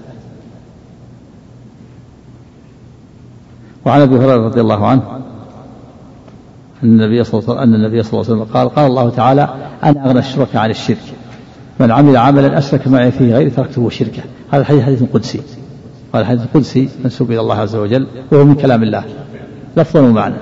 [3.85, 5.01] وعن ابي هريره رضي الله عنه
[6.83, 9.49] ان النبي صلى الله ان النبي صلى الله عليه وسلم قال قال الله تعالى
[9.83, 11.13] انا اغنى الشرك عن الشرك
[11.79, 15.41] من عمل عملا اشرك معي فيه غير تركته شركه هذا الحديث حديث قدسي
[16.13, 19.03] هذا الحديث القدسي منسوب الى الله عز وجل وهو من كلام الله
[19.77, 20.35] لفظا ومعنى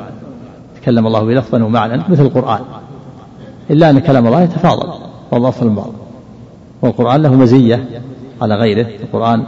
[0.81, 2.61] تكلم الله بلفظا ومعنى مثل القران
[3.71, 4.93] الا ان كلام الله يتفاضل
[5.31, 5.91] والله افضل من بعض
[6.81, 8.01] والقران له مزيه
[8.41, 9.43] على غيره القران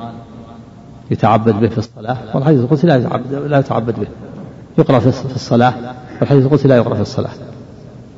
[1.14, 4.08] يتعبد به في الصلاة والحديث القدسي لا يتعبد لا يتعبد به
[4.78, 5.74] يقرأ في الصلاة
[6.22, 7.30] والحديث القدسي لا يقرأ في الصلاة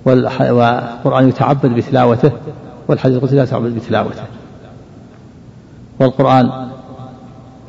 [0.06, 2.32] والقرآن يتعبد بتلاوته
[2.88, 4.24] والحديث القدسي لا يتعبد بتلاوته
[6.00, 6.68] والقرآن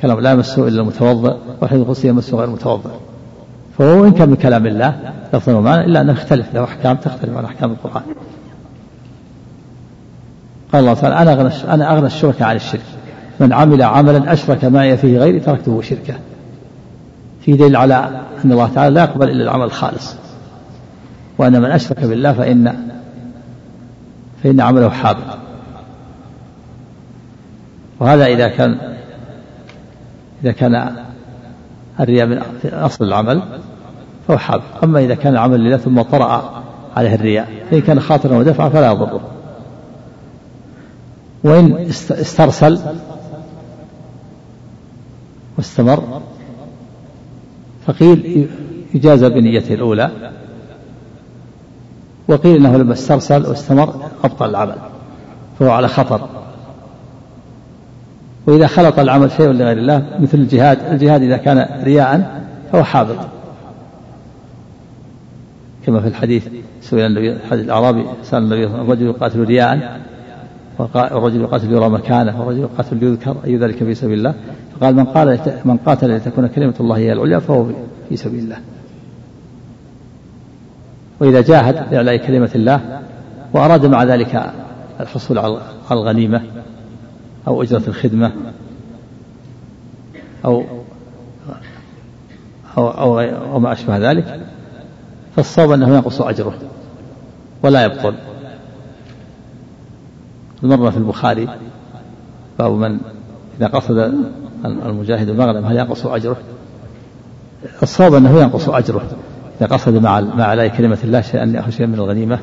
[0.02, 2.90] كلام لا يمسه إلا المتوضئ والحديث القدسي يمسه غير المتوضئ
[3.78, 7.44] فهو إن كان من كلام الله لفظا ومعنى إلا أنه اختلف له أحكام تختلف عن
[7.44, 8.02] أحكام القرآن
[10.72, 12.80] قال الله تعالى أنا أغنى أنا أغنى عن الشرك
[13.40, 16.14] من عمل عملا أشرك معي فيه غيري تركته شركه
[17.40, 17.96] في دليل على
[18.44, 20.14] أن الله تعالى لا يقبل إلا العمل الخالص
[21.38, 22.90] وأن من أشرك بالله فإن
[24.42, 25.38] فإن عمله حابط
[28.00, 28.78] وهذا إذا كان
[30.42, 30.90] إذا كان
[32.00, 33.42] الرياء من أصل العمل
[34.28, 36.62] فهو حابط أما إذا كان العمل لله ثم طرأ
[36.96, 39.20] عليه الرياء فإن كان خاطرا ودفعا فلا يضره
[41.44, 41.72] وإن
[42.10, 42.78] استرسل
[45.56, 46.20] واستمر
[47.86, 48.46] فقيل
[48.94, 50.10] يجازى بنيته الأولى
[52.28, 54.74] وقيل إنه لما استرسل واستمر أبطل العمل
[55.58, 56.28] فهو على خطر
[58.46, 62.42] وإذا خلط العمل شيء لغير الله مثل الجهاد الجهاد إذا كان رياء
[62.72, 63.16] فهو حابط
[65.86, 66.48] كما في الحديث
[66.80, 70.00] سئل النبي حديث الأعرابي سأل النبي الرجل يقاتل رياء
[70.94, 74.34] والرجل يقاتل يرى مكانه والرجل يقاتل يذكر أي ذلك في سبيل الله
[74.80, 77.66] قال من قال من قاتل لتكون كلمة الله هي العليا فهو
[78.08, 78.58] في سبيل الله
[81.20, 83.00] وإذا جاهد لإعلاء كلمة الله
[83.52, 84.52] وأراد مع ذلك
[85.00, 85.58] الحصول على
[85.90, 86.42] الغنيمة
[87.48, 88.32] أو أجرة الخدمة
[90.44, 90.64] أو
[92.78, 94.40] أو أو, أو ما أشبه ذلك
[95.36, 96.54] فالصواب أنه ينقص أجره
[97.62, 98.14] ولا يبطل
[100.62, 101.48] مرة في البخاري
[102.58, 102.98] باب من
[103.58, 104.14] إذا قصد
[104.66, 106.36] المجاهد المغنم هل ينقص أجره
[107.82, 109.02] الصواب أنه ينقص أجره
[109.60, 112.38] إذا قصد مع مع علي كلمة الله شيئا يأخذ شيئا من الغنيمة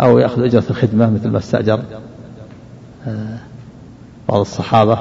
[0.00, 1.80] أو يأخذ أجرة الخدمة مثل ما استأجر
[3.06, 3.38] آه،
[4.28, 4.98] بعض الصحابة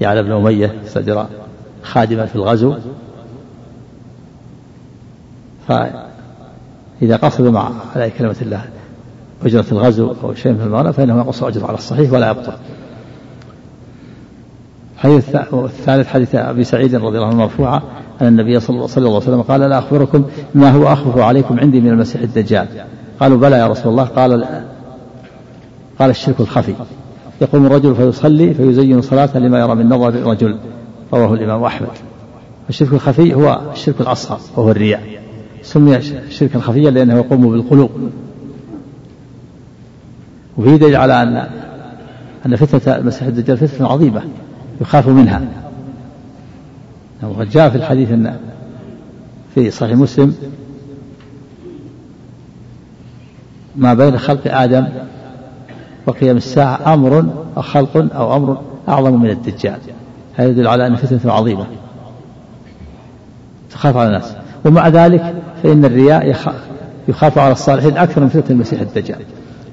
[0.00, 1.26] يعلى بن أمية استأجر
[1.82, 2.74] خادما في الغزو
[5.68, 8.64] فإذا قصد مع علي كلمة الله
[9.44, 12.52] أجرة الغزو أو شيء من المغنم فإنه ينقص أجره على الصحيح ولا يبطل
[15.02, 17.82] حديث الثالث حديث أبي سعيد رضي الله عنه مرفوعة
[18.22, 20.24] أن النبي صلى الله عليه وسلم قال لا أخبركم
[20.54, 22.66] ما هو اخف عليكم عندي من المسيح الدجال
[23.20, 24.46] قالوا بلى يا رسول الله قال
[25.98, 26.74] قال الشرك الخفي
[27.40, 30.56] يقوم الرجل فيصلي فيزين صلاته لما يرى من نظر الرجل
[31.12, 31.88] رواه الإمام أحمد
[32.68, 35.02] الشرك الخفي هو الشرك الأصغر وهو الرياء
[35.62, 35.96] سمي
[36.28, 37.90] الشرك الخفيا لأنه يقوم بالقلوب
[40.58, 41.46] وفي دليل على أن
[42.46, 44.22] أن فتنة المسيح الدجال فتنة عظيمة
[44.82, 45.40] يخاف منها
[47.22, 48.36] وقد جاء في الحديث أن
[49.54, 50.34] في صحيح مسلم
[53.76, 54.86] ما بين خلق آدم
[56.06, 57.24] وقيام الساعة أمر
[57.56, 59.78] أو خلق أو أمر أعظم من الدجال
[60.34, 61.66] هذا يدل على أن فتنة عظيمة
[63.70, 64.34] تخاف على الناس
[64.64, 66.36] ومع ذلك فإن الرياء
[67.08, 69.20] يخاف على الصالحين أكثر من فتنة المسيح الدجال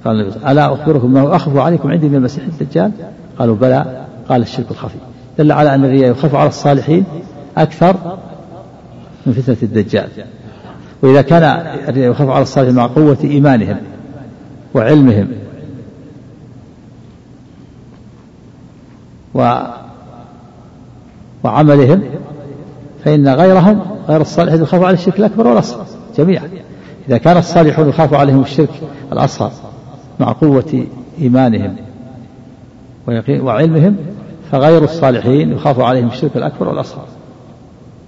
[0.05, 2.91] قال النبي ألا أخبركم ما هو أخف عليكم عندي من المسيح الدجال
[3.39, 4.95] قالوا بلى قال الشرك الخفي
[5.37, 7.03] دل على أن الرياء يخاف على الصالحين
[7.57, 8.17] أكثر
[9.25, 10.09] من فتنة الدجال
[11.03, 11.43] وإذا كان
[11.89, 13.77] الرياء يخاف على الصالحين مع قوة إيمانهم
[14.73, 15.27] وعلمهم
[19.33, 19.53] و
[21.43, 22.03] وعملهم
[23.05, 23.79] فإن غيرهم
[24.09, 25.85] غير الصالحين يخاف على الشرك الأكبر والأصغر
[26.17, 26.49] جميعا
[27.07, 28.69] إذا كان الصالحون يخاف عليهم الشرك
[29.11, 29.51] الأصغر
[30.19, 30.85] مع قوة
[31.21, 31.75] إيمانهم
[33.29, 33.95] وعلمهم
[34.51, 37.05] فغير الصالحين يخاف عليهم الشرك الأكبر والأصغر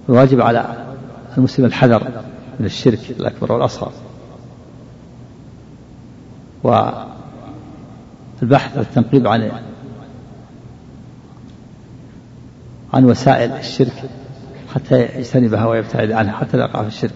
[0.08, 0.66] الواجب على
[1.38, 2.02] المسلم الحذر
[2.60, 3.92] من الشرك الأكبر والأصغر
[6.62, 7.06] والبحث
[8.78, 9.50] والتنقيب عن
[12.94, 14.02] عن وسائل الشرك
[14.74, 17.14] حتى يجتنبها ويبتعد عنها حتى لا يقع في الشرك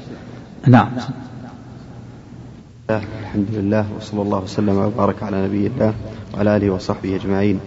[0.66, 0.90] نعم
[2.90, 5.94] الحمد لله وصلى الله وسلم وبارك على نبي الله
[6.34, 7.60] وعلى اله وصحبه اجمعين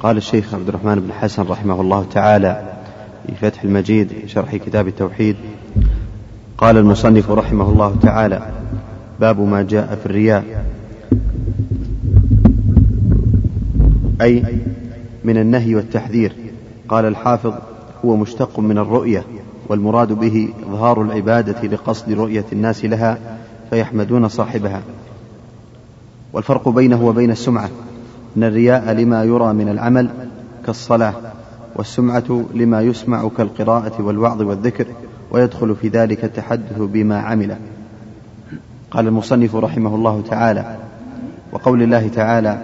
[0.00, 2.72] قال الشيخ عبد الرحمن بن حسن رحمه الله تعالى
[3.26, 5.36] في فتح المجيد شرح كتاب التوحيد
[6.58, 8.50] قال المصنف رحمه الله تعالى
[9.20, 10.64] باب ما جاء في الرياء
[14.20, 14.44] أي
[15.24, 16.32] من النهي والتحذير
[16.88, 17.54] قال الحافظ
[18.04, 19.24] هو مشتق من الرؤية
[19.68, 23.18] والمراد به إظهار العبادة لقصد رؤية الناس لها
[23.70, 24.82] فيحمدون صاحبها
[26.32, 27.70] والفرق بينه وبين السمعة
[28.36, 30.08] ان الرياء لما يرى من العمل
[30.66, 31.12] كالصلاة
[31.76, 34.86] والسمعة لما يسمع كالقراءة والوعظ والذكر
[35.30, 37.56] ويدخل في ذلك التحدث بما عمله
[38.90, 40.76] قال المصنف رحمه الله تعالى
[41.52, 42.62] وقول الله تعالى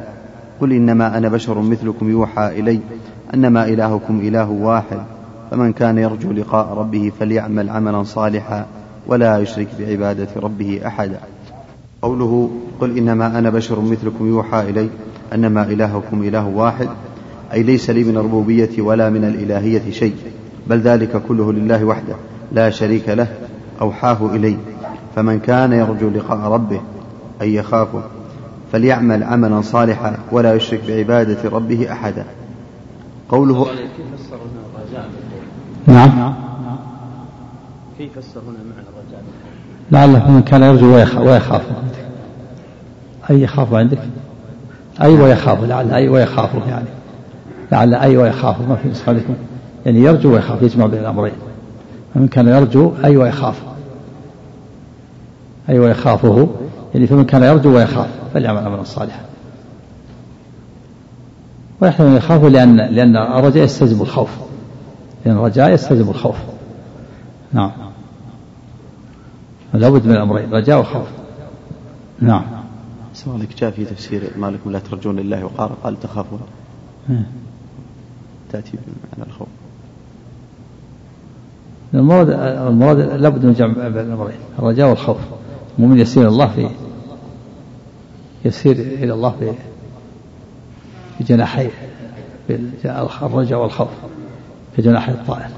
[0.60, 2.80] قل إنما أنا بشر مثلكم يوحى إلي
[3.34, 4.98] أنما إلهكم إله واحد
[5.50, 8.66] فمن كان يرجو لقاء ربه فليعمل عملا صالحا
[9.06, 11.18] ولا يشرك بعبادة ربه أحدا
[12.02, 14.88] قوله قل إنما أنا بشر مثلكم يوحى إلي
[15.34, 16.88] أنما إلهكم إله واحد
[17.52, 20.14] أي ليس لي من الربوبية ولا من الإلهية شيء
[20.66, 22.14] بل ذلك كله لله وحده
[22.52, 23.26] لا شريك له
[23.80, 24.56] أوحاه إلي
[25.16, 26.80] فمن كان يرجو لقاء ربه
[27.42, 28.02] أي يخافه
[28.72, 32.24] فليعمل عملا صالحا ولا يشرك بعبادة ربه أحدا
[33.28, 33.76] قوله كيف
[35.86, 36.08] نعم.
[36.18, 36.34] نعم نعم
[37.98, 39.22] كيف فسر هنا معنى الرجاء
[39.90, 41.62] لعله من كان يرجو ويخاف ويخاف
[43.30, 43.98] أي يخاف عندك
[45.02, 46.88] أي ويخاف لعل أي أيوة ويخاف يعني
[47.72, 49.20] لعل أي أيوة ويخاف ما في نسخة
[49.86, 51.32] يعني يرجو ويخاف يجمع بين الأمرين
[52.14, 53.62] فمن كان يرجو أي ويخاف
[55.68, 56.48] أي ويخافه
[56.94, 59.20] يعني فمن كان يرجو ويخاف فليعمل عملا صالحا
[61.80, 64.30] ويحتمل أن يخاف لأن لأن الرجاء يستجب الخوف
[65.26, 66.36] لأن الرجاء يستجب الخوف
[67.52, 67.70] نعم
[69.74, 71.06] لابد من الأمرين رجاء وخوف
[72.20, 72.42] نعم
[73.26, 76.40] سؤالك جاء في تفسير مالك لا ترجون لله وقال قال تخافون
[78.52, 78.72] تأتي
[79.18, 79.48] على الخوف
[81.94, 82.30] المراد
[82.68, 85.16] المراد لابد من جمع بين الامرين الرجاء والخوف
[85.78, 86.68] المؤمن يسير الله في
[88.44, 89.52] يسير الى الله في
[91.18, 91.70] في جناحيه
[93.22, 93.88] الرجاء والخوف
[94.76, 95.48] في جناح الطائر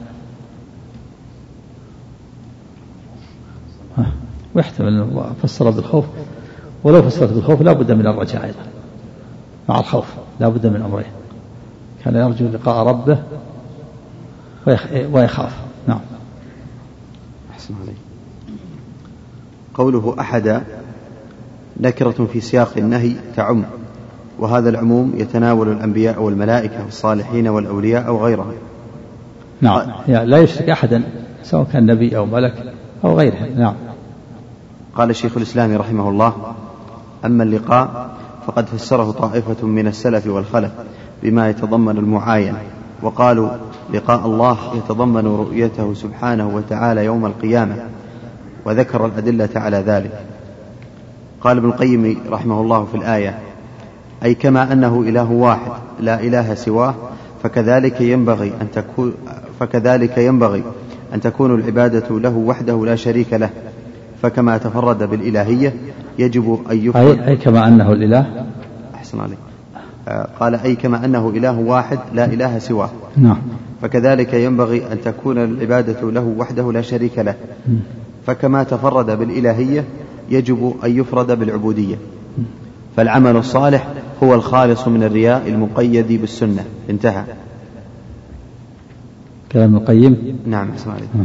[4.55, 6.05] ويحتمل فسر بالخوف
[6.85, 8.63] ولو فسرت بالخوف لا بد من الرجاء أيضا
[9.69, 10.07] مع الخوف
[10.41, 11.07] لا بد من أمرين
[12.05, 13.19] كان يرجو لقاء ربه
[15.13, 15.53] ويخاف
[15.89, 16.01] نعم
[17.53, 17.97] أحسن عليك
[19.75, 20.63] قوله أحد
[21.81, 23.65] نكرة في سياق النهي تعم
[24.39, 28.53] وهذا العموم يتناول الأنبياء والملائكة والصالحين والأولياء أو غيرهم
[29.61, 31.03] نعم يعني لا يشرك أحدا
[31.43, 32.73] سواء كان نبي أو ملك
[33.05, 33.75] أو غيره نعم
[34.95, 36.53] قال شيخ الإسلام رحمه الله
[37.25, 38.11] أما اللقاء
[38.47, 40.71] فقد فسره طائفة من السلف والخلف
[41.23, 42.55] بما يتضمن المعاين
[43.03, 43.49] وقالوا
[43.95, 47.77] لقاء الله يتضمن رؤيته سبحانه وتعالى يوم القيامة
[48.65, 50.13] وذكر الأدلة على ذلك
[51.41, 53.39] قال ابن القيم رحمه الله في الآية
[54.25, 55.71] أي كما أنه إله واحد
[56.01, 56.95] لا إله سواه
[57.43, 59.13] فكذلك ينبغي أن تكون
[59.61, 60.63] فكذلك ينبغي
[61.15, 63.51] أن تكون العبادة له وحده لا شريك له
[64.23, 65.75] فكما تفرد بالإلهية
[66.19, 68.47] يجب أن يفرد أي, أي كما أنه الإله
[68.95, 69.39] أحسن عليك
[70.09, 73.37] آه، قال أي كما أنه إله واحد لا إله سواه نعم
[73.83, 77.35] فكذلك ينبغي أن تكون العبادة له وحده لا شريك له
[78.27, 79.85] فكما تفرد بالإلهية
[80.31, 81.97] يجب أن يفرد بالعبودية
[82.97, 83.89] فالعمل الصالح
[84.23, 87.25] هو الخالص من الرياء المقيد بالسنة انتهى
[89.53, 91.25] كلام القيم نعم اسمع عليك نعم.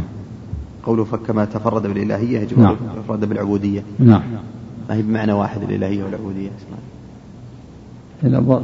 [0.86, 2.76] قوله فكما تفرد بالإلهية يجب أن نعم.
[3.04, 4.22] يفرد بالعبودية نعم
[4.88, 6.76] ما هي بمعنى واحد الإلهية والعبودية أصلا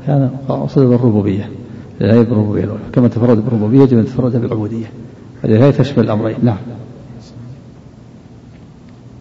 [0.06, 1.50] كان قصد بالربوبية
[2.00, 4.04] الإلهية بالربوبية الأولى كما تفرد بالربوبية يجب أن
[4.40, 4.86] بالعبودية
[5.44, 6.56] الإلهية تشمل الأمرين نعم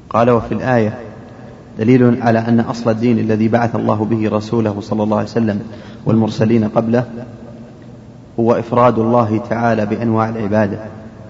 [0.10, 0.98] قال وفي الآية
[1.80, 5.60] دليل على أن أصل الدين الذي بعث الله به رسوله صلى الله عليه وسلم
[6.06, 7.06] والمرسلين قبله
[8.40, 10.80] هو إفراد الله تعالى بأنواع العبادة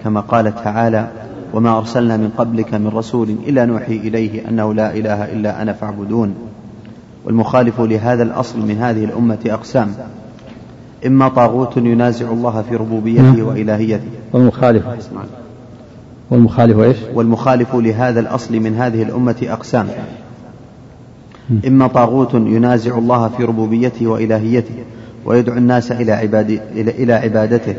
[0.04, 1.08] كما قال تعالى
[1.54, 6.34] وما أرسلنا من قبلك من رسول إلا نوحي إليه أنه لا إله إلا أنا فاعبدون
[7.24, 9.92] والمخالف لهذا الأصل من هذه الأمة أقسام
[11.06, 13.46] إما طاغوت ينازع الله في ربوبيته نعم.
[13.48, 14.84] وإلهيته والمخالف
[16.30, 19.88] والمخالف إيش والمخالف لهذا الأصل من هذه الأمة أقسام
[21.66, 24.74] إما طاغوت ينازع الله في ربوبيته وإلهيته
[25.24, 27.74] ويدعو الناس إلى, عباد إلى عبادته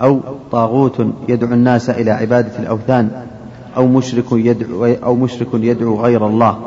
[0.00, 0.20] أو
[0.52, 3.10] طاغوت يدعو الناس إلى عبادة الأوثان
[3.76, 6.58] أو مشرك يدعو, أو مشرك يدعو غير الله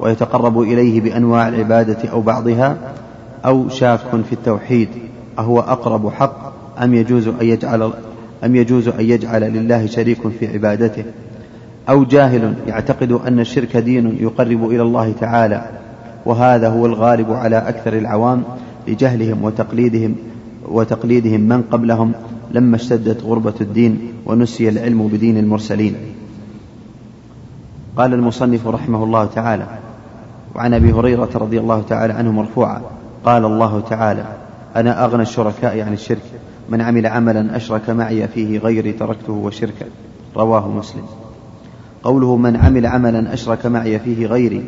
[0.00, 2.76] ويتقرب إليه بأنواع العبادة أو بعضها
[3.44, 3.98] أو شاك
[4.28, 4.88] في التوحيد
[5.38, 6.52] أهو أقرب حق
[6.82, 7.90] أم يجوز أن يجعل
[8.44, 11.04] أم يجوز أن يجعل لله شريك في عبادته
[11.88, 15.64] أو جاهل يعتقد أن الشرك دين يقرب إلى الله تعالى
[16.26, 18.42] وهذا هو الغالب على أكثر العوام
[18.88, 20.14] لجهلهم وتقليدهم
[20.68, 22.12] وتقليدهم من قبلهم
[22.50, 25.94] لما اشتدت غربة الدين ونسي العلم بدين المرسلين
[27.96, 29.66] قال المصنف رحمه الله تعالى
[30.54, 32.82] وعن ابي هريره رضي الله تعالى عنه مرفوعا
[33.24, 34.24] قال الله تعالى
[34.76, 36.22] انا اغنى الشركاء عن الشرك
[36.68, 39.86] من عمل عملا اشرك معي فيه غيري تركته وشركه
[40.36, 41.02] رواه مسلم
[42.02, 44.64] قوله من عمل عملا اشرك معي فيه غيري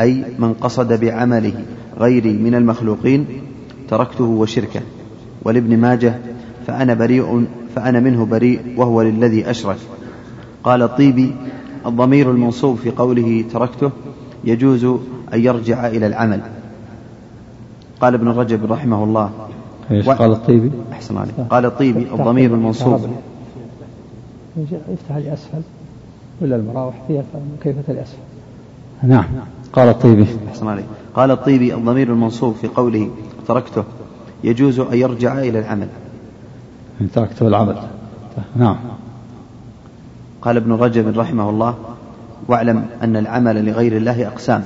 [0.00, 1.54] اي من قصد بعمله
[1.98, 3.26] غيري من المخلوقين
[3.90, 4.80] تركته وشركه
[5.44, 6.14] ولابن ماجه
[6.66, 7.44] فأنا بريء
[7.74, 9.76] فأنا منه بريء وهو للذي أشرك
[10.64, 11.34] قال الطيبي
[11.86, 13.90] الضمير المنصوب في قوله تركته
[14.44, 14.84] يجوز
[15.34, 16.40] أن يرجع إلى العمل
[18.00, 19.30] قال ابن رجب رحمه الله
[20.06, 20.12] و...
[20.12, 23.00] قال الطيبي أحسن عليك قال الطيبي الضمير المنصوب
[24.56, 25.60] يفتح لأسفل
[26.42, 27.22] ولا المراوح فيها
[27.62, 28.18] كيف الأسفل
[29.02, 29.24] نعم
[29.72, 30.84] قال الطيبي أحسن عليك
[31.14, 33.10] قال الطيبي الضمير المنصوب في قوله
[33.48, 33.84] تركته
[34.44, 35.88] يجوز أن يرجع إلى العمل
[37.00, 37.74] إن تركت العمل
[38.56, 38.76] نعم
[40.42, 41.74] قال ابن رجب رحمه الله
[42.48, 44.62] واعلم أن العمل لغير الله أقسام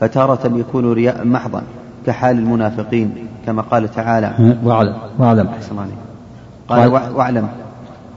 [0.00, 1.62] فتارة يكون رياء محضا
[2.06, 3.10] كحال المنافقين
[3.46, 4.32] كما قال تعالى
[4.64, 5.48] واعلم واعلم
[6.68, 7.48] قال واعلم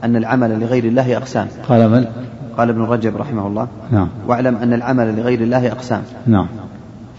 [0.04, 2.06] أن العمل لغير الله أقسام قال من؟
[2.58, 6.46] قال ابن رجب رحمه الله نعم واعلم أن العمل لغير الله أقسام نعم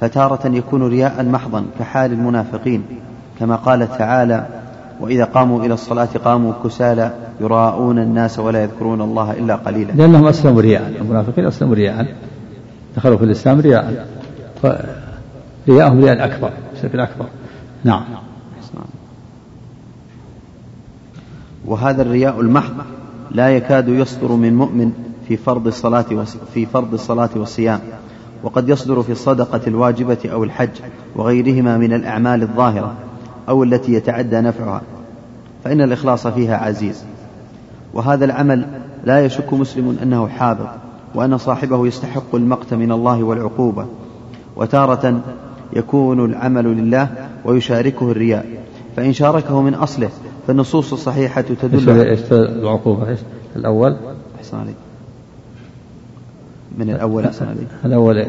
[0.01, 2.83] فتارة يكون رياء محضا كحال المنافقين
[3.39, 4.45] كما قال تعالى
[5.03, 7.11] وإذا قاموا إلى الصلاة قاموا كسالى
[7.41, 12.07] يراءون الناس ولا يذكرون الله إلا قليلا لأنهم أسلموا رياء المنافقين أسلموا رياء
[12.95, 14.07] دخلوا في الإسلام رياء
[15.69, 17.25] رياءهم رياء أكبر بشكل أكبر
[17.83, 18.03] نعم
[21.65, 22.73] وهذا الرياء المحض
[23.31, 24.91] لا يكاد يصدر من مؤمن
[25.27, 26.05] في فرض الصلاة
[26.53, 27.79] في فرض الصلاة والصيام
[28.43, 30.69] وقد يصدر في الصدقة الواجبة أو الحج
[31.15, 32.93] وغيرهما من الأعمال الظاهرة
[33.49, 34.81] أو التي يتعدى نفعها
[35.63, 37.03] فإن الإخلاص فيها عزيز
[37.93, 38.65] وهذا العمل
[39.05, 40.67] لا يشك مسلم أنه حابط
[41.15, 43.85] وأن صاحبه يستحق المقت من الله والعقوبة
[44.55, 45.19] وتارة
[45.73, 47.07] يكون العمل لله
[47.45, 48.45] ويشاركه الرياء
[48.97, 50.09] فإن شاركه من أصله
[50.47, 53.19] فالنصوص الصحيحة تدل على العقوبة إيش
[53.55, 53.95] الأول
[54.39, 54.75] أحسن عليك
[56.77, 58.27] من الأول أحسن عليك الأول إيه؟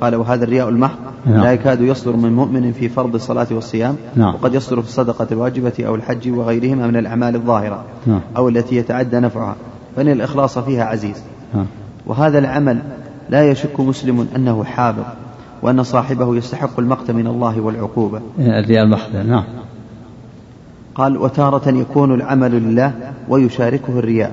[0.00, 0.96] قال وهذا الرياء المحض
[1.26, 1.40] نعم.
[1.40, 4.34] لا يكاد يصدر من مؤمن في فرض الصلاة والصيام نعم.
[4.34, 8.20] وقد يصدر في الصدقة الواجبة أو الحج وغيرهما من الأعمال الظاهرة نعم.
[8.36, 9.56] أو التي يتعدى نفعها
[9.96, 11.22] فإن الإخلاص فيها عزيز
[11.54, 11.66] نعم.
[12.06, 12.78] وهذا العمل
[13.30, 15.04] لا يشك مسلم أنه حافظ
[15.62, 19.44] وأن صاحبه يستحق المقت من الله والعقوبة الرياء المحض نعم
[20.94, 22.92] قال وتارة يكون العمل لله
[23.28, 24.32] ويشاركه الرياء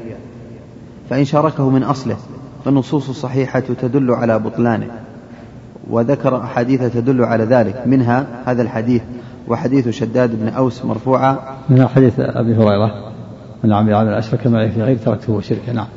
[1.09, 2.15] فإن شاركه من أصله
[2.65, 4.87] فالنصوص الصحيحة تدل على بطلانه
[5.89, 9.01] وذكر أحاديث تدل على ذلك منها هذا الحديث
[9.47, 12.91] وحديث شداد بن أوس مرفوعة من حديث أبي هريرة
[13.63, 15.87] من عمل عمل أشرك كما في غير تركته وشركه نعم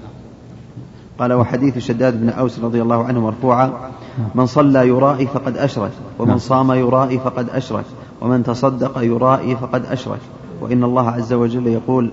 [1.19, 3.91] قال وحديث شداد بن أوس رضي الله عنه مرفوعة
[4.35, 6.39] من صلى يرائي فقد أشرك ومن نعم.
[6.39, 7.85] صام يرائي فقد أشرك
[8.21, 10.19] ومن تصدق يرائي فقد أشرك
[10.61, 12.11] وإن الله عز وجل يقول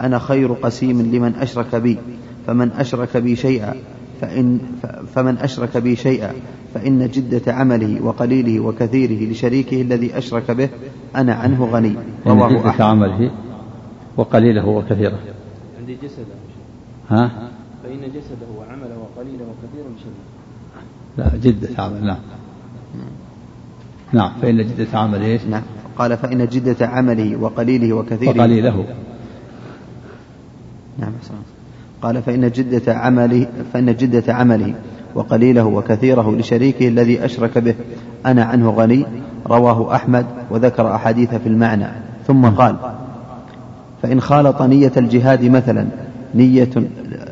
[0.00, 1.98] أنا خير قسيم لمن أشرك بي
[2.46, 3.74] فمن أشرك بي شيئا
[4.20, 4.58] فإن
[5.14, 6.32] فمن أشرك بي شيئا
[6.74, 10.68] فإن جدة عمله وقليله وكثيره لشريكه الذي أشرك به
[11.16, 11.94] أنا عنه غني
[12.26, 12.80] رواه جدة أحمد.
[12.80, 13.30] عمله
[14.16, 15.18] وقليله وكثيره
[15.80, 16.34] عندي جسده
[17.08, 17.48] ها؟
[17.84, 20.28] فإن جسده وعمله وقليله وكثيره لشريكه
[21.18, 22.18] لا جدة عمل نعم
[24.12, 25.62] نعم فإن جدة عمله إيش؟ نعم
[25.98, 28.84] قال فإن جدة عمله وقليله وكثيره وقليله
[30.98, 31.34] نعم أحسنت
[32.02, 34.74] قال فإن جدة عمله فإن جدة عمله
[35.14, 37.74] وقليله وكثيره لشريكه الذي أشرك به
[38.26, 39.06] أنا عنه غني
[39.46, 41.86] رواه أحمد وذكر أحاديث في المعنى
[42.26, 42.76] ثم قال
[44.02, 45.86] فإن خالط نية الجهاد مثلا
[46.34, 46.70] نية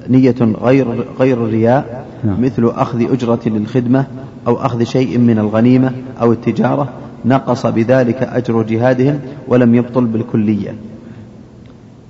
[0.08, 0.86] نية غير
[1.20, 2.42] غير الرياء نعم.
[2.42, 4.04] مثل أخذ أجرة للخدمة
[4.46, 5.90] أو أخذ شيء من الغنيمة
[6.20, 6.88] أو التجارة
[7.24, 9.18] نقص بذلك أجر جهادهم
[9.48, 10.74] ولم يبطل بالكلية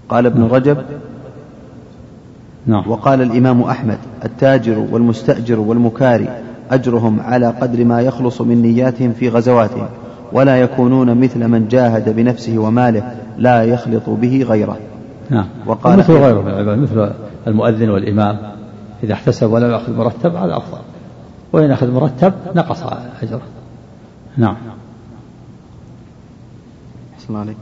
[0.08, 0.50] قال ابن نعم.
[0.52, 0.78] رجب
[2.66, 2.90] نعم.
[2.90, 6.28] وقال الإمام أحمد التاجر والمستأجر والمكاري
[6.70, 9.88] أجرهم على قدر ما يخلص من نياتهم في غزواتهم
[10.32, 14.76] ولا يكونون مثل من جاهد بنفسه وماله لا يخلط به غيره
[15.30, 17.10] نعم وقال مثل غيره من العباد مثل
[17.46, 18.38] المؤذن والإمام
[19.04, 20.78] إذا احتسب ولم يأخذ مرتب هذا أفضل
[21.52, 22.82] وإن أخذ مرتب نقص
[23.22, 23.40] أجره
[24.36, 24.56] نعم
[27.18, 27.56] أحسن عليك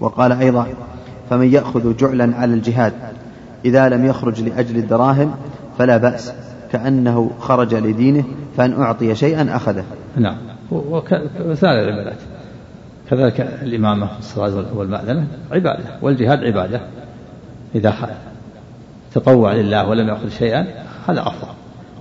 [0.00, 0.66] وقال أيضا
[1.30, 2.92] فمن يأخذ جعلا على الجهاد
[3.64, 5.34] إذا لم يخرج لأجل الدراهم
[5.78, 6.32] فلا بأس
[6.72, 8.24] كأنه خرج لدينه
[8.56, 9.84] فإن أعطي شيئا أخذه
[10.16, 10.36] نعم
[10.72, 12.18] وكمثال العبادات
[13.10, 16.80] كذلك الإمامة والصلاة والمأذنة عبادة والجهاد عبادة
[17.74, 17.94] إذا
[19.14, 20.66] تطوع لله ولم يأخذ شيئا
[21.08, 21.48] هذا أفضل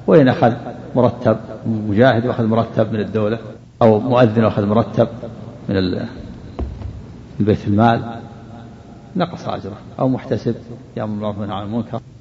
[0.07, 0.53] وإن أخذ
[0.95, 1.37] مرتب
[1.89, 3.37] مجاهد وأخذ مرتب من الدولة
[3.81, 5.07] أو مؤذن وأخذ مرتب
[5.69, 6.05] من
[7.39, 7.99] بيت المال
[9.15, 10.55] نقص أجره أو محتسب
[10.97, 12.14] يأمر بالمعروف عن المنكر